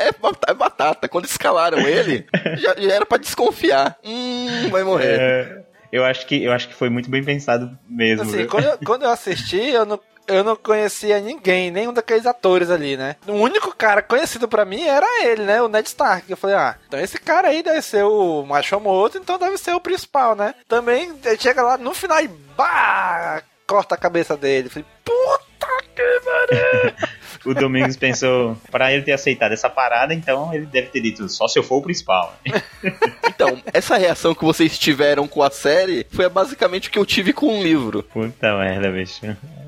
É, 0.00 0.08
é, 0.08 0.54
batata. 0.54 1.08
Quando 1.08 1.26
escalaram 1.26 1.78
ele, 1.86 2.26
já, 2.56 2.74
já 2.76 2.94
era 2.94 3.06
para 3.06 3.18
desconfiar. 3.18 3.96
Hum, 4.04 4.68
vai 4.68 4.82
morrer. 4.82 5.20
É, 5.20 5.64
eu, 5.92 6.04
acho 6.04 6.26
que, 6.26 6.42
eu 6.42 6.52
acho 6.52 6.66
que 6.66 6.74
foi 6.74 6.90
muito 6.90 7.08
bem 7.08 7.22
pensado 7.22 7.78
mesmo. 7.88 8.22
Assim, 8.24 8.46
quando 8.46 8.64
eu, 8.64 8.78
quando 8.84 9.02
eu 9.04 9.10
assisti, 9.10 9.60
eu 9.60 9.86
não 9.86 10.00
eu 10.26 10.44
não 10.44 10.56
conhecia 10.56 11.20
ninguém, 11.20 11.70
nenhum 11.70 11.92
daqueles 11.92 12.26
atores 12.26 12.70
ali, 12.70 12.96
né? 12.96 13.16
O 13.26 13.32
único 13.32 13.74
cara 13.74 14.02
conhecido 14.02 14.48
para 14.48 14.64
mim 14.64 14.82
era 14.82 15.06
ele, 15.24 15.42
né? 15.42 15.60
O 15.62 15.68
Ned 15.68 15.86
Stark. 15.88 16.30
Eu 16.30 16.36
falei, 16.36 16.56
ah, 16.56 16.76
então 16.86 17.00
esse 17.00 17.18
cara 17.18 17.48
aí 17.48 17.62
deve 17.62 17.82
ser 17.82 18.04
o 18.04 18.44
mais 18.44 18.66
famoso, 18.66 19.18
então 19.18 19.38
deve 19.38 19.58
ser 19.58 19.74
o 19.74 19.80
principal, 19.80 20.34
né? 20.34 20.54
Também 20.68 21.14
chega 21.38 21.62
lá 21.62 21.76
no 21.76 21.94
final 21.94 22.20
e 22.20 22.28
bah! 22.28 23.42
Corta 23.66 23.94
a 23.96 23.98
cabeça 23.98 24.36
dele. 24.36 24.68
Falei, 24.68 24.86
puta 25.04 25.66
que 25.94 26.20
pariu! 26.20 26.94
o 27.46 27.54
Domingos 27.54 27.96
pensou, 27.96 28.56
para 28.70 28.92
ele 28.92 29.02
ter 29.02 29.12
aceitado 29.12 29.52
essa 29.52 29.70
parada, 29.70 30.12
então 30.12 30.52
ele 30.52 30.66
deve 30.66 30.88
ter 30.88 31.00
dito, 31.00 31.28
só 31.28 31.48
se 31.48 31.58
eu 31.58 31.62
for 31.62 31.76
o 31.76 31.82
principal. 31.82 32.36
então, 33.26 33.60
essa 33.72 33.96
reação 33.96 34.34
que 34.34 34.44
vocês 34.44 34.78
tiveram 34.78 35.26
com 35.26 35.42
a 35.42 35.50
série 35.50 36.06
foi 36.10 36.28
basicamente 36.28 36.88
o 36.88 36.92
que 36.92 36.98
eu 36.98 37.06
tive 37.06 37.32
com 37.32 37.58
o 37.58 37.62
livro. 37.62 38.02
Puta 38.02 38.56
merda, 38.58 38.90
bicho. 38.90 39.20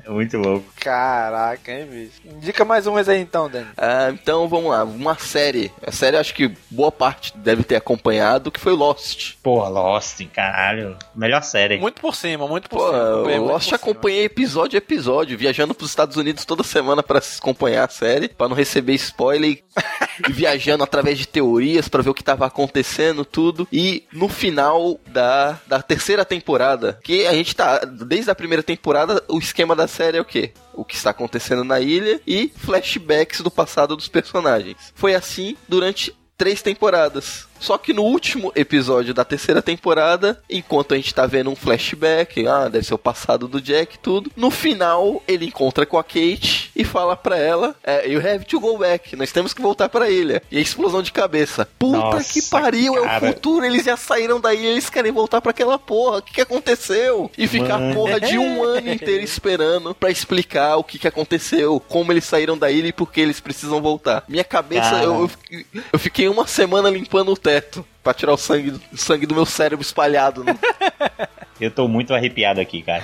Muito 0.09 0.37
louco. 0.37 0.65
Caraca, 0.79 1.71
hein, 1.71 1.85
bicho. 1.85 2.19
Indica 2.25 2.65
mais 2.65 2.87
umas 2.87 3.07
aí 3.07 3.19
então, 3.21 3.47
Dani. 3.47 3.67
Ah, 3.77 4.09
então 4.11 4.47
vamos 4.47 4.71
lá, 4.71 4.83
uma 4.83 5.15
série. 5.15 5.71
A 5.85 5.91
série 5.91 6.17
acho 6.17 6.33
que 6.33 6.51
boa 6.71 6.91
parte 6.91 7.37
deve 7.37 7.63
ter 7.63 7.75
acompanhado, 7.75 8.49
que 8.49 8.59
foi 8.59 8.73
Lost. 8.73 9.35
Porra, 9.43 9.69
Lost, 9.69 10.19
caralho. 10.33 10.97
Melhor 11.15 11.43
série. 11.43 11.77
Muito 11.77 12.01
por 12.01 12.15
cima, 12.15 12.47
muito 12.47 12.67
por 12.67 12.79
Pô, 12.79 12.87
cima. 12.87 13.11
acompanhei 13.13 13.39
Lost 13.39 13.51
por 13.51 13.61
cima. 13.61 13.75
acompanhei 13.75 14.23
episódio 14.23 14.77
a 14.77 14.79
episódio, 14.79 15.37
viajando 15.37 15.75
pros 15.75 15.91
Estados 15.91 16.17
Unidos 16.17 16.43
toda 16.43 16.63
semana 16.63 17.03
pra 17.03 17.19
acompanhar 17.19 17.68
a 17.77 17.87
série, 17.87 18.29
pra 18.29 18.47
não 18.47 18.55
receber 18.55 18.93
spoiler 18.93 19.51
e, 19.51 19.63
viajando 20.31 20.83
através 20.83 21.17
de 21.17 21.27
teorias 21.27 21.87
pra 21.87 22.01
ver 22.01 22.09
o 22.09 22.13
que 22.13 22.23
tava 22.23 22.45
acontecendo, 22.45 23.25
tudo. 23.25 23.67
E 23.71 24.03
no 24.11 24.27
final 24.27 24.99
da, 25.07 25.59
da 25.67 25.81
terceira 25.81 26.25
temporada, 26.25 26.99
que 27.03 27.25
a 27.25 27.33
gente 27.33 27.55
tá, 27.55 27.79
desde 27.79 28.31
a 28.31 28.35
primeira 28.35 28.63
temporada, 28.63 29.23
o 29.27 29.39
esquema 29.39 29.75
da 29.75 29.87
série 29.87 30.17
é 30.17 30.21
o 30.21 30.25
quê? 30.25 30.53
O 30.73 30.85
que 30.85 30.95
está 30.95 31.09
acontecendo 31.09 31.63
na 31.63 31.79
ilha 31.79 32.21
e 32.25 32.51
flashbacks 32.55 33.41
do 33.41 33.51
passado 33.51 33.95
dos 33.95 34.07
personagens. 34.07 34.93
Foi 34.95 35.13
assim 35.13 35.57
durante 35.67 36.15
três 36.39 36.61
temporadas. 36.61 37.48
Só 37.59 37.77
que 37.77 37.93
no 37.93 38.03
último 38.03 38.51
episódio 38.55 39.13
da 39.13 39.23
terceira 39.25 39.61
temporada, 39.61 40.41
enquanto 40.49 40.93
a 40.93 40.97
gente 40.97 41.13
tá 41.13 41.25
vendo 41.25 41.49
um 41.49 41.55
flashback, 41.55 42.45
ah, 42.47 42.67
deve 42.69 42.85
ser 42.85 42.93
o 42.93 42.97
passado 42.97 43.47
do 43.47 43.61
Jack 43.61 43.95
e 43.95 43.99
tudo, 43.99 44.31
no 44.35 44.49
final 44.49 45.21
ele 45.27 45.45
encontra 45.45 45.85
com 45.85 45.97
a 45.97 46.03
Kate 46.03 46.71
e 46.75 46.83
fala 46.83 47.15
pra 47.15 47.37
ela, 47.37 47.75
é, 47.83 48.07
you 48.09 48.19
have 48.19 48.45
to 48.45 48.59
go 48.59 48.77
back, 48.77 49.15
nós 49.15 49.31
temos 49.31 49.53
que 49.53 49.61
voltar 49.61 49.89
pra 49.89 50.09
ilha. 50.09 50.41
E 50.51 50.57
a 50.57 50.61
explosão 50.61 51.01
de 51.01 51.11
cabeça. 51.11 51.67
Puta 51.77 51.97
Nossa, 51.97 52.33
que 52.33 52.41
pariu, 52.49 52.95
é 52.95 53.01
o 53.01 53.03
cara. 53.03 53.27
futuro, 53.27 53.65
eles 53.65 53.83
já 53.85 53.97
saíram 53.97 54.39
da 54.39 54.53
ilha, 54.53 54.67
eles 54.69 54.89
querem 54.89 55.11
voltar 55.11 55.41
pra 55.41 55.51
aquela 55.51 55.77
porra, 55.77 56.17
o 56.17 56.21
que 56.21 56.33
que 56.33 56.41
aconteceu? 56.41 57.29
E 57.37 57.47
ficar 57.47 57.75
a 57.75 57.79
Mano. 57.79 57.93
porra 57.95 58.19
de 58.19 58.37
um 58.37 58.63
ano 58.63 58.89
inteiro 58.91 59.23
esperando 59.23 59.93
pra 59.93 60.09
explicar 60.09 60.77
o 60.77 60.83
que 60.83 60.97
que 60.99 61.07
aconteceu, 61.07 61.79
como 61.87 62.11
eles 62.11 62.23
saíram 62.25 62.57
da 62.57 62.71
ilha 62.71 62.87
e 62.87 62.93
por 62.93 63.11
que 63.11 63.19
eles 63.21 63.39
precisam 63.39 63.81
voltar. 63.81 64.23
Minha 64.27 64.43
cabeça, 64.43 64.89
Cara. 64.91 65.03
eu, 65.03 65.21
eu 65.21 65.27
fiquei- 65.27 65.65
eu 65.93 65.99
fiquei 65.99 66.27
uma 66.29 66.47
semana 66.47 66.89
limpando 66.89 67.31
o 67.33 67.37
teto 67.49 67.83
pra 68.03 68.13
tirar 68.13 68.33
o 68.33 68.37
sangue, 68.37 68.71
do- 68.71 68.81
o 68.93 68.97
sangue 68.97 69.25
do 69.25 69.33
meu 69.33 69.45
cérebro 69.45 69.81
espalhado. 69.83 70.43
no- 70.43 70.53
Eu 71.59 71.69
tô 71.69 71.89
muito 71.89 72.13
arrepiado 72.13 72.61
aqui, 72.61 72.81
cara. 72.81 73.03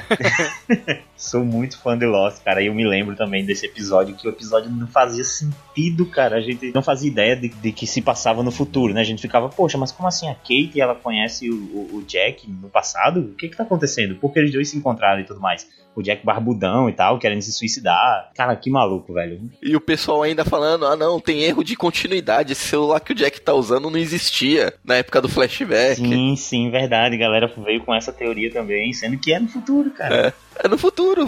Sou 1.17 1.43
muito 1.43 1.77
fã 1.77 1.97
de 1.97 2.05
Lost, 2.05 2.41
cara. 2.41 2.61
E 2.61 2.67
eu 2.67 2.73
me 2.73 2.87
lembro 2.87 3.13
também 3.13 3.45
desse 3.45 3.65
episódio, 3.65 4.15
que 4.15 4.25
o 4.25 4.31
episódio 4.31 4.69
não 4.71 4.87
fazia 4.87 5.25
sentido, 5.25 6.05
cara. 6.05 6.37
A 6.37 6.41
gente 6.41 6.71
não 6.73 6.81
fazia 6.81 7.09
ideia 7.11 7.35
de, 7.35 7.49
de 7.49 7.71
que 7.73 7.85
se 7.85 8.01
passava 8.01 8.41
no 8.43 8.51
futuro, 8.51 8.93
né? 8.93 9.01
A 9.01 9.03
gente 9.03 9.21
ficava, 9.21 9.49
poxa, 9.49 9.77
mas 9.77 9.91
como 9.91 10.07
assim 10.07 10.29
a 10.29 10.35
Kate 10.35 10.79
ela 10.79 10.95
conhece 10.95 11.49
o, 11.49 11.53
o- 11.55 11.89
o 11.97 12.03
Jack 12.03 12.49
no 12.49 12.69
passado? 12.69 13.19
O 13.19 13.35
que 13.35 13.49
que 13.49 13.57
tá 13.57 13.63
acontecendo? 13.63 14.15
Por 14.15 14.31
que 14.31 14.39
eles 14.39 14.53
dois 14.53 14.69
se 14.69 14.77
encontraram 14.77 15.19
e 15.19 15.25
tudo 15.25 15.41
mais? 15.41 15.67
O 15.95 16.01
Jack 16.03 16.25
barbudão 16.25 16.89
e 16.89 16.93
tal, 16.93 17.17
querendo 17.17 17.41
se 17.41 17.53
suicidar. 17.53 18.29
Cara, 18.35 18.55
que 18.55 18.69
maluco, 18.69 19.13
velho. 19.13 19.39
E 19.61 19.75
o 19.75 19.81
pessoal 19.81 20.23
ainda 20.23 20.43
falando, 20.43 20.85
ah 20.85 20.95
não, 20.95 21.19
tem 21.19 21.43
erro 21.43 21.63
de 21.63 21.75
continuidade, 21.75 22.51
esse 22.51 22.67
celular 22.67 22.99
que 22.99 23.13
o 23.13 23.15
Jack 23.15 23.39
tá 23.39 23.53
usando 23.53 23.89
não 23.89 23.97
existia 23.97 24.73
na 24.83 24.95
época 24.95 25.21
do 25.21 25.29
flashback. 25.29 25.95
Sim, 25.95 26.35
sim, 26.35 26.69
verdade. 26.69 27.15
A 27.15 27.19
galera 27.19 27.51
veio 27.63 27.81
com 27.83 27.95
essa 27.95 28.11
teoria 28.11 28.51
também, 28.51 28.91
sendo 28.93 29.17
que 29.17 29.31
é 29.33 29.39
no 29.39 29.47
futuro, 29.47 29.89
cara. 29.91 30.33
É 30.63 30.67
no 30.67 30.77
futuro. 30.77 31.27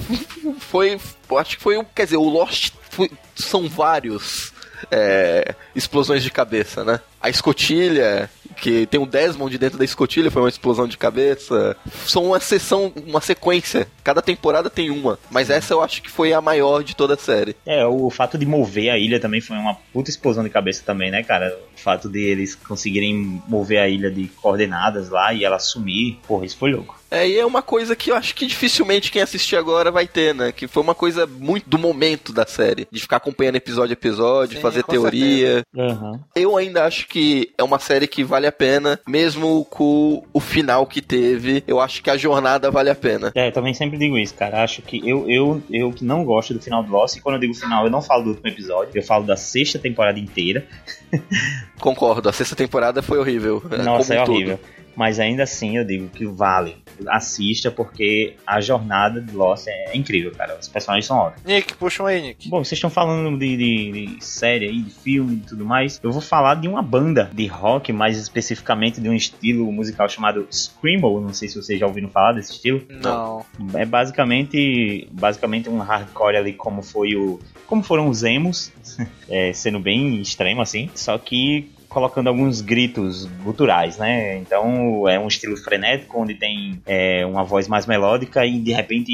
Foi. 0.60 1.00
Acho 1.38 1.58
que 1.58 1.64
foi. 1.64 1.78
um- 1.78 1.84
Quer 1.84 2.06
dizer, 2.06 2.18
o 2.18 2.30
Lost 2.30 2.72
foi- 2.90 3.12
são 3.36 3.68
vários. 3.70 4.54
é, 4.92 5.56
explosões 5.76 6.22
de 6.22 6.30
cabeça, 6.30 6.84
né? 6.84 7.00
A 7.20 7.32
escotilha, 7.32 8.30
que 8.60 8.86
tem 8.86 9.00
um 9.00 9.08
Desmond 9.08 9.58
dentro 9.58 9.78
da 9.78 9.86
escotilha, 9.86 10.32
foi 10.32 10.42
uma 10.42 10.50
explosão 10.50 10.88
de 10.88 10.98
cabeça. 10.98 11.76
São 12.06 12.26
uma 12.26 12.40
sessão, 12.40 12.92
uma 13.06 13.22
sequência. 13.22 13.88
Cada 14.04 14.22
temporada 14.22 14.70
tem 14.70 14.90
uma. 14.90 15.20
Mas 15.30 15.50
essa 15.50 15.74
eu 15.74 15.82
acho 15.82 16.02
que 16.02 16.10
foi 16.10 16.34
a 16.34 16.42
maior 16.42 16.84
de 16.84 16.96
toda 16.96 17.14
a 17.14 17.18
série. 17.18 17.56
É, 17.66 17.86
o 17.86 18.10
fato 18.10 18.38
de 18.38 18.46
mover 18.46 18.90
a 18.90 18.98
ilha 18.98 19.20
também 19.20 19.42
foi 19.42 19.58
uma 19.58 19.76
puta 19.94 20.10
explosão 20.10 20.44
de 20.44 20.50
cabeça 20.50 20.84
também, 20.86 21.12
né, 21.12 21.24
cara? 21.24 21.58
O 21.76 21.80
fato 21.80 22.10
de 22.10 22.20
eles 22.20 22.56
conseguirem 22.56 23.42
mover 23.48 23.80
a 23.80 23.88
ilha 23.88 24.10
de 24.10 24.28
coordenadas 24.28 25.10
lá 25.10 25.34
e 25.34 25.44
ela 25.44 25.60
sumir, 25.60 26.18
porra, 26.28 26.46
isso 26.46 26.58
foi 26.58 26.72
louco. 26.72 26.98
É, 27.10 27.28
e 27.28 27.38
é 27.38 27.46
uma 27.46 27.62
coisa 27.62 27.96
que 27.96 28.12
eu 28.12 28.16
acho 28.16 28.36
que 28.36 28.46
dificilmente 28.46 29.12
quem 29.12 29.22
assistir 29.22 29.56
agora 29.56 29.92
vai 29.92 30.08
ter, 30.08 30.34
né? 30.36 30.52
Que 30.52 30.68
foi 30.68 30.84
uma 30.84 30.96
coisa 30.96 31.26
muito 31.26 31.70
do 31.70 31.78
momento 31.78 32.34
da 32.34 32.46
série. 32.46 32.88
De 32.92 33.00
ficar 33.00 33.18
acompanhando 33.18 33.56
episódio 33.56 33.92
a 33.92 33.94
episódio, 33.94 34.58
Sim, 34.58 34.62
fazer 34.62 34.84
teoria. 34.84 35.64
Uhum. 35.76 36.20
Eu 36.36 36.58
ainda 36.58 36.86
acho 36.86 37.08
que 37.08 37.52
é 37.58 37.64
uma 37.64 37.80
série 37.80 38.08
que 38.08 38.24
vale 38.24 38.48
a 38.48 38.52
pena, 38.52 39.00
mesmo 39.08 39.66
com 39.66 40.24
o 40.34 40.40
final 40.40 40.86
que 40.86 41.02
teve. 41.02 41.64
Eu 41.68 41.80
acho 41.80 42.04
que 42.04 42.10
a 42.10 42.18
jornada 42.18 42.70
vale 42.70 42.90
a 42.90 42.96
pena. 42.96 43.32
É, 43.36 43.48
eu 43.48 43.52
também 43.52 43.74
sempre 43.74 43.98
digo 43.98 44.18
isso, 44.18 44.34
cara. 44.34 44.64
Acho 44.64 44.82
que 44.82 44.98
eu, 45.08 45.30
eu, 45.30 45.62
eu 45.70 45.92
que 45.92 46.04
não 46.04 46.24
gosto 46.24 46.54
do 46.54 46.62
final 46.62 46.84
do 46.84 46.92
Lost, 46.92 47.16
e 47.16 47.22
quando 47.22 47.36
eu 47.36 47.42
digo 47.42 47.54
final, 47.54 47.86
eu 47.86 47.92
não 47.92 48.02
falo 48.02 48.24
do 48.24 48.30
último 48.32 48.48
episódio, 48.48 48.92
eu 48.94 49.04
falo 49.04 49.26
da 49.26 49.38
sexta 49.38 49.80
temporada 49.80 50.20
inteira. 50.20 50.66
Concordo, 51.80 52.28
a 52.30 52.34
sexta 52.34 52.56
temporada 52.56 53.02
foi 53.02 53.18
horrível. 53.20 53.62
é, 53.72 53.78
Nossa, 53.84 54.16
é 54.16 54.18
todo. 54.24 54.34
horrível. 54.36 54.60
Mas 54.96 55.20
ainda 55.20 55.44
assim 55.44 55.78
eu 55.78 55.86
digo 55.86 56.10
que 56.10 56.26
vale. 56.26 56.76
Assista 57.08 57.70
porque 57.70 58.34
a 58.48 58.60
jornada 58.60 59.22
de 59.22 59.32
Lost 59.36 59.68
é 59.68 59.96
incrível, 59.96 60.32
cara. 60.32 60.58
Os 60.60 60.68
personagens 60.68 61.06
são 61.06 61.18
ótimos. 61.20 61.44
Nick, 61.46 61.76
puxa 61.76 62.02
um 62.02 62.08
aí, 62.08 62.20
Nick. 62.20 62.50
Bom, 62.50 62.64
vocês 62.64 62.74
estão 62.80 62.90
falando 62.90 63.38
de, 63.38 63.56
de- 63.58 64.16
de 64.18 64.26
série 64.26 64.66
aí, 64.66 64.82
de 64.82 64.90
filme 64.90 65.36
e 65.36 65.48
tudo 65.48 65.64
mais. 65.64 66.00
Eu 66.02 66.12
vou 66.12 66.20
falar 66.20 66.56
de 66.56 66.68
uma 66.68 66.82
banda 66.82 67.30
de 67.32 67.46
rock, 67.46 67.94
mais 67.94 68.18
especificamente 68.18 69.00
de 69.00 69.08
um 69.08 69.14
estilo 69.14 69.72
musical 69.72 70.10
chamado 70.10 70.48
Screamo. 70.52 71.22
Não 71.22 71.32
sei 71.32 71.48
se 71.48 71.62
vocês 71.62 71.80
já 71.80 71.86
ouviram 71.86 72.10
falar 72.10 72.32
desse 72.34 72.54
estilo. 72.54 72.82
Não. 72.90 73.46
É 73.76 73.86
basicamente, 73.86 75.08
basicamente 75.12 75.70
um 75.70 75.78
hardcore 75.78 76.38
ali 76.38 76.54
como 76.54 76.82
foi 76.82 77.16
o, 77.16 77.40
como 77.68 77.84
foram 77.84 78.08
os 78.10 78.24
emos, 78.24 78.72
é, 79.30 79.54
sendo 79.54 79.80
bem 79.80 80.20
extremo 80.22 80.60
assim. 80.60 80.90
Só 80.96 81.20
que 81.20 81.67
colocando 81.90 82.28
alguns 82.28 82.62
gritos 82.62 83.26
guturais, 83.44 83.98
né? 83.98 84.38
Então 84.38 85.08
é 85.08 85.20
um 85.20 85.28
estilo 85.28 85.56
frenético 85.58 86.20
onde 86.20 86.36
tem 86.36 86.82
é, 86.86 87.26
uma 87.26 87.44
voz 87.44 87.68
mais 87.68 87.86
melódica 87.86 88.46
e 88.46 88.60
de 88.60 88.72
repente 88.72 89.12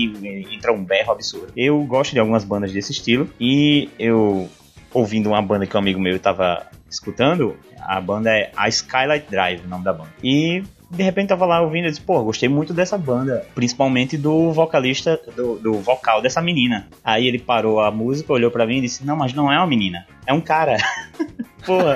entra 0.52 0.74
um 0.74 0.84
berro 0.84 1.12
absurdo. 1.12 1.54
Eu 1.56 1.82
gosto 1.84 2.14
de 2.14 2.20
algumas 2.20 2.44
bandas 2.44 2.72
desse 2.72 2.92
estilo 2.92 3.30
e 3.40 3.90
eu 3.98 4.50
ouvindo 4.94 5.30
uma 5.30 5.42
banda 5.42 5.66
que 5.66 5.76
um 5.76 5.80
amigo 5.80 6.00
meu 6.00 6.16
estava 6.16 6.68
escutando, 6.90 7.58
a 7.80 8.00
banda 8.00 8.30
é 8.30 8.52
a 8.56 8.70
Skylight 8.70 9.28
Drive, 9.30 9.66
o 9.66 9.68
nome 9.68 9.84
da 9.84 9.92
banda. 9.92 10.14
E 10.24 10.64
de 10.90 11.02
repente 11.02 11.30
tava 11.30 11.46
lá 11.46 11.60
ouvindo 11.60 11.88
e 11.88 11.90
disse, 11.90 12.02
pô, 12.02 12.24
gostei 12.24 12.48
muito 12.48 12.74
dessa 12.74 12.98
banda, 12.98 13.46
principalmente 13.56 14.16
do 14.16 14.52
vocalista, 14.52 15.20
do, 15.36 15.58
do 15.58 15.74
vocal 15.74 16.22
dessa 16.22 16.42
menina. 16.42 16.88
Aí 17.04 17.28
ele 17.28 17.40
parou 17.40 17.80
a 17.80 17.90
música, 17.90 18.32
olhou 18.32 18.52
pra 18.52 18.68
mim 18.68 18.78
e 18.78 18.82
disse, 18.82 19.04
não, 19.04 19.16
mas 19.16 19.34
não 19.34 19.52
é 19.52 19.58
uma 19.58 19.68
menina, 19.68 20.06
é 20.26 20.34
um 20.34 20.42
cara. 20.42 20.78
Porra, 21.66 21.96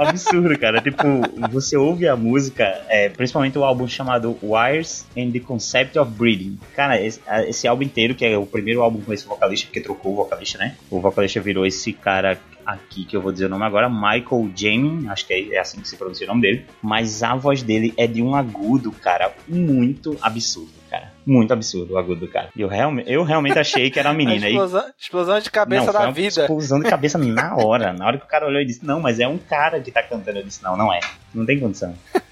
absurdo, 0.00 0.58
cara. 0.58 0.80
Tipo, 0.80 1.02
você 1.50 1.76
ouve 1.76 2.08
a 2.08 2.16
música, 2.16 2.64
é, 2.88 3.08
principalmente 3.08 3.58
o 3.58 3.64
álbum 3.64 3.86
chamado 3.86 4.36
Wires 4.42 5.06
and 5.16 5.30
the 5.30 5.40
Concept 5.40 5.98
of 5.98 6.10
Breathing. 6.12 6.58
Cara, 6.74 7.00
esse, 7.00 7.20
esse 7.46 7.68
álbum 7.68 7.82
inteiro, 7.82 8.14
que 8.14 8.24
é 8.24 8.36
o 8.36 8.46
primeiro 8.46 8.82
álbum 8.82 9.00
com 9.00 9.12
esse 9.12 9.26
vocalista, 9.26 9.66
porque 9.66 9.80
trocou 9.80 10.12
o 10.12 10.16
vocalista, 10.16 10.58
né? 10.58 10.76
O 10.90 11.00
vocalista 11.00 11.40
virou 11.40 11.66
esse 11.66 11.92
cara 11.92 12.38
aqui, 12.64 13.04
que 13.04 13.16
eu 13.16 13.20
vou 13.20 13.32
dizer 13.32 13.46
o 13.46 13.48
nome 13.48 13.64
agora, 13.64 13.88
Michael 13.88 14.50
Jamin, 14.54 15.08
acho 15.08 15.26
que 15.26 15.34
é, 15.34 15.54
é 15.54 15.58
assim 15.58 15.80
que 15.80 15.88
se 15.88 15.96
pronuncia 15.96 16.26
o 16.26 16.28
nome 16.28 16.42
dele. 16.42 16.64
Mas 16.80 17.22
a 17.22 17.34
voz 17.34 17.62
dele 17.62 17.92
é 17.96 18.06
de 18.06 18.22
um 18.22 18.34
agudo, 18.34 18.92
cara, 18.92 19.32
muito 19.48 20.16
absurdo, 20.20 20.70
cara. 20.92 21.10
Muito 21.24 21.52
absurdo 21.52 21.94
o 21.94 21.98
agudo 21.98 22.20
do 22.20 22.28
cara. 22.28 22.50
E 22.54 22.60
Eu, 22.60 22.70
eu 23.06 23.24
realmente 23.24 23.58
achei 23.58 23.90
que 23.90 23.98
era 23.98 24.10
uma 24.10 24.14
menina. 24.22 24.46
E 24.46 24.50
explosão, 24.50 24.84
explosão 25.00 25.40
de 25.40 25.50
cabeça 25.50 25.86
não, 25.86 25.92
da 25.92 26.10
vida. 26.10 26.42
explosão 26.42 26.80
de 26.80 26.90
cabeça 26.90 27.16
na 27.18 27.56
hora. 27.56 27.92
Na 27.94 28.06
hora 28.06 28.18
que 28.18 28.24
o 28.24 28.28
cara 28.28 28.46
olhou 28.46 28.60
e 28.60 28.66
disse, 28.66 28.84
não, 28.84 29.00
mas 29.00 29.18
é 29.18 29.26
um 29.26 29.38
cara 29.38 29.80
que 29.80 29.90
tá 29.90 30.02
cantando. 30.02 30.38
Eu 30.38 30.44
disse, 30.44 30.62
não, 30.62 30.76
não 30.76 30.92
é. 30.92 31.00
Não 31.34 31.46
tem 31.46 31.58
condição. 31.58 31.94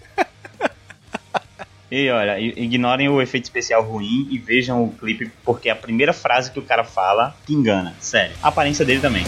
E 1.93 2.09
olha, 2.09 2.39
ignorem 2.39 3.09
o 3.09 3.21
efeito 3.21 3.47
especial 3.47 3.83
ruim 3.83 4.29
e 4.31 4.39
vejam 4.39 4.85
o 4.85 4.93
clipe, 4.93 5.29
porque 5.45 5.69
a 5.69 5.75
primeira 5.75 6.13
frase 6.13 6.49
que 6.53 6.61
o 6.61 6.63
cara 6.63 6.85
fala 6.85 7.35
te 7.45 7.53
engana. 7.53 7.97
Sério. 7.99 8.33
A 8.41 8.47
aparência 8.47 8.85
dele 8.85 9.01
também. 9.01 9.25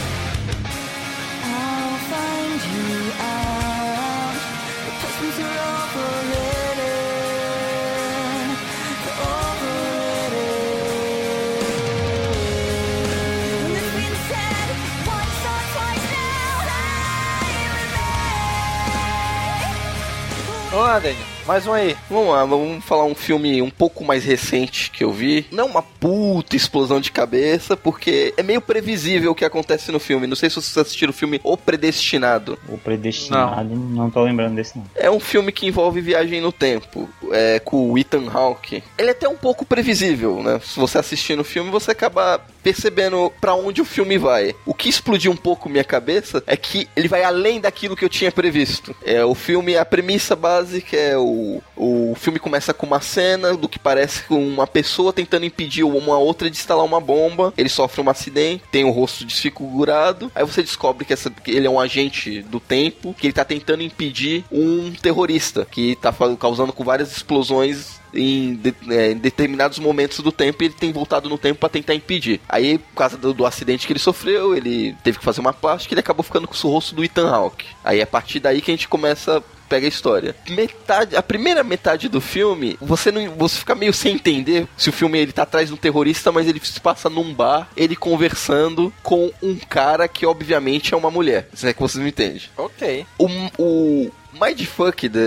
Now, 20.92 21.00
lie 21.00 21.08
with 21.08 21.18
me. 21.18 21.22
Vamos 21.22 21.22
lá, 21.22 21.22
Daniel. 21.22 21.31
Mais 21.46 21.66
um 21.66 21.72
aí. 21.72 21.96
Vamos 22.08 22.28
lá, 22.28 22.44
vamos 22.44 22.84
falar 22.84 23.04
um 23.04 23.16
filme 23.16 23.60
um 23.60 23.70
pouco 23.70 24.04
mais 24.04 24.24
recente 24.24 24.90
que 24.90 25.02
eu 25.02 25.12
vi. 25.12 25.46
Não 25.50 25.66
uma 25.66 25.82
puta 25.82 26.54
explosão 26.54 27.00
de 27.00 27.10
cabeça, 27.10 27.76
porque 27.76 28.32
é 28.36 28.42
meio 28.42 28.60
previsível 28.60 29.32
o 29.32 29.34
que 29.34 29.44
acontece 29.44 29.90
no 29.90 29.98
filme. 29.98 30.26
Não 30.26 30.36
sei 30.36 30.48
se 30.48 30.56
vocês 30.56 30.76
assistiram 30.78 31.10
o 31.10 31.14
filme 31.14 31.40
O 31.42 31.56
Predestinado. 31.56 32.58
O 32.68 32.78
predestinado, 32.78 33.74
não. 33.74 34.08
tô 34.10 34.22
lembrando 34.22 34.54
desse 34.54 34.78
não. 34.78 34.84
É 34.94 35.10
um 35.10 35.18
filme 35.18 35.50
que 35.50 35.66
envolve 35.66 36.00
viagem 36.00 36.40
no 36.40 36.52
tempo, 36.52 37.08
é, 37.32 37.58
com 37.58 37.90
o 37.90 37.98
Ethan 37.98 38.30
Hawke. 38.32 38.82
Ele 38.96 39.08
é 39.08 39.12
até 39.12 39.28
um 39.28 39.36
pouco 39.36 39.64
previsível, 39.64 40.42
né? 40.42 40.60
Se 40.62 40.78
você 40.78 40.98
assistir 40.98 41.36
no 41.36 41.44
filme, 41.44 41.70
você 41.70 41.90
acaba 41.90 42.40
percebendo 42.62 43.32
pra 43.40 43.54
onde 43.54 43.80
o 43.82 43.84
filme 43.84 44.16
vai. 44.16 44.54
O 44.64 44.72
que 44.72 44.88
explodiu 44.88 45.32
um 45.32 45.36
pouco 45.36 45.68
minha 45.68 45.84
cabeça 45.84 46.42
é 46.46 46.56
que 46.56 46.88
ele 46.94 47.08
vai 47.08 47.24
além 47.24 47.60
daquilo 47.60 47.96
que 47.96 48.04
eu 48.04 48.08
tinha 48.08 48.30
previsto. 48.30 48.94
É, 49.04 49.24
o 49.24 49.34
filme, 49.34 49.76
a 49.76 49.84
premissa 49.84 50.36
básica 50.36 50.96
é 50.96 51.16
o, 51.16 51.31
o 51.76 52.14
filme 52.16 52.38
começa 52.38 52.72
com 52.74 52.86
uma 52.86 53.00
cena 53.00 53.56
do 53.56 53.68
que 53.68 53.78
parece 53.78 54.22
com 54.24 54.44
uma 54.46 54.66
pessoa 54.66 55.12
tentando 55.12 55.44
impedir 55.44 55.82
uma 55.84 56.18
outra 56.18 56.50
de 56.50 56.56
instalar 56.56 56.84
uma 56.84 57.00
bomba. 57.00 57.52
Ele 57.56 57.68
sofre 57.68 58.00
um 58.00 58.08
acidente, 58.10 58.64
tem 58.70 58.84
o 58.84 58.90
rosto 58.90 59.24
desfigurado. 59.24 60.30
Aí 60.34 60.44
você 60.44 60.62
descobre 60.62 61.04
que, 61.04 61.12
essa, 61.12 61.30
que 61.30 61.50
ele 61.50 61.66
é 61.66 61.70
um 61.70 61.80
agente 61.80 62.42
do 62.42 62.60
tempo, 62.60 63.14
que 63.18 63.26
ele 63.26 63.32
tá 63.34 63.44
tentando 63.44 63.82
impedir 63.82 64.44
um 64.50 64.92
terrorista 64.92 65.66
que 65.70 65.96
tá 65.96 66.12
causando 66.38 66.72
com 66.72 66.84
várias 66.84 67.12
explosões 67.16 68.00
em, 68.14 68.54
de- 68.56 68.74
é, 68.90 69.12
em 69.12 69.16
determinados 69.16 69.78
momentos 69.78 70.20
do 70.20 70.30
tempo 70.30 70.62
ele 70.62 70.74
tem 70.74 70.92
voltado 70.92 71.28
no 71.30 71.38
tempo 71.38 71.60
pra 71.60 71.68
tentar 71.68 71.94
impedir. 71.94 72.40
Aí, 72.48 72.76
por 72.78 72.94
causa 72.96 73.16
do, 73.16 73.32
do 73.32 73.46
acidente 73.46 73.86
que 73.86 73.92
ele 73.92 73.98
sofreu, 74.00 74.54
ele 74.54 74.94
teve 75.02 75.18
que 75.18 75.24
fazer 75.24 75.40
uma 75.40 75.52
plástica 75.52 75.92
e 75.92 75.94
ele 75.94 76.00
acabou 76.00 76.22
ficando 76.22 76.46
com 76.46 76.54
o 76.54 76.70
rosto 76.70 76.94
do 76.94 77.02
Ethan 77.04 77.28
Hawke. 77.30 77.64
Aí 77.82 78.02
a 78.02 78.06
partir 78.06 78.38
daí 78.40 78.60
que 78.60 78.70
a 78.70 78.74
gente 78.74 78.88
começa 78.88 79.42
pega 79.72 79.86
a 79.86 79.88
história. 79.88 80.36
Metade, 80.50 81.16
a 81.16 81.22
primeira 81.22 81.64
metade 81.64 82.06
do 82.06 82.20
filme, 82.20 82.76
você 82.78 83.10
não, 83.10 83.30
você 83.30 83.56
fica 83.58 83.74
meio 83.74 83.92
sem 83.94 84.16
entender 84.16 84.68
se 84.76 84.90
o 84.90 84.92
filme 84.92 85.18
ele 85.18 85.32
tá 85.32 85.44
atrás 85.44 85.68
de 85.68 85.74
um 85.74 85.78
terrorista, 85.78 86.30
mas 86.30 86.46
ele 86.46 86.60
se 86.62 86.78
passa 86.78 87.08
num 87.08 87.32
bar, 87.32 87.70
ele 87.74 87.96
conversando 87.96 88.92
com 89.02 89.32
um 89.42 89.56
cara 89.56 90.06
que 90.06 90.26
obviamente 90.26 90.92
é 90.92 90.96
uma 90.96 91.10
mulher. 91.10 91.48
Se 91.54 91.66
é 91.66 91.72
que 91.72 91.80
vocês 91.80 92.02
me 92.02 92.10
entendem. 92.10 92.42
Ok. 92.54 93.06
O, 93.18 93.28
o 93.58 94.10
mindfuck, 94.32 95.08
da, 95.08 95.20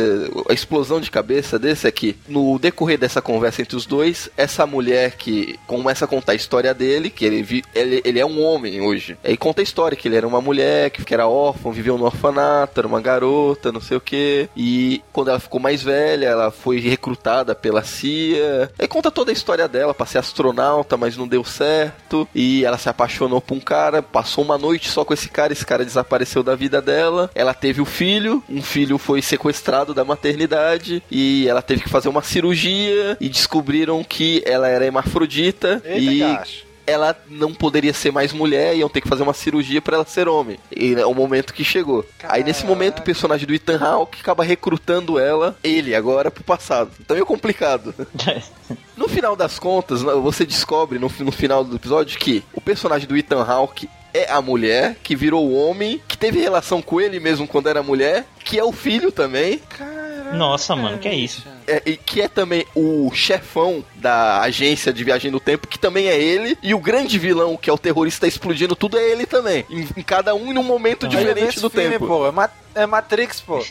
a 0.50 0.54
explosão 0.54 1.00
de 1.00 1.10
cabeça 1.12 1.58
desse 1.60 1.88
é 1.88 1.92
que, 1.92 2.16
no 2.28 2.58
decorrer 2.60 2.98
dessa 2.98 3.22
conversa 3.22 3.62
entre 3.62 3.76
os 3.76 3.86
dois, 3.86 4.30
essa 4.36 4.66
mulher 4.66 5.12
que 5.18 5.58
começa 5.68 6.06
a 6.06 6.08
contar 6.08 6.32
a 6.34 6.36
história 6.36 6.74
dele, 6.74 7.10
que 7.10 7.26
ele, 7.26 7.42
vi- 7.44 7.64
ele, 7.74 8.02
ele 8.06 8.20
é 8.20 8.26
um 8.26 8.44
homem 8.44 8.82
hoje. 8.82 9.18
Aí 9.24 9.38
conta 9.38 9.62
a 9.62 9.64
história, 9.64 9.96
que 9.98 10.08
ele 10.08 10.16
era 10.16 10.28
uma 10.28 10.42
mulher, 10.42 10.90
que, 10.90 11.14
era 11.14 11.28
órfã, 11.28 11.72
viveu 11.72 11.98
no 11.98 12.06
orfanato, 12.06 12.80
era 12.80 12.88
uma 12.88 13.02
garota, 13.02 13.72
não 13.72 13.82
sei 13.82 13.98
o 13.98 14.02
que. 14.02 14.50
E 14.56 15.02
quando 15.14 15.30
ela 15.30 15.40
ficou 15.40 15.60
mais 15.60 15.82
velha, 15.82 16.28
ela 16.28 16.52
foi 16.52 16.80
recrutada 16.80 17.54
pela 17.56 17.84
CIA. 17.84 18.72
Aí 18.78 18.88
conta 18.88 19.12
toda 19.12 19.32
a 19.32 19.34
história 19.34 19.68
dela, 19.68 19.94
pra 19.94 20.06
ser 20.06 20.18
astronauta, 20.18 20.98
mas 20.98 21.16
não 21.18 21.28
deu 21.28 21.44
certo. 21.44 22.28
E 22.34 22.66
ela 22.66 22.78
se 22.78 22.90
apaixonou 22.90 23.40
por 23.42 23.56
um 23.56 23.60
cara, 23.60 24.02
passou 24.02 24.44
uma 24.44 24.58
noite 24.58 24.90
só 24.90 25.06
com 25.06 25.14
esse 25.14 25.30
cara, 25.30 25.54
esse 25.54 25.66
cara 25.66 25.86
desapareceu 25.86 26.44
da 26.44 26.56
vida 26.56 26.82
dela. 26.82 27.30
Ela 27.36 27.54
teve 27.54 27.82
o 27.82 27.86
filho, 27.86 28.44
um 28.50 28.62
filho 28.62 28.95
foi 28.98 29.22
sequestrado 29.22 29.94
da 29.94 30.04
maternidade 30.06 31.02
e 31.10 31.48
ela 31.48 31.62
teve 31.62 31.82
que 31.82 31.90
fazer 31.90 32.10
uma 32.10 32.22
cirurgia 32.22 33.18
e 33.20 33.30
descobriram 33.30 34.04
que 34.04 34.42
ela 34.46 34.68
era 34.68 34.86
hermafrodita 34.86 35.82
Eita, 35.86 36.00
e 36.00 36.20
gacho. 36.20 36.66
ela 36.88 37.16
não 37.30 37.54
poderia 37.54 37.94
ser 37.94 38.12
mais 38.12 38.32
mulher 38.32 38.76
e 38.76 38.80
iam 38.80 38.90
ter 38.90 39.02
que 39.02 39.08
fazer 39.08 39.24
uma 39.24 39.34
cirurgia 39.34 39.82
pra 39.82 39.96
ela 39.96 40.06
ser 40.06 40.28
homem. 40.28 40.58
E 40.76 40.94
é 40.94 41.06
o 41.06 41.14
momento 41.14 41.54
que 41.54 41.64
chegou. 41.64 42.06
Aí 42.24 42.44
nesse 42.44 42.66
momento 42.66 43.00
o 43.00 43.04
personagem 43.04 43.48
do 43.48 43.54
Ethan 43.54 43.80
Hawke 43.84 44.20
acaba 44.22 44.44
recrutando 44.44 45.20
ela, 45.20 45.58
ele 45.64 45.96
agora, 45.96 46.30
pro 46.30 46.44
passado. 46.44 46.92
Então 47.00 47.18
é 47.18 47.22
complicado. 47.22 47.94
No 48.98 49.10
final 49.10 49.36
das 49.36 49.60
contas, 49.60 50.02
você 50.02 50.46
descobre 50.46 50.98
no, 50.98 51.12
no 51.20 51.32
final 51.32 51.66
do 51.66 51.76
episódio 51.76 52.18
que 52.18 52.42
o 52.54 52.62
personagem 52.62 53.06
do 53.06 53.18
Ethan 53.18 53.44
Hawke 53.44 53.90
é 54.16 54.32
a 54.32 54.42
mulher 54.42 54.96
que 55.04 55.16
virou 55.16 55.46
o 55.48 55.54
homem, 55.56 56.02
que 56.08 56.18
teve 56.18 56.40
relação 56.40 56.82
com 56.82 57.00
ele 57.02 57.20
mesmo 57.20 57.48
quando 57.48 57.68
era 57.70 57.84
mulher, 57.84 58.26
que 58.44 58.58
é 58.58 58.64
o 58.64 58.72
filho 58.72 59.12
também, 59.12 59.62
Nossa, 60.34 60.76
mano, 60.76 60.98
que 60.98 61.08
é 61.08 61.14
isso? 61.14 61.44
é, 61.68 61.82
e 61.86 61.98
que 61.98 62.22
é 62.22 62.28
também 62.28 62.66
o 62.76 63.12
chefão 63.14 63.84
da 63.96 64.42
agência 64.42 64.92
de 64.94 65.04
viagem 65.04 65.30
no 65.32 65.40
tempo, 65.40 65.68
que 65.68 65.78
também 65.80 66.08
é 66.08 66.20
ele, 66.20 66.58
e 66.62 66.74
o 66.74 66.80
grande 66.80 67.18
vilão, 67.20 67.58
que 67.58 67.70
é 67.70 67.74
o 67.74 67.78
terrorista 67.78 68.28
explodindo 68.28 68.76
tudo, 68.76 68.98
é 68.98 69.10
ele 69.12 69.26
também. 69.26 69.66
Em, 69.70 69.88
em 69.98 70.04
cada 70.04 70.34
um 70.36 70.52
em 70.54 70.58
um 70.58 70.64
momento 70.64 71.06
Olha 71.06 71.18
diferente 71.18 71.60
do 71.60 71.70
filme, 71.70 71.90
tempo. 71.92 72.08
Pô, 72.08 72.28
é, 72.28 72.32
Ma- 72.32 72.50
é 72.74 72.86
Matrix, 72.86 73.42
pô. 73.42 73.60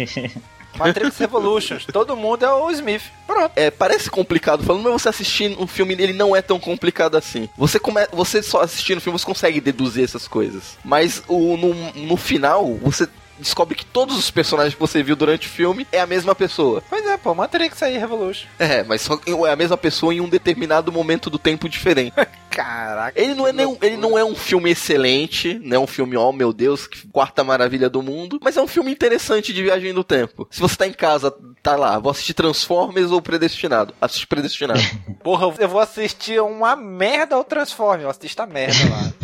Matrix 0.76 1.18
Revolutions. 1.18 1.84
Todo 1.92 2.16
mundo 2.16 2.44
é 2.44 2.52
o 2.52 2.70
Smith. 2.70 3.02
Pronto. 3.26 3.52
É, 3.56 3.70
parece 3.70 4.10
complicado 4.10 4.62
falando, 4.62 4.84
mas 4.84 5.02
você 5.02 5.08
assistindo 5.08 5.62
o 5.62 5.66
filme, 5.66 5.94
ele 5.94 6.12
não 6.12 6.34
é 6.34 6.42
tão 6.42 6.58
complicado 6.58 7.16
assim. 7.16 7.48
Você, 7.56 7.78
come, 7.78 8.06
você 8.12 8.42
só 8.42 8.62
assistindo 8.62 8.98
o 8.98 9.00
filme, 9.00 9.18
você 9.18 9.26
consegue 9.26 9.60
deduzir 9.60 10.04
essas 10.04 10.28
coisas. 10.28 10.76
Mas 10.84 11.22
o, 11.28 11.56
no, 11.56 11.74
no 12.06 12.16
final, 12.16 12.74
você 12.76 13.08
descobre 13.38 13.74
que 13.74 13.84
todos 13.84 14.16
os 14.18 14.30
personagens 14.30 14.74
que 14.74 14.80
você 14.80 15.02
viu 15.02 15.16
durante 15.16 15.46
o 15.46 15.50
filme 15.50 15.86
é 15.92 16.00
a 16.00 16.06
mesma 16.06 16.34
pessoa. 16.34 16.82
Pois 16.88 17.04
é, 17.06 17.16
pô. 17.16 17.34
Matrix 17.34 17.82
aí, 17.82 17.98
Revolution. 17.98 18.46
É, 18.58 18.82
mas 18.82 19.00
só 19.02 19.18
é 19.46 19.50
a 19.52 19.56
mesma 19.56 19.76
pessoa 19.76 20.14
em 20.14 20.20
um 20.20 20.28
determinado 20.28 20.90
momento 20.92 21.28
do 21.30 21.38
tempo 21.38 21.68
diferente. 21.68 22.14
Caraca. 22.50 23.20
Ele 23.20 23.34
não, 23.34 23.48
é 23.48 23.52
nem, 23.52 23.66
um- 23.66 23.76
ele 23.82 23.96
não 23.96 24.16
é 24.16 24.24
um 24.24 24.34
filme 24.36 24.70
excelente, 24.70 25.58
não 25.64 25.76
é 25.76 25.80
um 25.80 25.86
filme, 25.88 26.16
oh 26.16 26.32
meu 26.32 26.52
Deus, 26.52 26.86
que 26.86 27.06
quarta 27.08 27.42
maravilha 27.42 27.90
do 27.90 28.00
mundo, 28.00 28.38
mas 28.40 28.56
é 28.56 28.62
um 28.62 28.68
filme 28.68 28.92
interessante 28.92 29.52
de 29.52 29.60
viagem 29.62 29.92
no 29.92 30.04
tempo. 30.04 30.46
Se 30.50 30.60
você 30.60 30.76
tá 30.76 30.86
em 30.86 30.92
casa, 30.92 31.34
tá 31.62 31.74
lá, 31.74 31.98
vou 31.98 32.12
assistir 32.12 32.32
Transformers 32.34 33.10
ou 33.10 33.20
Predestinado? 33.20 33.92
Assiste 34.00 34.26
Predestinado. 34.28 34.80
Porra, 35.24 35.52
eu 35.58 35.68
vou 35.68 35.80
assistir 35.80 36.40
uma 36.40 36.76
merda 36.76 37.34
ao 37.34 37.42
Transforme. 37.42 38.04
Eu 38.04 38.10
assisto 38.10 38.40
a 38.40 38.46
merda 38.46 38.78
lá. 38.88 39.12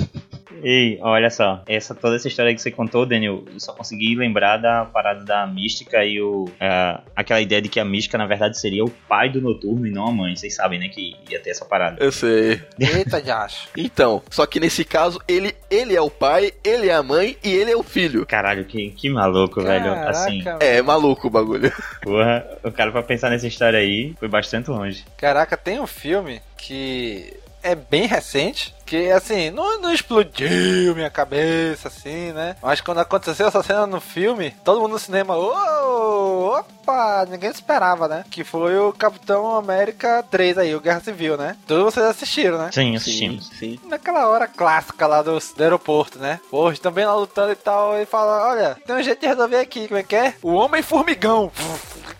Ei, 0.62 0.98
olha 1.00 1.30
só, 1.30 1.62
essa, 1.66 1.94
toda 1.94 2.16
essa 2.16 2.28
história 2.28 2.54
que 2.54 2.60
você 2.60 2.70
contou, 2.70 3.06
Daniel, 3.06 3.44
eu 3.52 3.60
só 3.60 3.72
consegui 3.72 4.14
lembrar 4.14 4.56
da 4.58 4.84
parada 4.84 5.24
da 5.24 5.46
mística 5.46 6.04
e 6.04 6.20
o. 6.20 6.48
é, 6.60 6.98
aquela 7.14 7.40
ideia 7.40 7.60
de 7.62 7.68
que 7.68 7.80
a 7.80 7.84
mística, 7.84 8.18
na 8.18 8.26
verdade, 8.26 8.58
seria 8.58 8.84
o 8.84 8.90
pai 8.90 9.28
do 9.30 9.40
noturno 9.40 9.86
e 9.86 9.90
não 9.90 10.06
a 10.08 10.12
mãe. 10.12 10.36
Vocês 10.36 10.54
sabem, 10.54 10.78
né? 10.78 10.88
Que 10.88 11.16
ia 11.30 11.40
ter 11.40 11.50
essa 11.50 11.64
parada. 11.64 11.96
Eu 12.02 12.12
sei. 12.12 12.60
Eita, 12.78 13.20
Josh. 13.20 13.68
Então, 13.90 14.22
só 14.30 14.46
que 14.46 14.60
nesse 14.60 14.84
caso, 14.84 15.20
ele, 15.26 15.54
ele 15.70 15.96
é 15.96 16.00
o 16.00 16.10
pai, 16.10 16.52
ele 16.62 16.88
é 16.88 16.94
a 16.94 17.02
mãe 17.02 17.36
e 17.42 17.50
ele 17.50 17.70
é 17.70 17.76
o 17.76 17.82
filho. 17.82 18.24
Caralho, 18.26 18.64
que, 18.64 18.90
que 18.90 19.08
maluco, 19.10 19.60
velho. 19.62 19.92
Assim, 19.92 20.42
Caraca, 20.42 20.64
É, 20.64 20.80
maluco 20.82 21.26
o 21.26 21.30
bagulho. 21.30 21.72
porra, 22.02 22.46
o 22.62 22.70
cara 22.70 22.92
pra 22.92 23.02
pensar 23.02 23.30
nessa 23.30 23.46
história 23.46 23.78
aí 23.78 24.14
foi 24.18 24.28
bastante 24.28 24.70
longe. 24.70 25.04
Caraca, 25.16 25.56
tem 25.56 25.80
um 25.80 25.86
filme 25.86 26.40
que 26.56 27.32
é 27.62 27.74
bem 27.74 28.06
recente, 28.06 28.74
que 28.90 29.08
assim, 29.12 29.50
não, 29.50 29.80
não 29.80 29.92
explodiu 29.94 30.96
minha 30.96 31.08
cabeça, 31.08 31.86
assim, 31.86 32.32
né? 32.32 32.56
Mas 32.60 32.80
quando 32.80 32.98
aconteceu 32.98 33.46
essa 33.46 33.62
cena 33.62 33.86
no 33.86 34.00
filme, 34.00 34.50
todo 34.64 34.80
mundo 34.80 34.94
no 34.94 34.98
cinema, 34.98 35.36
"Ô, 35.36 36.58
opa, 36.58 37.24
ninguém 37.30 37.50
esperava, 37.50 38.08
né? 38.08 38.24
Que 38.28 38.42
foi 38.42 38.76
o 38.76 38.92
Capitão 38.92 39.54
América 39.54 40.24
3 40.28 40.58
aí, 40.58 40.74
o 40.74 40.80
Guerra 40.80 40.98
Civil, 40.98 41.36
né? 41.36 41.56
Todos 41.68 41.94
vocês 41.94 42.04
assistiram, 42.04 42.58
né? 42.58 42.70
Sim, 42.72 42.96
assistimos. 42.96 43.48
sim. 43.56 43.78
Naquela 43.84 44.28
hora 44.28 44.48
clássica 44.48 45.06
lá 45.06 45.22
do, 45.22 45.38
do 45.38 45.62
aeroporto, 45.62 46.18
né? 46.18 46.40
Pô, 46.50 46.72
também 46.72 47.06
lá 47.06 47.14
lutando 47.14 47.52
e 47.52 47.56
tal, 47.56 47.94
ele 47.94 48.06
fala, 48.06 48.48
olha, 48.48 48.76
tem 48.84 48.96
um 48.96 49.02
jeito 49.04 49.20
de 49.20 49.26
resolver 49.28 49.60
aqui, 49.60 49.86
como 49.86 50.00
é 50.00 50.02
que 50.02 50.16
é? 50.16 50.34
O 50.42 50.52
Homem 50.54 50.82
Formigão. 50.82 51.52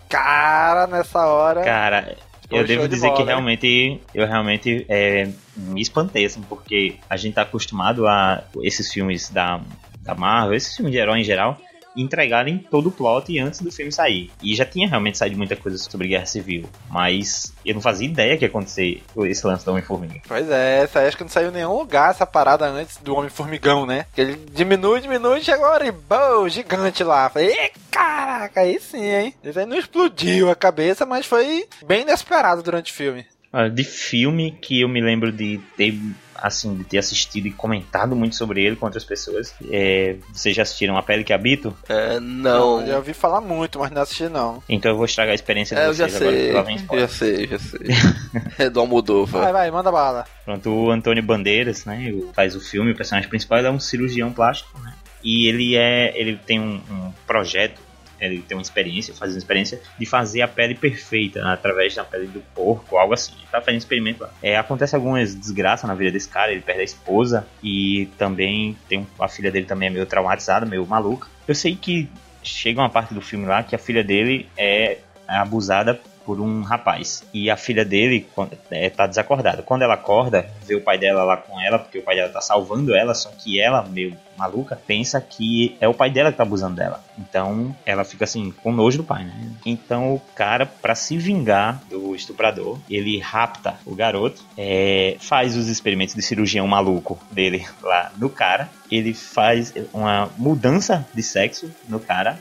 Cara, 0.08 0.86
nessa 0.86 1.26
hora... 1.26 1.64
Cara, 1.64 2.16
eu 2.50 2.66
devo 2.66 2.82
de 2.82 2.94
dizer 2.94 3.08
que 3.08 3.12
bola, 3.14 3.24
né? 3.24 3.32
realmente, 3.32 4.00
eu 4.14 4.26
realmente 4.26 4.86
é, 4.88 5.28
me 5.56 5.80
espantei, 5.80 6.24
assim, 6.24 6.42
porque 6.42 6.96
a 7.08 7.16
gente 7.16 7.34
tá 7.34 7.42
acostumado 7.42 8.06
a 8.06 8.44
esses 8.62 8.92
filmes 8.92 9.30
da, 9.30 9.60
da 10.02 10.14
Marvel, 10.14 10.54
esses 10.54 10.76
filmes 10.76 10.92
de 10.92 10.98
herói 10.98 11.20
em 11.20 11.24
geral, 11.24 11.60
entregarem 12.02 12.58
todo 12.70 12.88
o 12.88 12.92
plot 12.92 13.38
antes 13.38 13.60
do 13.60 13.72
filme 13.72 13.90
sair. 13.92 14.30
E 14.42 14.54
já 14.54 14.64
tinha 14.64 14.88
realmente 14.88 15.18
saído 15.18 15.36
muita 15.36 15.56
coisa 15.56 15.78
sobre 15.78 16.08
Guerra 16.08 16.26
Civil, 16.26 16.64
mas 16.90 17.54
eu 17.64 17.74
não 17.74 17.80
fazia 17.80 18.06
ideia 18.06 18.36
que 18.36 18.44
ia 18.44 18.48
acontecer 18.48 19.02
esse 19.24 19.46
lance 19.46 19.64
da 19.64 19.72
Homem-Formiga. 19.72 20.20
Pois 20.26 20.48
é, 20.50 20.82
essa 20.82 21.00
acho 21.00 21.16
que 21.16 21.22
não 21.24 21.30
saiu 21.30 21.48
em 21.48 21.52
nenhum 21.54 21.76
lugar 21.76 22.10
essa 22.10 22.26
parada 22.26 22.66
antes 22.66 22.96
do 22.98 23.14
Homem-Formigão, 23.14 23.86
né? 23.86 24.06
Que 24.14 24.20
ele 24.20 24.40
diminui, 24.52 25.00
diminui, 25.00 25.40
chegou 25.40 25.70
agora 25.70 25.86
e 25.86 25.92
bom, 25.92 26.48
gigante 26.48 27.04
lá. 27.04 27.28
Falei, 27.30 27.54
caraca, 27.90 28.60
aí 28.60 28.80
sim, 28.80 29.04
hein? 29.04 29.34
Isso 29.44 29.58
aí 29.58 29.66
não 29.66 29.78
explodiu 29.78 30.50
a 30.50 30.56
cabeça, 30.56 31.06
mas 31.06 31.26
foi 31.26 31.66
bem 31.86 32.02
inesperado 32.02 32.62
durante 32.62 32.92
o 32.92 32.94
filme. 32.94 33.24
Olha, 33.52 33.70
De 33.70 33.84
filme 33.84 34.52
que 34.60 34.80
eu 34.80 34.88
me 34.88 35.00
lembro 35.00 35.30
de 35.30 35.60
ter, 35.76 35.98
assim, 36.40 36.74
de 36.76 36.84
ter 36.84 36.98
assistido 36.98 37.46
e 37.46 37.52
comentado 37.52 38.16
muito 38.16 38.36
sobre 38.36 38.64
ele 38.64 38.76
com 38.76 38.86
outras 38.86 39.04
pessoas, 39.04 39.54
é, 39.70 40.16
vocês 40.32 40.54
já 40.54 40.62
assistiram 40.62 40.96
A 40.96 41.02
Pele 41.02 41.24
que 41.24 41.32
Habito? 41.32 41.76
É, 41.88 42.18
não. 42.20 42.80
Eu 42.80 42.86
já 42.86 42.96
ouvi 42.96 43.12
falar 43.12 43.40
muito, 43.40 43.78
mas 43.78 43.90
não 43.90 44.02
assisti 44.02 44.28
não. 44.28 44.62
Então 44.68 44.90
eu 44.90 44.96
vou 44.96 45.04
estragar 45.04 45.32
a 45.32 45.34
experiência 45.34 45.76
de 45.76 45.82
É, 45.82 45.86
eu 45.86 45.94
já 45.94 46.08
vocês 46.08 46.22
agora, 46.22 46.52
lá 46.54 46.62
vem. 46.62 47.00
Já 47.00 47.08
sei, 47.08 47.46
já 47.46 47.58
sei. 47.58 47.80
É 48.58 48.70
do 48.70 48.80
Almodóvar. 48.80 49.42
Vai, 49.42 49.52
vai, 49.52 49.70
manda 49.70 49.90
bala. 49.90 50.24
Pronto, 50.44 50.70
o 50.70 50.90
Antônio 50.90 51.22
Bandeiras, 51.22 51.84
né, 51.84 52.12
faz 52.34 52.54
o 52.54 52.60
filme, 52.60 52.92
o 52.92 52.96
personagem 52.96 53.28
principal, 53.28 53.58
ele 53.58 53.68
é 53.68 53.70
um 53.70 53.80
cirurgião 53.80 54.32
plástico, 54.32 54.78
né? 54.80 54.94
E 55.22 55.48
ele 55.48 55.76
é, 55.76 56.18
ele 56.18 56.36
tem 56.36 56.58
um, 56.58 56.80
um 56.90 57.12
projeto 57.26 57.80
ele 58.20 58.42
tem 58.42 58.56
uma 58.56 58.62
experiência, 58.62 59.14
faz 59.14 59.32
uma 59.32 59.38
experiência 59.38 59.80
de 59.98 60.06
fazer 60.06 60.42
a 60.42 60.48
pele 60.48 60.74
perfeita 60.74 61.46
através 61.46 61.94
da 61.94 62.04
pele 62.04 62.26
do 62.26 62.40
porco, 62.54 62.96
algo 62.96 63.14
assim. 63.14 63.32
Ele 63.38 63.46
tá 63.50 63.60
fazendo 63.60 63.80
experimento 63.80 64.22
lá. 64.22 64.30
É, 64.42 64.56
acontece 64.56 64.94
algumas 64.94 65.34
desgraças 65.34 65.88
na 65.88 65.94
vida 65.94 66.10
desse 66.12 66.28
cara, 66.28 66.52
ele 66.52 66.60
perde 66.60 66.80
a 66.80 66.84
esposa 66.84 67.46
e 67.62 68.08
também 68.18 68.76
tem 68.88 69.06
a 69.18 69.28
filha 69.28 69.50
dele 69.50 69.66
também 69.66 69.88
é 69.88 69.90
meio 69.90 70.06
traumatizada, 70.06 70.66
meio 70.66 70.86
maluca. 70.86 71.28
Eu 71.46 71.54
sei 71.54 71.74
que 71.74 72.08
chega 72.42 72.80
uma 72.80 72.90
parte 72.90 73.12
do 73.14 73.20
filme 73.20 73.46
lá 73.46 73.62
que 73.62 73.74
a 73.74 73.78
filha 73.78 74.02
dele 74.02 74.48
é 74.56 74.98
abusada 75.26 76.00
por 76.24 76.40
um 76.40 76.62
rapaz. 76.62 77.24
E 77.32 77.50
a 77.50 77.56
filha 77.56 77.84
dele 77.84 78.26
é, 78.70 78.90
tá 78.90 79.06
desacordada. 79.06 79.62
Quando 79.62 79.82
ela 79.82 79.94
acorda, 79.94 80.48
vê 80.64 80.74
o 80.74 80.80
pai 80.80 80.98
dela 80.98 81.24
lá 81.24 81.36
com 81.36 81.60
ela, 81.60 81.78
porque 81.78 81.98
o 81.98 82.02
pai 82.02 82.16
dela 82.16 82.28
tá 82.28 82.40
salvando 82.40 82.94
ela, 82.94 83.14
só 83.14 83.30
que 83.30 83.60
ela, 83.60 83.82
meio 83.82 84.16
maluca, 84.40 84.80
pensa 84.86 85.20
que 85.20 85.76
é 85.80 85.86
o 85.86 85.94
pai 85.94 86.10
dela 86.10 86.32
que 86.32 86.38
tá 86.38 86.42
abusando 86.42 86.76
dela. 86.76 87.04
Então 87.18 87.76
ela 87.84 88.04
fica 88.04 88.24
assim, 88.24 88.50
com 88.62 88.72
nojo 88.72 88.98
do 88.98 89.04
pai, 89.04 89.24
né? 89.24 89.50
Então 89.66 90.14
o 90.14 90.20
cara, 90.34 90.64
pra 90.64 90.94
se 90.94 91.18
vingar 91.18 91.82
do 91.90 92.14
estuprador, 92.14 92.78
ele 92.88 93.18
rapta 93.18 93.74
o 93.84 93.94
garoto, 93.94 94.42
é, 94.56 95.16
faz 95.20 95.56
os 95.56 95.68
experimentos 95.68 96.14
de 96.14 96.22
cirurgião 96.22 96.66
maluco 96.66 97.18
dele 97.30 97.66
lá 97.82 98.10
no 98.16 98.30
cara. 98.30 98.68
Ele 98.90 99.14
faz 99.14 99.72
uma 99.92 100.28
mudança 100.36 101.06
de 101.14 101.22
sexo 101.22 101.70
no 101.88 102.00
cara. 102.00 102.38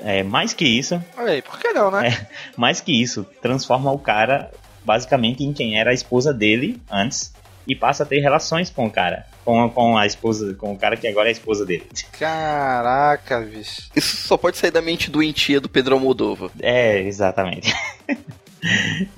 É, 0.00 0.22
mais 0.22 0.52
que 0.52 0.64
isso, 0.64 1.00
Olha 1.16 1.32
aí, 1.32 1.42
por 1.42 1.58
que 1.58 1.72
não, 1.72 1.90
né? 1.90 2.26
mais 2.56 2.80
que 2.80 3.00
isso, 3.00 3.24
transforma 3.40 3.92
o 3.92 3.98
cara 3.98 4.50
basicamente 4.84 5.44
em 5.44 5.52
quem 5.52 5.78
era 5.78 5.90
a 5.90 5.94
esposa 5.94 6.32
dele 6.32 6.80
antes 6.90 7.32
e 7.66 7.74
passa 7.74 8.02
a 8.02 8.06
ter 8.06 8.18
relações 8.20 8.70
com 8.70 8.86
o 8.86 8.90
cara, 8.90 9.26
com, 9.44 9.68
com 9.70 9.96
a 9.96 10.06
esposa, 10.06 10.54
com 10.54 10.72
o 10.72 10.78
cara 10.78 10.96
que 10.96 11.06
agora 11.06 11.28
é 11.28 11.30
a 11.30 11.32
esposa 11.32 11.64
dele. 11.64 11.86
Caraca, 12.18 13.40
bicho. 13.40 13.90
Isso 13.94 14.16
só 14.28 14.36
pode 14.36 14.56
sair 14.56 14.70
da 14.70 14.82
mente 14.82 15.10
doentia 15.10 15.60
do 15.60 15.68
Pedro 15.68 15.94
Almodova. 15.94 16.50
É, 16.60 17.00
exatamente. 17.00 17.74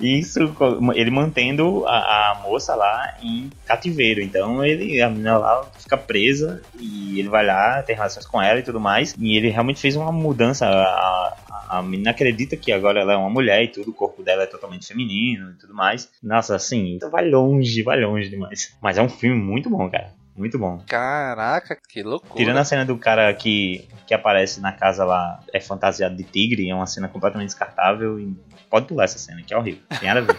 Isso, 0.01 0.55
ele 0.95 1.11
mantendo 1.11 1.85
a, 1.85 2.31
a 2.31 2.41
moça 2.41 2.73
lá 2.75 3.15
em 3.21 3.49
cativeiro. 3.65 4.21
Então 4.21 4.65
ele, 4.65 5.01
a 5.01 5.09
menina 5.09 5.37
lá 5.37 5.69
fica 5.77 5.97
presa 5.97 6.61
e 6.79 7.19
ele 7.19 7.29
vai 7.29 7.45
lá, 7.45 7.83
tem 7.83 7.95
relações 7.95 8.25
com 8.25 8.41
ela 8.41 8.59
e 8.59 8.63
tudo 8.63 8.79
mais. 8.79 9.15
E 9.17 9.37
ele 9.37 9.49
realmente 9.49 9.79
fez 9.79 9.95
uma 9.95 10.11
mudança. 10.11 10.65
A, 10.65 11.37
a, 11.49 11.77
a 11.77 11.83
menina 11.83 12.11
acredita 12.11 12.57
que 12.57 12.71
agora 12.71 13.01
ela 13.01 13.13
é 13.13 13.17
uma 13.17 13.29
mulher 13.29 13.63
e 13.63 13.67
tudo, 13.67 13.91
o 13.91 13.93
corpo 13.93 14.23
dela 14.23 14.43
é 14.43 14.47
totalmente 14.47 14.87
feminino 14.87 15.51
e 15.51 15.55
tudo 15.55 15.73
mais. 15.73 16.09
Nossa, 16.23 16.55
assim, 16.55 16.97
vai 17.11 17.29
longe, 17.29 17.83
vai 17.83 17.99
longe 18.01 18.29
demais. 18.29 18.75
Mas 18.81 18.97
é 18.97 19.01
um 19.01 19.09
filme 19.09 19.39
muito 19.39 19.69
bom, 19.69 19.89
cara. 19.89 20.13
Muito 20.35 20.59
bom. 20.59 20.81
Caraca, 20.87 21.77
que 21.87 22.03
loucura. 22.03 22.35
Tirando 22.35 22.57
a 22.57 22.65
cena 22.65 22.85
do 22.85 22.97
cara 22.97 23.33
que, 23.33 23.87
que 24.05 24.13
aparece 24.13 24.59
na 24.59 24.73
casa 24.73 25.05
lá, 25.05 25.39
é 25.53 25.61
fantasiado 25.61 26.15
de 26.15 26.23
tigre, 26.23 26.69
é 26.69 26.75
uma 26.75 26.87
cena 26.87 27.07
completamente 27.07 27.47
descartável. 27.47 28.19
E 28.19 28.35
pode 28.69 28.87
pular 28.87 29.05
essa 29.05 29.17
cena, 29.17 29.41
que 29.41 29.53
é 29.53 29.57
horrível. 29.57 29.81
Tem 29.99 30.09
nada 30.09 30.19
a 30.19 30.23
ver. 30.23 30.37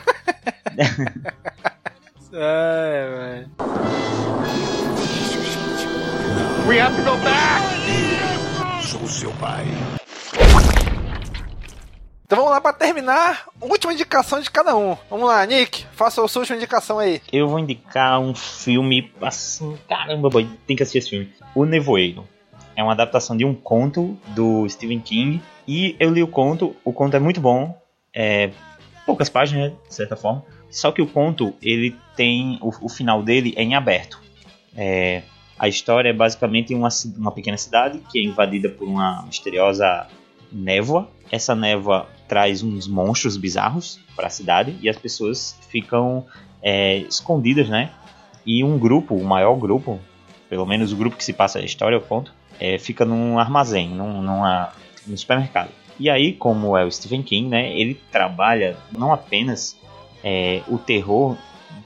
É, 2.39 3.09
velho. 3.09 3.51
Sou 8.83 9.07
seu 9.07 9.33
pai. 9.35 9.65
Então 12.27 12.39
vamos 12.39 12.51
lá 12.51 12.61
pra 12.61 12.73
terminar. 12.73 13.47
Última 13.61 13.93
indicação 13.93 14.41
de 14.41 14.51
cada 14.51 14.77
um. 14.77 14.97
Vamos 15.09 15.29
lá, 15.29 15.47
Nick, 15.47 15.87
faça 15.93 16.25
a 16.25 16.27
sua 16.27 16.41
última 16.41 16.57
indicação 16.57 16.99
aí. 16.99 17.23
Eu 17.33 17.49
vou 17.49 17.61
indicar 17.61 18.19
um 18.19 18.35
filme 18.35 19.13
assim, 19.23 19.79
caramba, 19.89 20.29
boy, 20.29 20.45
tem 20.67 20.75
que 20.75 20.83
assistir 20.83 20.99
esse 20.99 21.11
filme. 21.11 21.33
O 21.55 21.65
Nevoeiro. 21.65 22.27
É 22.75 22.83
uma 22.83 22.95
adaptação 22.95 23.37
de 23.37 23.45
um 23.45 23.55
conto 23.55 24.19
do 24.35 24.69
Stephen 24.69 24.99
King. 24.99 25.41
E 25.69 25.95
eu 26.01 26.11
li 26.11 26.21
o 26.21 26.27
conto, 26.27 26.75
o 26.85 26.93
conto 26.93 27.17
é 27.17 27.21
muito 27.21 27.41
bom. 27.41 27.81
É 28.13 28.51
poucas 29.07 29.29
páginas, 29.29 29.71
né, 29.71 29.77
de 29.87 29.95
certa 29.95 30.17
forma. 30.17 30.45
Só 30.69 30.91
que 30.91 31.01
o 31.01 31.07
conto, 31.07 31.55
ele 31.63 31.95
tem. 32.17 32.59
O, 32.61 32.87
o 32.87 32.89
final 32.89 33.23
dele 33.23 33.55
é 33.57 33.63
em 33.63 33.77
aberto. 33.77 34.21
É, 34.77 35.23
a 35.57 35.69
história 35.69 36.09
é 36.09 36.13
basicamente 36.13 36.75
uma, 36.75 36.89
uma 37.17 37.31
pequena 37.31 37.57
cidade 37.57 38.01
que 38.11 38.19
é 38.19 38.23
invadida 38.25 38.69
por 38.69 38.89
uma 38.89 39.23
misteriosa 39.23 40.09
névoa. 40.51 41.09
Essa 41.31 41.55
névoa 41.55 42.09
traz 42.29 42.63
uns 42.63 42.87
monstros 42.87 43.37
bizarros 43.37 43.99
para 44.15 44.27
a 44.27 44.31
cidade 44.31 44.77
e 44.81 44.89
as 44.89 44.97
pessoas 44.97 45.59
ficam 45.69 46.27
é, 46.63 46.99
escondidas, 46.99 47.69
né? 47.69 47.91
E 48.45 48.63
um 48.63 48.79
grupo, 48.79 49.15
o 49.15 49.25
maior 49.25 49.57
grupo, 49.57 50.01
pelo 50.49 50.67
menos 50.67 50.93
o 50.93 50.97
grupo 50.97 51.17
que 51.17 51.25
se 51.25 51.33
passa 51.33 51.59
a 51.59 51.63
história, 51.63 51.97
eu 51.97 52.01
conto, 52.01 52.33
é, 52.61 52.79
fica 52.79 53.05
num 53.05 53.39
armazém, 53.39 53.89
num, 53.89 54.23
numa, 54.23 54.73
num 55.07 55.17
supermercado. 55.17 55.71
E 55.99 56.11
aí, 56.11 56.33
como 56.33 56.77
é 56.77 56.85
o 56.85 56.91
Stephen 56.91 57.23
King, 57.23 57.49
né? 57.49 57.79
Ele 57.79 57.95
trabalha 58.11 58.77
não 58.97 59.13
apenas 59.13 59.79
é, 60.23 60.63
o 60.69 60.79
terror 60.79 61.37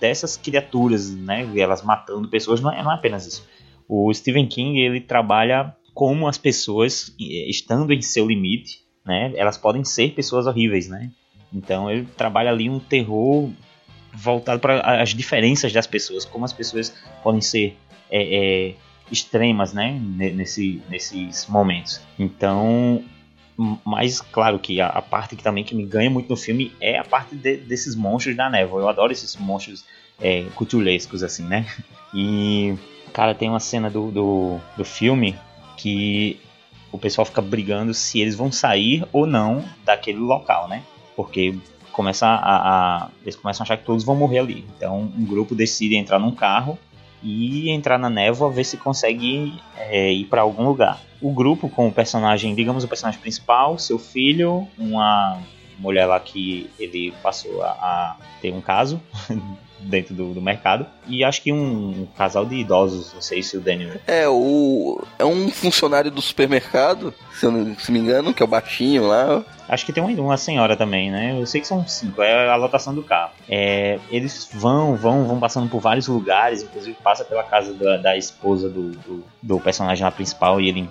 dessas 0.01 0.37
criaturas, 0.37 1.11
né? 1.11 1.49
Elas 1.57 1.83
matando 1.83 2.29
pessoas, 2.29 2.61
não 2.61 2.73
é, 2.73 2.83
não 2.83 2.91
é 2.91 2.95
apenas 2.95 3.27
isso. 3.27 3.49
O 3.89 4.13
Stephen 4.13 4.47
King 4.47 4.79
ele 4.79 5.01
trabalha 5.01 5.75
como 5.93 6.29
as 6.29 6.39
pessoas, 6.39 7.15
eh, 7.21 7.51
estando 7.51 7.93
em 7.93 8.01
seu 8.01 8.27
limite, 8.27 8.79
né? 9.05 9.33
Elas 9.37 9.57
podem 9.57 9.85
ser 9.85 10.13
pessoas 10.13 10.47
horríveis, 10.47 10.89
né? 10.89 11.11
Então 11.53 11.91
ele 11.91 12.07
trabalha 12.17 12.51
ali 12.51 12.69
um 12.71 12.79
terror 12.79 13.51
voltado 14.13 14.61
para 14.61 15.01
as 15.03 15.11
diferenças 15.15 15.73
das 15.73 15.87
pessoas, 15.87 16.25
como 16.25 16.45
as 16.45 16.53
pessoas 16.53 16.95
podem 17.23 17.41
ser 17.41 17.77
é, 18.11 18.69
é, 18.71 18.75
extremas, 19.11 19.73
né? 19.73 19.99
ne- 20.01 20.31
Nesse, 20.33 20.83
nesses 20.89 21.47
momentos. 21.47 22.01
Então, 22.19 23.05
mas 23.85 24.21
claro 24.21 24.59
que 24.59 24.81
a, 24.81 24.87
a 24.89 25.03
parte 25.03 25.37
que 25.37 25.43
também 25.43 25.63
que 25.65 25.75
me 25.75 25.85
ganha 25.85 26.09
muito 26.11 26.29
no 26.29 26.37
filme 26.37 26.73
é 26.81 26.99
a 26.99 27.05
parte 27.05 27.35
de- 27.35 27.57
desses 27.59 27.95
monstros 27.95 28.37
da 28.37 28.49
névoa. 28.51 28.81
Eu 28.83 28.89
adoro 28.89 29.13
esses 29.13 29.37
monstros 29.37 29.85
é, 30.21 30.45
cutulescos 30.55 31.23
assim, 31.23 31.45
né? 31.45 31.67
E 32.15 32.75
cara, 33.13 33.35
tem 33.35 33.49
uma 33.49 33.61
cena 33.61 33.89
do, 33.91 34.11
do, 34.11 34.61
do 34.77 34.85
filme 34.85 35.37
que 35.77 36.41
o 36.93 36.99
pessoal 36.99 37.25
fica 37.25 37.41
brigando 37.41 37.93
se 37.95 38.21
eles 38.21 38.35
vão 38.35 38.51
sair 38.51 39.05
ou 39.13 39.27
não 39.27 39.65
daquele 39.85 40.19
local, 40.19 40.69
né? 40.69 40.83
Porque 41.17 41.57
começa 41.93 42.27
a, 42.27 42.35
a- 43.05 43.09
eles 43.23 43.37
começam 43.37 43.63
a 43.63 43.65
achar 43.65 43.77
que 43.77 43.85
todos 43.85 44.05
vão 44.05 44.17
morrer 44.17 44.39
ali. 44.39 44.65
Então 44.77 44.99
um 45.17 45.25
grupo 45.25 45.55
decide 45.55 45.97
entrar 45.97 46.19
num 46.19 46.33
carro 46.33 46.79
e 47.23 47.69
entrar 47.71 47.99
na 47.99 48.09
névoa, 48.09 48.51
ver 48.51 48.65
se 48.65 48.77
consegue 48.77 49.53
é, 49.77 50.13
ir 50.13 50.25
para 50.25 50.41
algum 50.43 50.65
lugar. 50.65 51.01
O 51.21 51.33
grupo 51.33 51.69
com 51.69 51.87
o 51.89 51.93
personagem, 51.93 52.55
digamos 52.55 52.83
o 52.83 52.89
personagem 52.89 53.21
principal, 53.21 53.79
seu 53.79 53.99
filho, 53.99 54.67
uma 54.79 55.39
mulher 55.79 56.07
lá 56.07 56.19
que 56.19 56.71
ele 56.79 57.13
passou 57.23 57.63
a, 57.63 57.69
a 57.71 58.17
ter 58.41 58.53
um 58.53 58.61
caso 58.61 59.01
dentro 59.83 60.15
do, 60.15 60.35
do 60.35 60.41
mercado 60.43 60.87
e 61.07 61.25
acho 61.25 61.43
que 61.43 61.53
um, 61.53 62.03
um 62.03 62.09
casal 62.17 62.45
de 62.45 62.57
idosos, 62.57 63.13
não 63.15 63.21
sei 63.21 63.43
se 63.43 63.57
o 63.57 63.61
Daniel 63.61 63.97
É, 64.07 64.29
o. 64.29 65.03
É 65.19 65.25
um 65.25 65.51
funcionário 65.51 66.11
do 66.11 66.21
supermercado, 66.21 67.15
se 67.33 67.47
eu 67.47 67.51
não 67.51 67.77
se 67.79 67.91
me 67.91 67.99
engano, 67.99 68.35
que 68.35 68.43
é 68.43 68.45
o 68.45 68.49
baixinho 68.49 69.07
lá. 69.07 69.43
Acho 69.69 69.87
que 69.87 69.93
tem 69.93 70.03
uma, 70.03 70.13
uma 70.21 70.37
senhora 70.37 70.77
também, 70.77 71.11
né? 71.11 71.41
Eu 71.41 71.47
sei 71.47 71.61
que 71.61 71.67
são 71.67 71.87
cinco, 71.87 72.23
é 72.23 72.49
a 72.49 72.57
lotação 72.57 72.95
do 72.95 73.03
carro. 73.03 73.33
É, 73.49 73.99
eles 74.11 74.49
vão, 74.53 74.97
vão, 74.97 75.27
vão 75.27 75.39
passando 75.39 75.69
por 75.69 75.81
vários 75.81 76.09
lugares, 76.09 76.63
inclusive 76.63 76.97
passa 77.03 77.25
pela 77.25 77.43
casa 77.43 77.73
da, 77.75 77.97
da 77.97 78.17
esposa 78.17 78.69
do, 78.69 78.91
do, 78.91 79.25
do 79.43 79.61
personagem 79.61 80.05
lá 80.05 80.11
principal 80.11 80.61
e 80.61 80.69
ele 80.69 80.89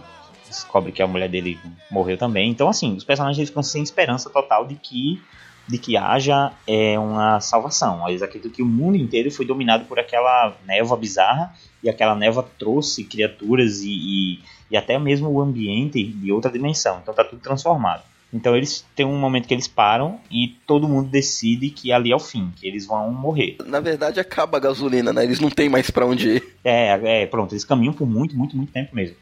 descobre 0.48 0.92
que 0.92 1.02
a 1.02 1.08
mulher 1.08 1.30
dele 1.30 1.60
morreu 1.92 2.18
também. 2.18 2.50
Então, 2.50 2.68
assim, 2.68 2.96
os 2.96 3.04
personagens 3.04 3.48
ficam 3.48 3.62
sem 3.62 3.84
esperança 3.84 4.30
total 4.30 4.66
de 4.66 4.76
que 4.76 5.22
de 5.70 5.78
que 5.78 5.96
haja 5.96 6.52
é, 6.66 6.98
uma 6.98 7.40
salvação. 7.40 8.10
Eles 8.10 8.24
acreditam 8.24 8.52
que 8.52 8.64
o 8.64 8.66
mundo 8.66 8.98
inteiro 8.98 9.30
foi 9.30 9.46
dominado 9.46 9.86
por 9.86 10.00
aquela 10.00 10.58
névoa 10.66 10.98
bizarra 10.98 11.54
e 11.84 11.90
aquela 11.90 12.16
névoa 12.16 12.50
trouxe 12.58 13.04
criaturas 13.04 13.82
e, 13.82 13.92
e, 13.92 14.40
e 14.72 14.76
até 14.76 14.98
mesmo 14.98 15.30
o 15.30 15.40
ambiente 15.40 16.04
de 16.04 16.32
outra 16.32 16.52
dimensão. 16.52 17.00
Então 17.02 17.14
tá 17.14 17.24
tudo 17.24 17.40
transformado. 17.40 18.02
Então 18.34 18.56
eles 18.56 18.84
têm 18.96 19.06
um 19.06 19.18
momento 19.18 19.48
que 19.48 19.54
eles 19.54 19.68
param 19.68 20.20
e 20.32 20.56
todo 20.66 20.88
mundo 20.88 21.08
decide 21.08 21.70
que 21.70 21.92
ali 21.92 22.12
é 22.12 22.16
o 22.16 22.20
fim, 22.20 22.52
que 22.56 22.68
eles 22.68 22.88
vão 22.88 23.12
morrer. 23.12 23.58
Na 23.66 23.80
verdade, 23.80 24.20
acaba 24.20 24.58
a 24.58 24.62
gasolina, 24.62 25.14
né? 25.14 25.24
Eles 25.24 25.40
não 25.40 25.50
tem 25.52 25.70
mais 25.70 25.92
pra 25.92 26.06
onde 26.06 26.30
ir. 26.30 26.44
É, 26.64 27.22
é, 27.22 27.26
pronto, 27.28 27.54
eles 27.54 27.64
caminham 27.64 27.94
por 27.94 28.08
muito, 28.08 28.36
muito, 28.36 28.58
muito 28.58 28.72
tempo 28.72 28.96
mesmo. 28.96 29.16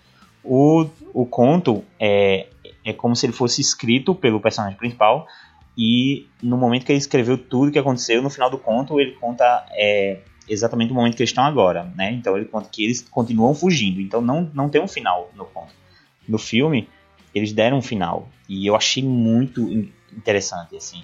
O, 0.44 0.86
o 1.14 1.26
conto 1.26 1.84
é, 2.00 2.48
é 2.86 2.94
como 2.94 3.16
se 3.16 3.26
ele 3.26 3.34
fosse 3.34 3.60
escrito 3.60 4.16
pelo 4.16 4.40
personagem 4.40 4.78
principal 4.78 5.28
e 5.78 6.28
no 6.42 6.58
momento 6.58 6.86
que 6.86 6.92
ele 6.92 6.98
escreveu 7.00 7.38
tudo 7.38 7.72
que 7.72 7.78
aconteceu, 7.80 8.22
no 8.22 8.30
final 8.30 8.50
do 8.50 8.58
conto 8.58 9.00
ele 9.00 9.12
conta 9.12 9.66
é, 9.72 10.20
exatamente 10.50 10.92
o 10.92 10.96
momento 10.96 11.16
que 11.16 11.22
eles 11.22 11.30
estão 11.30 11.44
agora, 11.44 11.84
né? 11.96 12.12
Então 12.14 12.36
ele 12.36 12.46
conta 12.48 12.68
que 12.72 12.84
eles 12.84 13.02
continuam 13.02 13.54
fugindo, 13.54 14.02
então 14.02 14.20
não, 14.22 14.50
não 14.54 14.70
tem 14.70 14.82
um 14.82 14.88
final 14.88 15.30
no 15.36 15.46
conto. 15.46 15.74
No 16.28 16.38
filme, 16.40 16.90
eles 17.34 17.54
deram 17.54 17.78
um 17.78 17.82
final 17.82 18.28
e 18.50 18.66
eu 18.66 18.76
achei 18.76 19.04
muito 19.04 19.62
in- 19.72 19.92
interessante, 20.16 20.76
assim. 20.76 21.04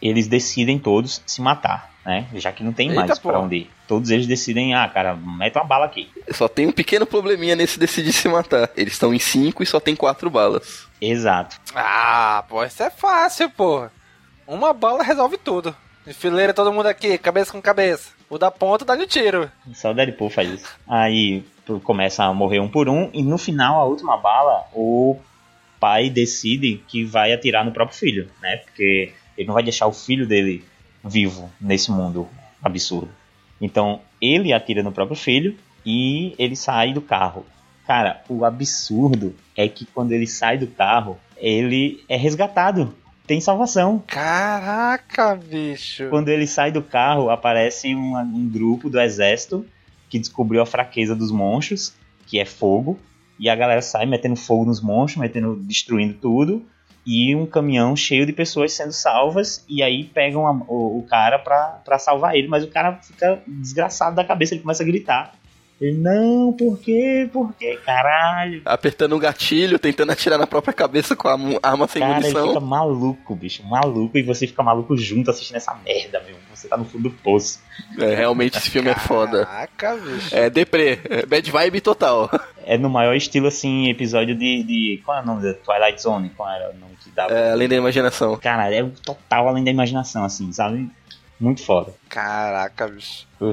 Eles 0.00 0.26
decidem 0.26 0.78
todos 0.78 1.22
se 1.26 1.40
matar, 1.40 1.92
né? 2.04 2.26
Já 2.34 2.50
que 2.50 2.64
não 2.64 2.72
tem 2.72 2.88
Eita, 2.88 3.00
mais 3.06 3.18
pô. 3.18 3.28
pra 3.28 3.40
onde 3.40 3.56
ir. 3.56 3.70
Todos 3.92 4.08
eles 4.08 4.26
decidem, 4.26 4.74
ah, 4.74 4.88
cara, 4.88 5.14
mete 5.14 5.56
uma 5.56 5.64
bala 5.64 5.84
aqui. 5.84 6.08
Só 6.30 6.48
tem 6.48 6.66
um 6.66 6.72
pequeno 6.72 7.04
probleminha 7.04 7.54
nesse 7.54 7.78
decidir 7.78 8.14
se 8.14 8.26
matar. 8.26 8.70
Eles 8.74 8.94
estão 8.94 9.12
em 9.12 9.18
cinco 9.18 9.62
e 9.62 9.66
só 9.66 9.78
tem 9.78 9.94
quatro 9.94 10.30
balas. 10.30 10.88
Exato. 10.98 11.60
Ah, 11.74 12.42
pô, 12.48 12.64
isso 12.64 12.82
é 12.82 12.88
fácil, 12.88 13.50
pô. 13.50 13.86
Uma 14.46 14.72
bala 14.72 15.02
resolve 15.02 15.36
tudo. 15.36 15.76
Enfileira 16.06 16.54
todo 16.54 16.72
mundo 16.72 16.86
aqui, 16.86 17.18
cabeça 17.18 17.52
com 17.52 17.60
cabeça. 17.60 18.12
O 18.30 18.38
da 18.38 18.50
ponta 18.50 18.82
dá-lhe 18.82 19.04
um 19.04 19.06
tiro. 19.06 19.52
Só 19.74 19.90
o 19.90 19.94
Deadpool 19.94 20.30
faz 20.30 20.48
isso. 20.48 20.74
Aí 20.88 21.44
começa 21.84 22.24
a 22.24 22.32
morrer 22.32 22.60
um 22.60 22.68
por 22.70 22.88
um, 22.88 23.10
e 23.12 23.22
no 23.22 23.36
final, 23.36 23.78
a 23.78 23.84
última 23.84 24.16
bala, 24.16 24.64
o 24.72 25.18
pai 25.78 26.08
decide 26.08 26.82
que 26.88 27.04
vai 27.04 27.30
atirar 27.34 27.62
no 27.62 27.72
próprio 27.72 27.98
filho, 27.98 28.30
né? 28.40 28.56
Porque 28.56 29.12
ele 29.36 29.46
não 29.46 29.52
vai 29.52 29.62
deixar 29.62 29.86
o 29.86 29.92
filho 29.92 30.26
dele 30.26 30.64
vivo 31.04 31.52
nesse 31.60 31.90
mundo 31.90 32.26
absurdo. 32.62 33.10
Então 33.62 34.00
ele 34.20 34.52
atira 34.52 34.82
no 34.82 34.90
próprio 34.90 35.16
filho 35.16 35.56
e 35.86 36.34
ele 36.36 36.56
sai 36.56 36.92
do 36.92 37.00
carro. 37.00 37.46
Cara, 37.86 38.22
o 38.28 38.44
absurdo 38.44 39.34
é 39.56 39.68
que 39.68 39.86
quando 39.86 40.12
ele 40.12 40.26
sai 40.26 40.58
do 40.58 40.66
carro, 40.66 41.18
ele 41.36 42.04
é 42.08 42.16
resgatado. 42.16 42.94
Tem 43.26 43.40
salvação. 43.40 44.02
Caraca, 44.06 45.36
bicho. 45.36 46.08
Quando 46.10 46.28
ele 46.28 46.46
sai 46.46 46.72
do 46.72 46.82
carro, 46.82 47.30
aparece 47.30 47.94
um, 47.94 48.16
um 48.16 48.48
grupo 48.48 48.90
do 48.90 49.00
exército 49.00 49.64
que 50.10 50.18
descobriu 50.18 50.60
a 50.60 50.66
fraqueza 50.66 51.14
dos 51.14 51.30
monstros, 51.30 51.94
que 52.26 52.38
é 52.38 52.44
fogo. 52.44 52.98
E 53.38 53.48
a 53.48 53.54
galera 53.54 53.80
sai 53.80 54.06
metendo 54.06 54.36
fogo 54.36 54.64
nos 54.64 54.80
monstros, 54.80 55.20
metendo, 55.20 55.56
destruindo 55.56 56.14
tudo. 56.14 56.64
E 57.04 57.34
um 57.34 57.44
caminhão 57.46 57.96
cheio 57.96 58.24
de 58.24 58.32
pessoas 58.32 58.72
sendo 58.72 58.92
salvas. 58.92 59.64
E 59.68 59.82
aí 59.82 60.04
pegam 60.04 60.46
a- 60.46 60.52
o, 60.68 60.98
o 60.98 61.06
cara 61.08 61.38
pra, 61.38 61.80
pra 61.84 61.98
salvar 61.98 62.36
ele. 62.36 62.48
Mas 62.48 62.62
o 62.64 62.68
cara 62.68 62.94
fica 63.02 63.42
desgraçado 63.46 64.14
da 64.16 64.24
cabeça, 64.24 64.54
ele 64.54 64.62
começa 64.62 64.82
a 64.82 64.86
gritar. 64.86 65.32
Ele, 65.82 65.98
não, 65.98 66.52
por 66.52 66.78
quê? 66.78 67.28
Por 67.32 67.52
quê? 67.54 67.76
Caralho. 67.84 68.62
Apertando 68.64 69.16
um 69.16 69.18
gatilho, 69.18 69.80
tentando 69.80 70.12
atirar 70.12 70.38
na 70.38 70.46
própria 70.46 70.72
cabeça 70.72 71.16
com 71.16 71.26
a 71.26 71.32
arma 71.60 71.88
sem 71.88 72.00
Cara, 72.00 72.14
ele 72.14 72.20
munição. 72.20 72.48
fica 72.48 72.60
maluco, 72.60 73.34
bicho. 73.34 73.66
Maluco. 73.66 74.16
E 74.16 74.22
você 74.22 74.46
fica 74.46 74.62
maluco 74.62 74.96
junto 74.96 75.30
assistindo 75.30 75.56
essa 75.56 75.74
merda, 75.84 76.22
meu. 76.24 76.36
Você 76.54 76.68
tá 76.68 76.76
no 76.76 76.84
fundo 76.84 77.08
do 77.08 77.10
poço. 77.10 77.60
É, 77.98 78.14
realmente 78.14 78.56
esse 78.58 78.70
filme 78.70 78.90
é 78.90 78.94
foda. 78.94 79.44
Caraca, 79.44 79.96
bicho. 79.96 80.36
É 80.36 80.48
deprê, 80.48 81.00
é 81.10 81.26
bad 81.26 81.50
vibe 81.50 81.80
total. 81.80 82.30
É 82.64 82.78
no 82.78 82.88
maior 82.88 83.16
estilo, 83.16 83.48
assim, 83.48 83.88
episódio 83.90 84.36
de. 84.36 84.62
de 84.62 85.02
qual 85.04 85.18
é 85.18 85.22
o 85.22 85.26
nome 85.26 85.42
da 85.42 85.52
Twilight 85.52 86.00
Zone? 86.00 86.30
Qual 86.30 86.48
era 86.48 86.70
o 86.70 86.78
nome 86.78 86.92
que 87.02 87.10
dava? 87.10 87.34
É, 87.34 87.50
além 87.50 87.66
da 87.66 87.74
imaginação. 87.74 88.36
Cara, 88.36 88.72
é 88.72 88.84
o 88.84 88.90
total 88.90 89.48
além 89.48 89.64
da 89.64 89.70
imaginação, 89.72 90.24
assim, 90.24 90.52
sabe? 90.52 90.88
Muito 91.42 91.64
foda. 91.64 91.92
Caraca, 92.08 92.86
bicho. 92.86 93.26
O, 93.40 93.46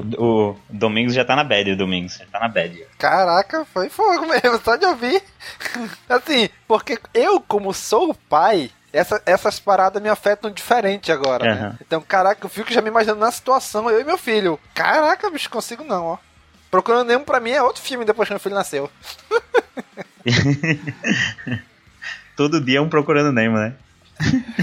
o 0.50 0.56
Domingos 0.70 1.12
já 1.12 1.24
tá 1.24 1.34
na 1.34 1.42
bad, 1.42 1.72
o 1.72 1.76
Domingos. 1.76 2.18
Já 2.18 2.26
tá 2.26 2.38
na 2.38 2.46
bad. 2.48 2.86
Caraca, 2.96 3.64
foi 3.64 3.88
fogo 3.88 4.26
mesmo, 4.26 4.60
só 4.64 4.76
de 4.76 4.86
ouvir. 4.86 5.20
Assim, 6.08 6.48
porque 6.68 7.00
eu, 7.12 7.40
como 7.40 7.74
sou 7.74 8.10
o 8.10 8.14
pai, 8.14 8.70
essa- 8.92 9.20
essas 9.26 9.58
paradas 9.58 10.00
me 10.00 10.08
afetam 10.08 10.52
diferente 10.52 11.10
agora, 11.10 11.44
né? 11.44 11.52
Aham. 11.60 11.78
Então, 11.80 12.00
caraca, 12.00 12.46
eu 12.46 12.50
fico 12.50 12.72
já 12.72 12.80
me 12.80 12.88
imaginando 12.90 13.18
na 13.20 13.32
situação, 13.32 13.90
eu 13.90 14.00
e 14.00 14.04
meu 14.04 14.16
filho. 14.16 14.56
Caraca, 14.72 15.28
bicho, 15.28 15.50
consigo 15.50 15.82
não, 15.82 16.04
ó. 16.06 16.18
Procurando 16.70 17.08
Nemo 17.08 17.24
pra 17.24 17.40
mim 17.40 17.50
é 17.50 17.60
outro 17.60 17.82
filme 17.82 18.04
depois 18.04 18.28
que 18.28 18.32
meu 18.32 18.38
filho 18.40 18.54
nasceu. 18.54 18.88
Todo 22.36 22.60
dia 22.64 22.78
é 22.78 22.80
um 22.80 22.88
procurando 22.88 23.32
Nemo, 23.32 23.56
né? 23.58 23.74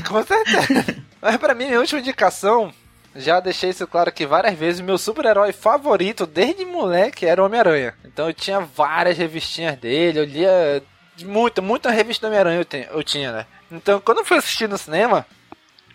Com 0.07 0.23
certeza. 0.23 0.95
Mas 1.21 1.37
pra 1.37 1.53
mim, 1.53 1.65
minha 1.65 1.79
última 1.79 1.99
indicação, 1.99 2.73
já 3.17 3.39
deixei 3.39 3.71
isso 3.71 3.87
claro 3.87 4.09
aqui 4.09 4.25
várias 4.25 4.57
vezes, 4.57 4.81
meu 4.81 4.97
super-herói 4.97 5.51
favorito 5.51 6.25
desde 6.25 6.63
moleque 6.65 7.25
era 7.25 7.41
o 7.41 7.45
Homem-Aranha. 7.45 7.93
Então 8.05 8.27
eu 8.27 8.33
tinha 8.33 8.59
várias 8.59 9.17
revistinhas 9.17 9.77
dele, 9.77 10.19
eu 10.19 10.23
lia 10.23 10.83
muita, 11.23 11.61
muita 11.61 11.91
revista 11.91 12.27
do 12.27 12.29
Homem-Aranha 12.29 12.65
eu, 12.71 12.97
eu 12.97 13.03
tinha, 13.03 13.31
né? 13.31 13.45
Então 13.71 13.99
quando 13.99 14.19
eu 14.19 14.25
fui 14.25 14.37
assistir 14.37 14.69
no 14.69 14.77
cinema, 14.77 15.25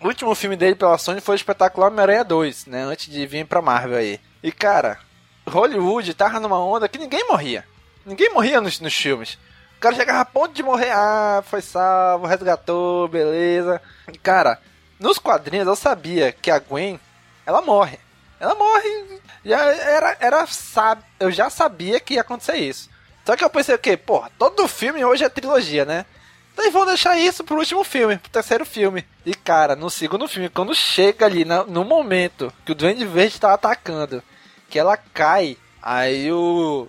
o 0.00 0.08
último 0.08 0.34
filme 0.34 0.56
dele 0.56 0.74
pela 0.74 0.98
Sony 0.98 1.20
foi 1.20 1.34
o 1.34 1.36
espetacular 1.36 1.88
Homem-Aranha 1.88 2.24
2, 2.24 2.66
né? 2.66 2.82
Antes 2.82 3.08
de 3.08 3.24
vir 3.26 3.46
pra 3.46 3.62
Marvel 3.62 3.96
aí. 3.96 4.20
E 4.42 4.50
cara, 4.50 4.98
Hollywood 5.46 6.12
tava 6.14 6.40
numa 6.40 6.58
onda 6.58 6.88
que 6.88 6.98
ninguém 6.98 7.26
morria. 7.28 7.64
Ninguém 8.04 8.32
morria 8.32 8.60
nos, 8.60 8.80
nos 8.80 8.94
filmes. 8.94 9.38
O 9.76 9.80
cara 9.80 9.94
chegava 9.94 10.20
a 10.20 10.24
ponto 10.24 10.52
de 10.52 10.62
morrer, 10.62 10.90
ah, 10.90 11.42
foi 11.44 11.60
salvo, 11.60 12.26
resgatou, 12.26 13.08
beleza. 13.08 13.80
E, 14.12 14.18
cara, 14.18 14.58
nos 14.98 15.18
quadrinhos 15.18 15.66
eu 15.66 15.74
sabia 15.74 16.32
que 16.32 16.50
a 16.50 16.58
Gwen, 16.58 17.00
ela 17.46 17.62
morre. 17.62 17.98
Ela 18.40 18.54
morre. 18.54 19.20
Já 19.44 19.60
era, 19.60 20.16
era 20.20 20.46
sabe, 20.46 21.02
eu 21.18 21.30
já 21.30 21.50
sabia 21.50 21.98
que 22.00 22.14
ia 22.14 22.20
acontecer 22.20 22.56
isso. 22.56 22.88
Só 23.24 23.36
que 23.36 23.44
eu 23.44 23.50
pensei 23.50 23.74
o 23.74 23.78
quê? 23.78 23.96
Porra, 23.96 24.30
todo 24.38 24.66
filme 24.68 25.04
hoje 25.04 25.24
é 25.24 25.28
trilogia, 25.28 25.84
né? 25.84 26.04
Então 26.52 26.70
vão 26.70 26.84
deixar 26.84 27.16
isso 27.16 27.42
pro 27.44 27.56
último 27.56 27.82
filme, 27.82 28.18
pro 28.18 28.30
terceiro 28.30 28.64
filme. 28.66 29.06
E 29.24 29.34
cara, 29.34 29.74
no 29.74 29.88
segundo 29.88 30.28
filme, 30.28 30.48
quando 30.48 30.74
chega 30.74 31.24
ali 31.26 31.44
na- 31.44 31.64
no 31.64 31.84
momento 31.84 32.52
que 32.64 32.72
o 32.72 32.74
Duende 32.74 33.04
Verde 33.06 33.40
tá 33.40 33.54
atacando, 33.54 34.22
que 34.68 34.78
ela 34.78 34.96
cai, 34.96 35.56
aí 35.80 36.30
o. 36.32 36.86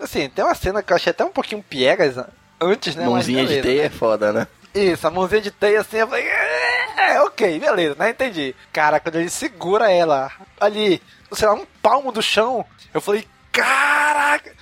Assim, 0.00 0.28
tem 0.28 0.44
uma 0.44 0.54
cena 0.54 0.82
que 0.82 0.92
eu 0.92 0.96
achei 0.96 1.10
até 1.10 1.24
um 1.24 1.30
pouquinho 1.30 1.62
piegas 1.62 2.16
antes, 2.60 2.96
né? 2.96 3.04
Mãozinha 3.06 3.44
de 3.46 3.60
teia 3.62 3.82
né? 3.82 3.86
é 3.86 3.90
foda, 3.90 4.32
né? 4.32 4.46
Isso, 4.74 5.06
a 5.06 5.10
mãozinha 5.10 5.40
de 5.40 5.50
teia 5.52 5.80
assim, 5.80 5.98
eu 5.98 6.08
falei, 6.08 6.26
é, 6.26 7.20
ok, 7.22 7.58
beleza, 7.60 7.94
né? 7.96 8.10
Entendi. 8.10 8.54
Cara, 8.72 8.98
quando 8.98 9.16
ele 9.16 9.30
segura 9.30 9.90
ela 9.90 10.32
ali, 10.60 11.00
sei 11.32 11.46
lá, 11.46 11.54
um 11.54 11.66
palmo 11.80 12.10
do 12.10 12.20
chão, 12.20 12.64
eu 12.92 13.00
falei, 13.00 13.26
caraca! 13.52 14.52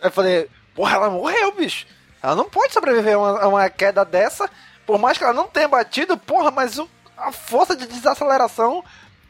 Eu 0.00 0.10
falei, 0.10 0.48
porra, 0.74 0.96
ela 0.96 1.10
morreu, 1.10 1.52
bicho. 1.52 1.86
Ela 2.22 2.34
não 2.34 2.48
pode 2.48 2.72
sobreviver 2.72 3.14
a 3.14 3.18
uma, 3.18 3.40
a 3.42 3.48
uma 3.48 3.70
queda 3.70 4.04
dessa, 4.04 4.48
por 4.86 4.98
mais 4.98 5.18
que 5.18 5.24
ela 5.24 5.34
não 5.34 5.46
tenha 5.46 5.68
batido, 5.68 6.16
porra, 6.16 6.50
mas 6.50 6.78
o- 6.78 6.88
a 7.16 7.30
força 7.30 7.76
de 7.76 7.86
desaceleração, 7.86 8.82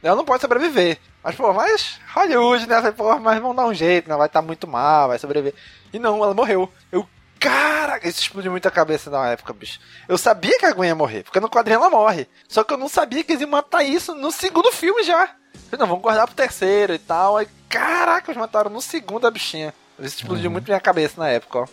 ela 0.03 0.15
não 0.17 0.25
pode 0.25 0.41
sobreviver. 0.41 0.99
Mas, 1.23 1.35
pô, 1.35 1.53
mas 1.53 1.99
Hollywood, 2.15 2.67
né? 2.69 2.77
Eu 2.77 2.81
falei, 2.81 2.93
porra, 2.97 3.19
mas 3.19 3.41
vão 3.41 3.55
dar 3.55 3.67
um 3.67 3.75
jeito, 3.75 4.09
né? 4.09 4.17
Vai 4.17 4.27
estar 4.29 4.41
muito 4.41 4.69
mal, 4.69 5.09
vai 5.09 5.19
sobreviver. 5.19 5.55
E 5.93 5.99
não, 5.99 6.23
ela 6.23 6.33
morreu. 6.33 6.73
Eu, 6.93 7.07
caraca, 7.39 8.09
isso 8.09 8.21
explodiu 8.21 8.51
muito 8.51 8.67
a 8.67 8.71
cabeça 8.71 9.11
na 9.11 9.29
época, 9.31 9.53
bicho. 9.53 9.81
Eu 10.09 10.19
sabia 10.19 10.59
que 10.59 10.67
a 10.67 10.73
Gwen 10.73 10.89
ia 10.89 10.95
morrer, 10.95 11.23
porque 11.25 11.41
no 11.41 11.49
quadrinho 11.51 11.77
ela 11.77 11.91
morre. 11.91 12.27
Só 12.49 12.65
que 12.65 12.73
eu 12.73 12.79
não 12.79 12.89
sabia 12.89 13.23
que 13.25 13.33
eles 13.33 13.43
iam 13.43 13.51
matar 13.51 13.83
isso 13.83 14.15
no 14.15 14.31
segundo 14.31 14.71
filme 14.73 15.03
já. 15.05 15.27
Falei, 15.71 15.79
não, 15.81 15.87
vamos 15.87 16.03
guardar 16.03 16.27
pro 16.27 16.35
terceiro 16.37 16.95
e 16.95 16.99
tal. 16.99 17.37
Aí, 17.37 17.47
caraca, 17.69 18.31
eles 18.31 18.41
mataram 18.41 18.71
no 18.71 18.81
segundo 18.81 19.27
a 19.27 19.31
bichinha. 19.31 19.75
Isso 19.99 20.19
explodiu 20.19 20.49
muito 20.49 20.67
minha 20.69 20.79
cabeça 20.79 21.15
na 21.21 21.29
época, 21.29 21.59
ó. 21.59 21.65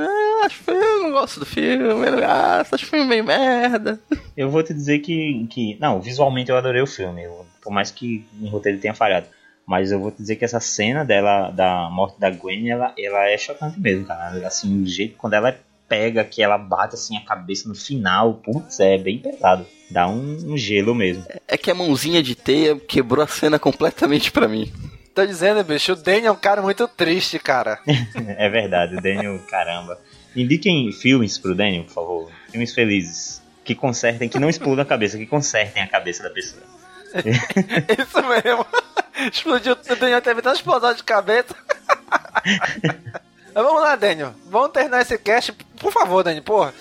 É, 0.00 0.46
acho 0.46 0.64
que 0.64 0.70
eu 0.70 1.02
não 1.02 1.10
gosto 1.12 1.40
do 1.40 1.44
filme, 1.46 1.76
gosto, 2.10 2.74
acho 2.74 2.86
o 2.86 2.88
filme 2.88 3.06
bem 3.06 3.22
merda. 3.22 4.00
Eu 4.34 4.48
vou 4.50 4.62
te 4.62 4.72
dizer 4.72 5.00
que, 5.00 5.46
que. 5.50 5.76
Não, 5.78 6.00
visualmente 6.00 6.50
eu 6.50 6.56
adorei 6.56 6.80
o 6.80 6.86
filme. 6.86 7.22
eu- 7.24 7.46
por 7.60 7.70
mais 7.70 7.90
que 7.90 8.26
em 8.40 8.48
roteiro 8.48 8.78
tenha 8.80 8.94
falhado. 8.94 9.26
Mas 9.70 9.92
eu 9.92 10.00
vou 10.00 10.10
te 10.10 10.16
dizer 10.16 10.34
que 10.34 10.44
essa 10.44 10.58
cena 10.58 11.04
dela, 11.04 11.48
da 11.52 11.88
morte 11.92 12.18
da 12.18 12.28
Gwen, 12.28 12.68
ela, 12.68 12.92
ela 12.98 13.30
é 13.30 13.38
chocante 13.38 13.78
mesmo, 13.78 14.04
cara. 14.04 14.44
Assim, 14.44 14.82
o 14.82 14.84
jeito 14.84 15.14
quando 15.16 15.34
ela 15.34 15.56
pega, 15.88 16.24
que 16.24 16.42
ela 16.42 16.58
bate 16.58 16.96
assim 16.96 17.16
a 17.16 17.20
cabeça 17.20 17.68
no 17.68 17.74
final, 17.76 18.34
putz, 18.34 18.80
é 18.80 18.98
bem 18.98 19.20
pesado. 19.20 19.64
Dá 19.88 20.08
um, 20.08 20.38
um 20.44 20.58
gelo 20.58 20.92
mesmo. 20.92 21.24
É 21.46 21.56
que 21.56 21.70
a 21.70 21.74
mãozinha 21.76 22.20
de 22.20 22.34
teia 22.34 22.74
quebrou 22.80 23.22
a 23.22 23.28
cena 23.28 23.60
completamente 23.60 24.32
pra 24.32 24.48
mim. 24.48 24.72
Tô 25.14 25.24
dizendo, 25.24 25.62
bicho, 25.62 25.92
o 25.92 25.96
Danny 25.96 26.26
é 26.26 26.32
um 26.32 26.36
cara 26.36 26.60
muito 26.60 26.88
triste, 26.88 27.38
cara. 27.38 27.78
é 27.86 28.48
verdade, 28.48 28.96
o 28.96 29.00
Daniel, 29.00 29.38
caramba. 29.48 30.00
Indiquem 30.34 30.90
filmes 30.90 31.38
pro 31.38 31.54
Daniel, 31.54 31.84
por 31.84 31.92
favor. 31.92 32.30
Filmes 32.50 32.74
felizes. 32.74 33.40
Que 33.64 33.76
consertem, 33.76 34.28
que 34.28 34.40
não 34.40 34.50
explodam 34.50 34.82
a 34.82 34.84
cabeça, 34.84 35.16
que 35.16 35.26
consertem 35.26 35.80
a 35.80 35.86
cabeça 35.86 36.24
da 36.24 36.30
pessoa. 36.30 36.64
Isso 37.14 38.20
mesmo. 38.28 38.66
Explodiu, 39.32 39.72
o 39.72 39.96
Daniel 39.96 40.22
teve 40.22 40.42
tanta 40.42 40.56
explosão 40.56 40.94
de 40.94 41.02
cabeça. 41.02 41.54
Mas 43.52 43.64
vamos 43.64 43.82
lá, 43.82 43.96
Daniel. 43.96 44.34
Vamos 44.46 44.70
terminar 44.70 45.02
esse 45.02 45.18
cast. 45.18 45.52
Por 45.78 45.92
favor, 45.92 46.22
Daniel, 46.22 46.44
porra. 46.44 46.74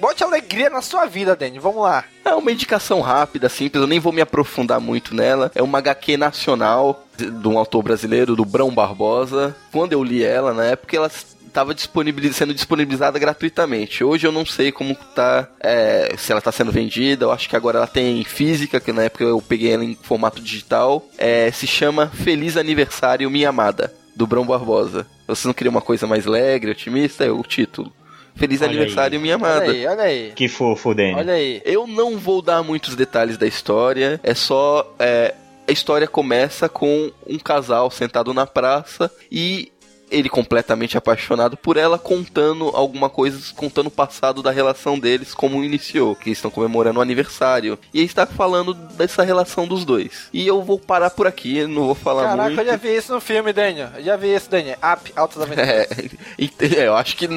Bote 0.00 0.22
alegria 0.22 0.70
na 0.70 0.82
sua 0.82 1.06
vida, 1.06 1.34
Daniel. 1.34 1.62
Vamos 1.62 1.82
lá. 1.82 2.04
É 2.24 2.34
uma 2.34 2.52
indicação 2.52 3.00
rápida, 3.00 3.48
simples, 3.48 3.80
eu 3.80 3.86
nem 3.86 3.98
vou 3.98 4.12
me 4.12 4.20
aprofundar 4.20 4.80
muito 4.80 5.14
nela. 5.14 5.50
É 5.54 5.62
uma 5.62 5.78
HQ 5.78 6.16
nacional 6.16 7.04
de, 7.16 7.30
de 7.30 7.48
um 7.48 7.58
autor 7.58 7.82
brasileiro, 7.82 8.36
do 8.36 8.44
Brão 8.44 8.70
Barbosa. 8.70 9.56
Quando 9.72 9.92
eu 9.92 10.04
li 10.04 10.22
ela, 10.22 10.52
na 10.52 10.64
época, 10.64 10.96
ela 10.96 11.10
estava 11.48 11.74
disponibiliz... 11.74 12.36
sendo 12.36 12.54
disponibilizada 12.54 13.18
gratuitamente. 13.18 14.04
Hoje 14.04 14.26
eu 14.26 14.32
não 14.32 14.46
sei 14.46 14.70
como 14.70 14.94
tá, 15.14 15.48
é, 15.60 16.14
se 16.16 16.30
ela 16.30 16.38
está 16.38 16.52
sendo 16.52 16.70
vendida. 16.70 17.24
Eu 17.24 17.32
acho 17.32 17.48
que 17.48 17.56
agora 17.56 17.78
ela 17.78 17.86
tem 17.86 18.22
física, 18.24 18.80
que 18.80 18.92
na 18.92 19.04
época 19.04 19.24
eu 19.24 19.42
peguei 19.42 19.72
ela 19.72 19.84
em 19.84 19.96
formato 20.00 20.40
digital. 20.40 21.04
É, 21.16 21.50
se 21.50 21.66
chama 21.66 22.08
Feliz 22.08 22.56
Aniversário 22.56 23.30
Minha 23.30 23.48
Amada, 23.48 23.92
do 24.14 24.26
Brão 24.26 24.46
Barbosa. 24.46 25.06
Você 25.26 25.46
não 25.46 25.54
queria 25.54 25.70
uma 25.70 25.82
coisa 25.82 26.06
mais 26.06 26.26
alegre, 26.26 26.70
otimista? 26.70 27.24
É 27.24 27.30
o 27.30 27.42
título. 27.42 27.92
Feliz 28.34 28.62
Olha 28.62 28.70
Aniversário 28.70 29.18
aí. 29.18 29.22
Minha 29.22 29.34
Amada. 29.34 29.66
Olha 29.66 29.72
aí, 29.72 29.86
olha 29.86 30.02
aí. 30.02 30.32
Que 30.34 30.48
fofo, 30.48 30.94
Daniel. 30.94 31.18
Olha 31.18 31.34
aí. 31.34 31.60
Eu 31.64 31.86
não 31.86 32.16
vou 32.16 32.40
dar 32.40 32.62
muitos 32.62 32.94
detalhes 32.94 33.36
da 33.36 33.46
história, 33.46 34.20
é 34.22 34.32
só 34.32 34.94
é, 34.98 35.34
a 35.68 35.72
história 35.72 36.06
começa 36.06 36.68
com 36.68 37.12
um 37.26 37.38
casal 37.38 37.90
sentado 37.90 38.32
na 38.32 38.46
praça 38.46 39.10
e 39.30 39.70
ele 40.10 40.28
completamente 40.28 40.96
apaixonado 40.96 41.56
por 41.56 41.76
ela, 41.76 41.98
contando 41.98 42.68
alguma 42.68 43.08
coisa, 43.08 43.38
contando 43.54 43.88
o 43.88 43.90
passado 43.90 44.42
da 44.42 44.50
relação 44.50 44.98
deles, 44.98 45.34
como 45.34 45.64
iniciou, 45.64 46.14
que 46.16 46.30
estão 46.30 46.50
comemorando 46.50 46.98
o 46.98 47.02
aniversário. 47.02 47.78
E 47.92 47.98
ele 47.98 48.06
está 48.06 48.26
falando 48.26 48.74
dessa 48.74 49.22
relação 49.22 49.66
dos 49.66 49.84
dois. 49.84 50.28
E 50.32 50.46
eu 50.46 50.62
vou 50.62 50.78
parar 50.78 51.10
por 51.10 51.26
aqui, 51.26 51.66
não 51.66 51.86
vou 51.86 51.94
falar 51.94 52.24
Caraca, 52.24 52.48
muito. 52.48 52.60
eu 52.60 52.66
já 52.66 52.76
vi 52.76 52.96
isso 52.96 53.12
no 53.12 53.20
filme, 53.20 53.52
Daniel. 53.52 53.90
Eu 53.96 54.02
já 54.04 54.16
vi 54.16 54.34
isso, 54.34 54.50
Daniel. 54.50 54.78
Up, 54.78 55.12
Altas 55.16 55.42
Aventuras. 55.42 55.68
É, 56.38 56.80
é, 56.80 56.86
eu 56.86 56.96
acho 56.96 57.16
que 57.16 57.28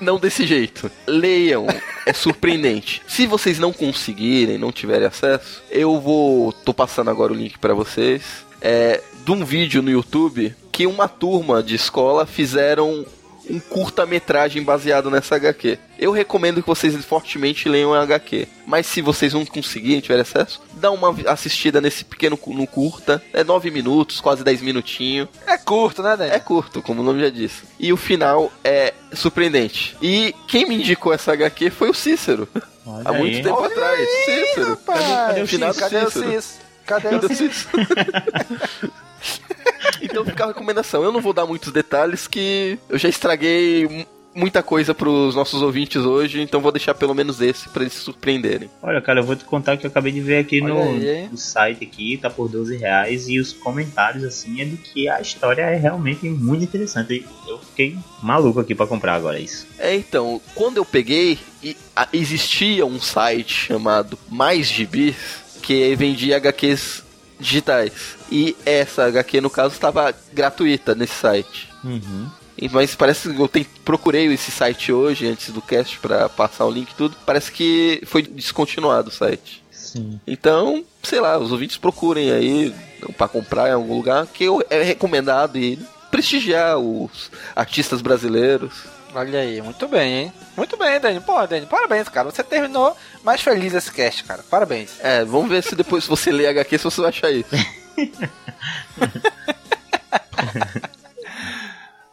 não 0.00 0.18
desse 0.18 0.46
jeito. 0.46 0.90
Leiam, 1.06 1.66
é 2.06 2.12
surpreendente. 2.12 3.02
Se 3.06 3.26
vocês 3.26 3.58
não 3.58 3.72
conseguirem, 3.72 4.58
não 4.58 4.72
tiverem 4.72 5.06
acesso, 5.06 5.62
eu 5.70 6.00
vou. 6.00 6.52
tô 6.52 6.72
passando 6.72 7.10
agora 7.10 7.32
o 7.32 7.36
link 7.36 7.58
pra 7.58 7.74
vocês. 7.74 8.22
É, 8.60 9.02
de 9.24 9.30
um 9.30 9.44
vídeo 9.44 9.82
no 9.82 9.90
YouTube 9.90 10.54
que 10.72 10.86
uma 10.86 11.08
turma 11.08 11.62
de 11.62 11.74
escola 11.74 12.26
fizeram 12.26 13.04
um 13.48 13.58
curta-metragem 13.58 14.62
baseado 14.62 15.10
nessa 15.10 15.36
HQ. 15.36 15.78
Eu 15.98 16.12
recomendo 16.12 16.62
que 16.62 16.68
vocês 16.68 16.94
fortemente 17.04 17.68
leiam 17.68 17.92
a 17.92 18.02
HQ. 18.02 18.46
Mas 18.66 18.86
se 18.86 19.02
vocês 19.02 19.34
não 19.34 19.44
conseguirem, 19.44 20.00
tiverem 20.00 20.22
acesso, 20.22 20.62
dá 20.74 20.90
uma 20.90 21.14
assistida 21.26 21.80
nesse 21.80 22.04
pequeno 22.04 22.38
no 22.46 22.66
curta. 22.66 23.22
É 23.32 23.42
9 23.42 23.70
minutos, 23.70 24.20
quase 24.20 24.44
10 24.44 24.62
minutinhos. 24.62 25.28
É 25.46 25.58
curto, 25.58 26.02
né, 26.02 26.16
Daniel? 26.16 26.36
É 26.36 26.40
curto, 26.40 26.80
como 26.80 27.02
o 27.02 27.04
nome 27.04 27.20
já 27.20 27.28
disse. 27.30 27.62
E 27.78 27.92
o 27.92 27.96
final 27.96 28.52
é 28.62 28.94
surpreendente. 29.12 29.96
E 30.00 30.34
quem 30.46 30.66
me 30.66 30.76
indicou 30.76 31.12
essa 31.12 31.32
HQ 31.32 31.70
foi 31.70 31.90
o 31.90 31.94
Cícero. 31.94 32.48
Olha 32.86 33.08
Há 33.08 33.12
muito 33.12 33.36
aí. 33.36 33.42
tempo 33.42 33.64
atrás. 33.64 34.08
Cícero. 34.24 34.68
Rapaz, 34.70 35.00
cadê 35.00 35.42
o 35.42 35.74
Cadê 35.74 35.96
o 35.98 36.10
Cícero? 36.10 36.60
Cadê 36.86 37.08
o 37.08 37.20
Cadê 37.20 37.26
o? 37.26 37.36
Cícero? 37.36 37.86
então 40.02 40.24
fica 40.24 40.44
a 40.44 40.48
recomendação. 40.48 41.02
Eu 41.02 41.12
não 41.12 41.20
vou 41.20 41.32
dar 41.32 41.46
muitos 41.46 41.72
detalhes 41.72 42.26
que 42.26 42.78
eu 42.88 42.98
já 42.98 43.08
estraguei 43.08 43.86
mu- 43.88 44.06
muita 44.32 44.62
coisa 44.62 44.94
pros 44.94 45.34
nossos 45.34 45.60
ouvintes 45.60 45.96
hoje, 46.04 46.40
então 46.40 46.60
vou 46.60 46.70
deixar 46.70 46.94
pelo 46.94 47.12
menos 47.14 47.40
esse 47.40 47.68
pra 47.68 47.82
eles 47.82 47.94
se 47.94 48.00
surpreenderem. 48.00 48.70
Olha, 48.80 49.00
cara, 49.00 49.18
eu 49.20 49.24
vou 49.24 49.34
te 49.34 49.44
contar 49.44 49.76
que 49.76 49.84
eu 49.84 49.90
acabei 49.90 50.12
de 50.12 50.20
ver 50.20 50.38
aqui 50.38 50.60
no, 50.60 50.80
aí, 50.80 51.28
no 51.28 51.36
site 51.36 51.82
aqui, 51.84 52.16
tá 52.16 52.30
por 52.30 52.48
12 52.48 52.76
reais, 52.76 53.28
e 53.28 53.40
os 53.40 53.52
comentários, 53.52 54.22
assim, 54.22 54.60
é 54.60 54.64
de 54.64 54.76
que 54.76 55.08
a 55.08 55.20
história 55.20 55.62
é 55.62 55.74
realmente 55.74 56.28
muito 56.28 56.62
interessante. 56.62 57.26
Eu 57.48 57.58
fiquei 57.58 57.98
maluco 58.22 58.60
aqui 58.60 58.72
pra 58.72 58.86
comprar 58.86 59.14
agora 59.14 59.38
isso. 59.40 59.66
É, 59.76 59.96
então, 59.96 60.40
quando 60.54 60.76
eu 60.76 60.84
peguei, 60.84 61.36
existia 62.12 62.86
um 62.86 63.00
site 63.00 63.52
chamado 63.52 64.18
Mais 64.28 64.66
Gibis 64.68 65.16
que 65.62 65.94
vendia 65.96 66.36
HQs 66.36 67.04
digitais. 67.40 67.92
E 68.30 68.56
essa 68.64 69.04
HQ, 69.06 69.40
no 69.40 69.50
caso, 69.50 69.74
estava 69.74 70.14
gratuita 70.32 70.94
nesse 70.94 71.14
site. 71.14 71.68
Uhum. 71.82 72.28
E- 72.58 72.68
Mas 72.68 72.94
parece 72.94 73.32
que 73.32 73.40
eu 73.40 73.48
tem- 73.48 73.66
procurei 73.84 74.26
esse 74.26 74.50
site 74.50 74.92
hoje, 74.92 75.26
antes 75.26 75.50
do 75.50 75.62
cast, 75.62 75.98
pra 75.98 76.28
passar 76.28 76.66
o 76.66 76.70
link 76.70 76.90
e 76.90 76.94
tudo. 76.94 77.16
Parece 77.24 77.50
que 77.50 78.02
foi 78.06 78.22
descontinuado 78.22 79.08
o 79.08 79.12
site. 79.12 79.62
Sim. 79.70 80.20
Então, 80.26 80.84
sei 81.02 81.20
lá, 81.20 81.38
os 81.38 81.50
ouvintes 81.50 81.78
procurem 81.78 82.30
aí 82.30 82.74
pra 83.16 83.26
comprar 83.26 83.68
em 83.70 83.72
algum 83.72 83.96
lugar, 83.96 84.26
que 84.26 84.44
eu- 84.44 84.62
é 84.68 84.82
recomendado 84.82 85.56
e 85.58 85.78
prestigiar 86.10 86.76
os 86.78 87.30
artistas 87.56 88.02
brasileiros. 88.02 88.72
Olha 89.14 89.40
aí, 89.40 89.60
muito 89.62 89.88
bem, 89.88 90.12
hein? 90.24 90.32
Muito 90.56 90.76
bem, 90.76 91.00
Daniel. 91.00 91.22
Pô, 91.22 91.44
Daniel, 91.46 91.66
parabéns, 91.68 92.08
cara. 92.08 92.30
Você 92.30 92.44
terminou 92.44 92.96
mais 93.22 93.40
feliz 93.42 93.74
esse 93.74 93.90
cast, 93.92 94.24
cara. 94.24 94.42
Parabéns. 94.48 94.92
É, 95.00 95.24
vamos 95.24 95.48
ver 95.50 95.62
se 95.62 95.74
depois 95.74 96.04
se 96.04 96.10
você 96.10 96.30
ler 96.30 96.48
HQ, 96.48 96.78
se 96.78 96.84
você 96.84 97.00
vai 97.00 97.10
achar 97.10 97.30
isso. 97.30 97.50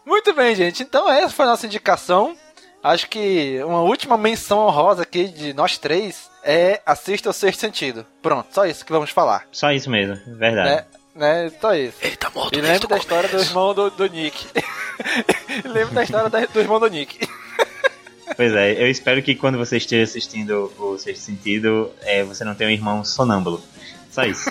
Muito 0.06 0.34
bem, 0.34 0.56
gente. 0.56 0.84
Então 0.84 1.10
essa 1.12 1.30
foi 1.34 1.46
a 1.46 1.50
nossa 1.50 1.66
indicação. 1.66 2.36
Acho 2.84 3.10
que 3.10 3.60
uma 3.64 3.82
última 3.82 4.18
menção 4.18 4.60
honrosa 4.60 5.02
aqui 5.04 5.26
de 5.28 5.54
nós 5.54 5.78
três 5.78 6.30
é 6.44 6.82
assista 6.86 7.30
o 7.30 7.34
sexto 7.34 7.60
sentido. 7.60 8.06
Pronto, 8.22 8.48
só 8.54 8.66
isso 8.66 8.86
que 8.86 8.92
vamos 8.92 9.10
falar. 9.10 9.46
Só 9.52 9.72
isso 9.72 9.90
mesmo, 9.90 10.16
verdade. 10.38 10.70
Né? 10.70 10.86
Né? 11.16 11.52
Só 11.60 11.74
isso. 11.76 11.98
Ele 12.02 12.16
tá 12.16 12.30
morto 12.30 12.56
E 12.56 12.60
o 12.60 12.88
da 12.88 12.98
história 12.98 13.28
do 13.28 13.40
irmão 13.40 13.74
do, 13.74 13.90
do 13.90 14.08
Nick. 14.08 14.46
lembre 15.66 15.96
da 15.96 16.04
história 16.04 16.30
da- 16.30 16.46
do 16.46 16.60
irmão 16.60 16.80
do 16.80 16.88
Nick. 16.88 17.28
Pois 18.38 18.54
é, 18.54 18.72
eu 18.80 18.88
espero 18.88 19.24
que 19.24 19.34
quando 19.34 19.58
você 19.58 19.78
esteja 19.78 20.04
assistindo 20.04 20.72
o 20.78 20.96
Sexto 21.00 21.24
Sentido, 21.24 21.92
é, 22.04 22.24
você 22.24 22.46
não 22.46 22.54
tenha 22.54 22.70
um 22.70 22.74
irmão 22.74 23.04
sonâmbulo. 23.04 23.60
Só 24.12 24.24
isso. 24.26 24.48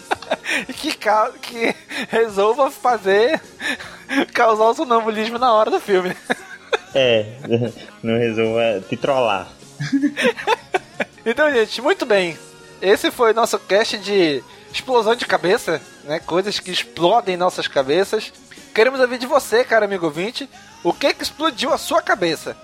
que, 0.74 0.96
que 1.42 1.74
resolva 2.08 2.70
fazer 2.70 3.42
causar 4.32 4.64
o 4.70 4.74
sonambulismo 4.74 5.38
na 5.38 5.52
hora 5.52 5.70
do 5.70 5.78
filme. 5.78 6.16
é, 6.94 7.26
não 8.02 8.18
resolva 8.18 8.82
te 8.88 8.96
trollar. 8.96 9.48
Então, 11.26 11.52
gente, 11.52 11.82
muito 11.82 12.06
bem. 12.06 12.38
Esse 12.80 13.10
foi 13.10 13.32
o 13.32 13.34
nosso 13.34 13.58
cast 13.58 13.98
de 13.98 14.42
explosão 14.72 15.14
de 15.14 15.26
cabeça, 15.26 15.78
né? 16.04 16.20
Coisas 16.20 16.58
que 16.58 16.70
explodem 16.70 17.34
em 17.34 17.38
nossas 17.38 17.68
cabeças. 17.68 18.32
Queremos 18.74 18.98
ouvir 18.98 19.18
de 19.18 19.26
você, 19.26 19.62
cara 19.62 19.84
amigo 19.84 20.06
ouvinte, 20.06 20.48
o 20.82 20.92
que 20.92 21.12
que 21.12 21.22
explodiu 21.22 21.70
a 21.70 21.76
sua 21.76 22.00
cabeça? 22.00 22.56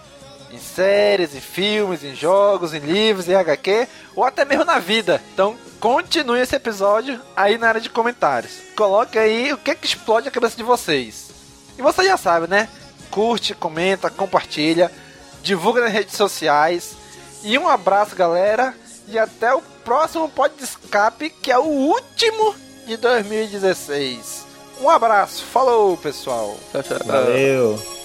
Em 0.53 0.59
séries, 0.59 1.35
em 1.35 1.41
filmes, 1.41 2.03
em 2.03 2.15
jogos, 2.15 2.75
em 2.75 2.81
livros, 2.81 3.29
em 3.29 3.35
HQ, 3.35 3.87
ou 4.17 4.25
até 4.25 4.45
mesmo 4.45 4.65
na 4.65 4.79
vida. 4.79 5.23
Então, 5.33 5.57
continue 5.79 6.41
esse 6.41 6.57
episódio 6.57 7.21
aí 7.37 7.57
na 7.57 7.69
área 7.69 7.81
de 7.81 7.89
comentários. 7.89 8.53
Coloque 8.77 9.19
aí 9.19 9.53
o 9.53 9.59
que 9.59 9.75
que 9.75 9.87
explode 9.87 10.29
a 10.29 10.33
cabeça 10.33 10.57
de 10.57 10.63
vocês. 10.63 11.31
E 11.79 11.83
você 11.83 12.05
já 12.05 12.17
sabe, 12.17 12.47
né? 12.47 12.69
Curte, 13.11 13.55
comenta, 13.55 14.11
compartilha, 14.11 14.91
divulga 15.43 15.83
nas 15.83 15.93
redes 15.93 16.17
sociais. 16.17 16.97
E 17.43 17.57
um 17.57 17.69
abraço, 17.69 18.15
galera. 18.15 18.75
E 19.09 19.19
até 19.19 19.55
o 19.55 19.63
próximo 19.85 20.29
Pod 20.29 20.55
de 20.57 20.65
Escape, 20.65 21.31
que 21.31 21.51
é 21.51 21.59
o 21.59 21.65
último 21.65 22.55
de 22.87 22.97
2016. 22.97 24.47
Um 24.81 24.89
abraço. 24.89 25.45
Falou, 25.45 25.97
pessoal. 25.97 26.57
Tchau, 26.73 26.83
tchau. 26.83 26.99
Valeu! 27.05 28.00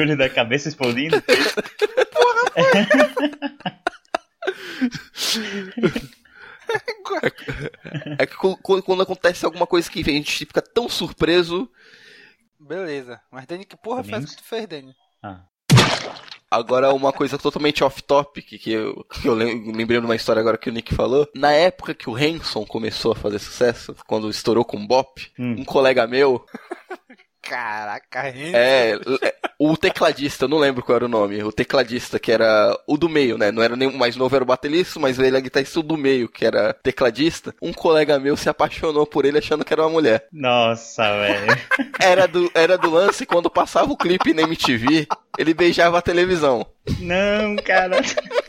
Barulho 0.00 0.16
da 0.16 0.28
cabeça 0.30 0.68
explodindo? 0.68 1.16
É 8.18 8.26
que 8.26 8.36
co- 8.36 8.56
quando 8.82 9.02
acontece 9.02 9.44
alguma 9.44 9.66
coisa 9.66 9.90
que 9.90 10.00
a 10.00 10.04
gente 10.04 10.38
fica 10.46 10.62
tão 10.62 10.88
surpreso. 10.88 11.68
Beleza. 12.58 13.20
Mas 13.30 13.46
Dani, 13.46 13.64
que 13.64 13.76
porra 13.76 14.04
faz 14.04 14.24
que 14.30 14.36
tu 14.36 14.44
fez, 14.44 14.66
Dani? 14.66 14.94
Ah. 15.22 15.42
Agora, 16.50 16.92
uma 16.92 17.12
coisa 17.12 17.38
totalmente 17.38 17.82
off-topic, 17.84 18.58
que 18.58 18.72
eu, 18.72 19.04
que 19.04 19.26
eu 19.28 19.34
lem- 19.34 19.72
lembrei 19.72 20.00
de 20.00 20.04
uma 20.06 20.16
história 20.16 20.40
agora 20.40 20.58
que 20.58 20.68
o 20.68 20.72
Nick 20.72 20.94
falou. 20.94 21.28
Na 21.34 21.52
época 21.52 21.94
que 21.94 22.10
o 22.10 22.16
Hanson 22.16 22.64
começou 22.66 23.12
a 23.12 23.16
fazer 23.16 23.38
sucesso, 23.38 23.94
quando 24.06 24.28
estourou 24.28 24.64
com 24.64 24.76
o 24.76 24.86
Bop, 24.86 25.30
Hum. 25.38 25.56
um 25.60 25.64
colega 25.64 26.06
meu, 26.08 26.44
Caraca, 27.42 28.22
Renzo. 28.22 28.56
é, 28.56 28.92
é, 29.22 29.34
o 29.58 29.76
tecladista, 29.76 30.44
eu 30.44 30.48
não 30.48 30.58
lembro 30.58 30.82
qual 30.82 30.96
era 30.96 31.04
o 31.04 31.08
nome, 31.08 31.42
o 31.42 31.50
tecladista, 31.50 32.18
que 32.18 32.30
era 32.30 32.78
o 32.86 32.96
do 32.96 33.08
meio, 33.08 33.38
né? 33.38 33.50
Não 33.50 33.62
era 33.62 33.74
nem 33.76 33.88
o 33.88 33.96
mais 33.96 34.14
novo, 34.14 34.34
era 34.34 34.44
o 34.44 34.46
baterista, 34.46 35.00
mas 35.00 35.18
ele 35.18 35.28
era 35.28 35.40
guitarrista 35.40 35.82
do 35.82 35.96
meio, 35.96 36.28
que 36.28 36.44
era 36.44 36.72
tecladista. 36.74 37.54
Um 37.60 37.72
colega 37.72 38.18
meu 38.18 38.36
se 38.36 38.48
apaixonou 38.48 39.06
por 39.06 39.24
ele 39.24 39.38
achando 39.38 39.64
que 39.64 39.72
era 39.72 39.82
uma 39.82 39.90
mulher. 39.90 40.26
Nossa, 40.32 41.02
velho. 41.12 41.58
Era 42.00 42.26
do, 42.26 42.50
era 42.54 42.78
do 42.78 42.90
lance 42.90 43.26
quando 43.26 43.50
passava 43.50 43.92
o 43.92 43.96
clipe 43.96 44.32
na 44.32 44.42
MTV, 44.42 45.06
ele 45.36 45.52
beijava 45.52 45.98
a 45.98 46.02
televisão. 46.02 46.66
Não, 46.98 47.56
cara. 47.56 48.00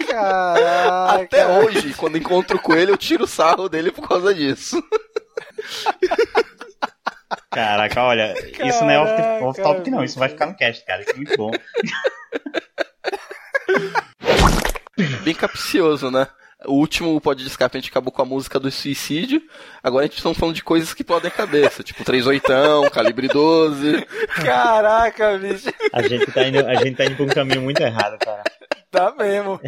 Caraca. 0.08 1.22
Até 1.24 1.46
hoje, 1.48 1.94
quando 1.96 2.18
encontro 2.18 2.58
com 2.60 2.74
ele, 2.74 2.92
eu 2.92 2.98
tiro 2.98 3.28
sarro 3.28 3.68
dele 3.68 3.92
por 3.92 4.08
causa 4.08 4.34
disso. 4.34 4.82
Caraca, 7.52 8.04
olha, 8.04 8.34
isso 8.66 8.82
não 8.82 8.90
é 8.90 9.00
off, 9.00 9.62
Caraca, 9.62 9.70
off 9.70 9.90
não, 9.90 10.04
isso 10.04 10.18
vai 10.18 10.30
ficar 10.30 10.46
no 10.46 10.56
cast, 10.56 10.86
cara. 10.86 11.02
Isso 11.02 11.12
é 11.12 11.16
muito 11.16 11.38
bom. 11.38 11.52
bem 15.24 15.34
capcioso, 15.34 16.10
né? 16.10 16.28
O 16.66 16.74
último 16.74 17.20
pode 17.20 17.44
de 17.44 17.50
escape 17.50 17.76
a 17.76 17.82
gente 17.82 17.90
acabou 17.90 18.12
com 18.12 18.22
a 18.22 18.26
música 18.26 18.60
do 18.60 18.70
suicídio. 18.70 19.42
Agora 19.82 20.06
a 20.06 20.08
gente 20.08 20.18
está 20.18 20.34
falando 20.34 20.56
de 20.56 20.64
coisas 20.64 20.94
que 20.94 21.04
podem 21.04 21.30
a 21.30 21.34
cabeça, 21.34 21.82
tipo 21.82 22.04
38, 22.04 22.92
calibre 22.92 23.28
12. 23.28 24.06
Caraca, 24.46 25.40
bicho. 25.40 25.74
A 25.92 26.04
gente 26.04 26.32
tá 26.32 26.48
indo, 26.48 26.60
a 26.60 26.76
gente 26.76 26.96
tá 26.96 27.06
indo 27.06 27.18
por 27.18 27.26
um 27.26 27.30
caminho 27.30 27.62
muito 27.62 27.82
errado, 27.82 28.18
cara. 28.20 28.44
Tá 28.92 29.12
mesmo. 29.18 29.60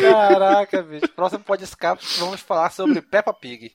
Caraca, 0.00 0.82
bicho. 0.82 1.08
Próximo 1.14 1.44
pode 1.44 1.64
escape, 1.64 2.02
vamos 2.18 2.40
falar 2.40 2.70
sobre 2.70 3.02
Peppa 3.02 3.34
Pig. 3.34 3.72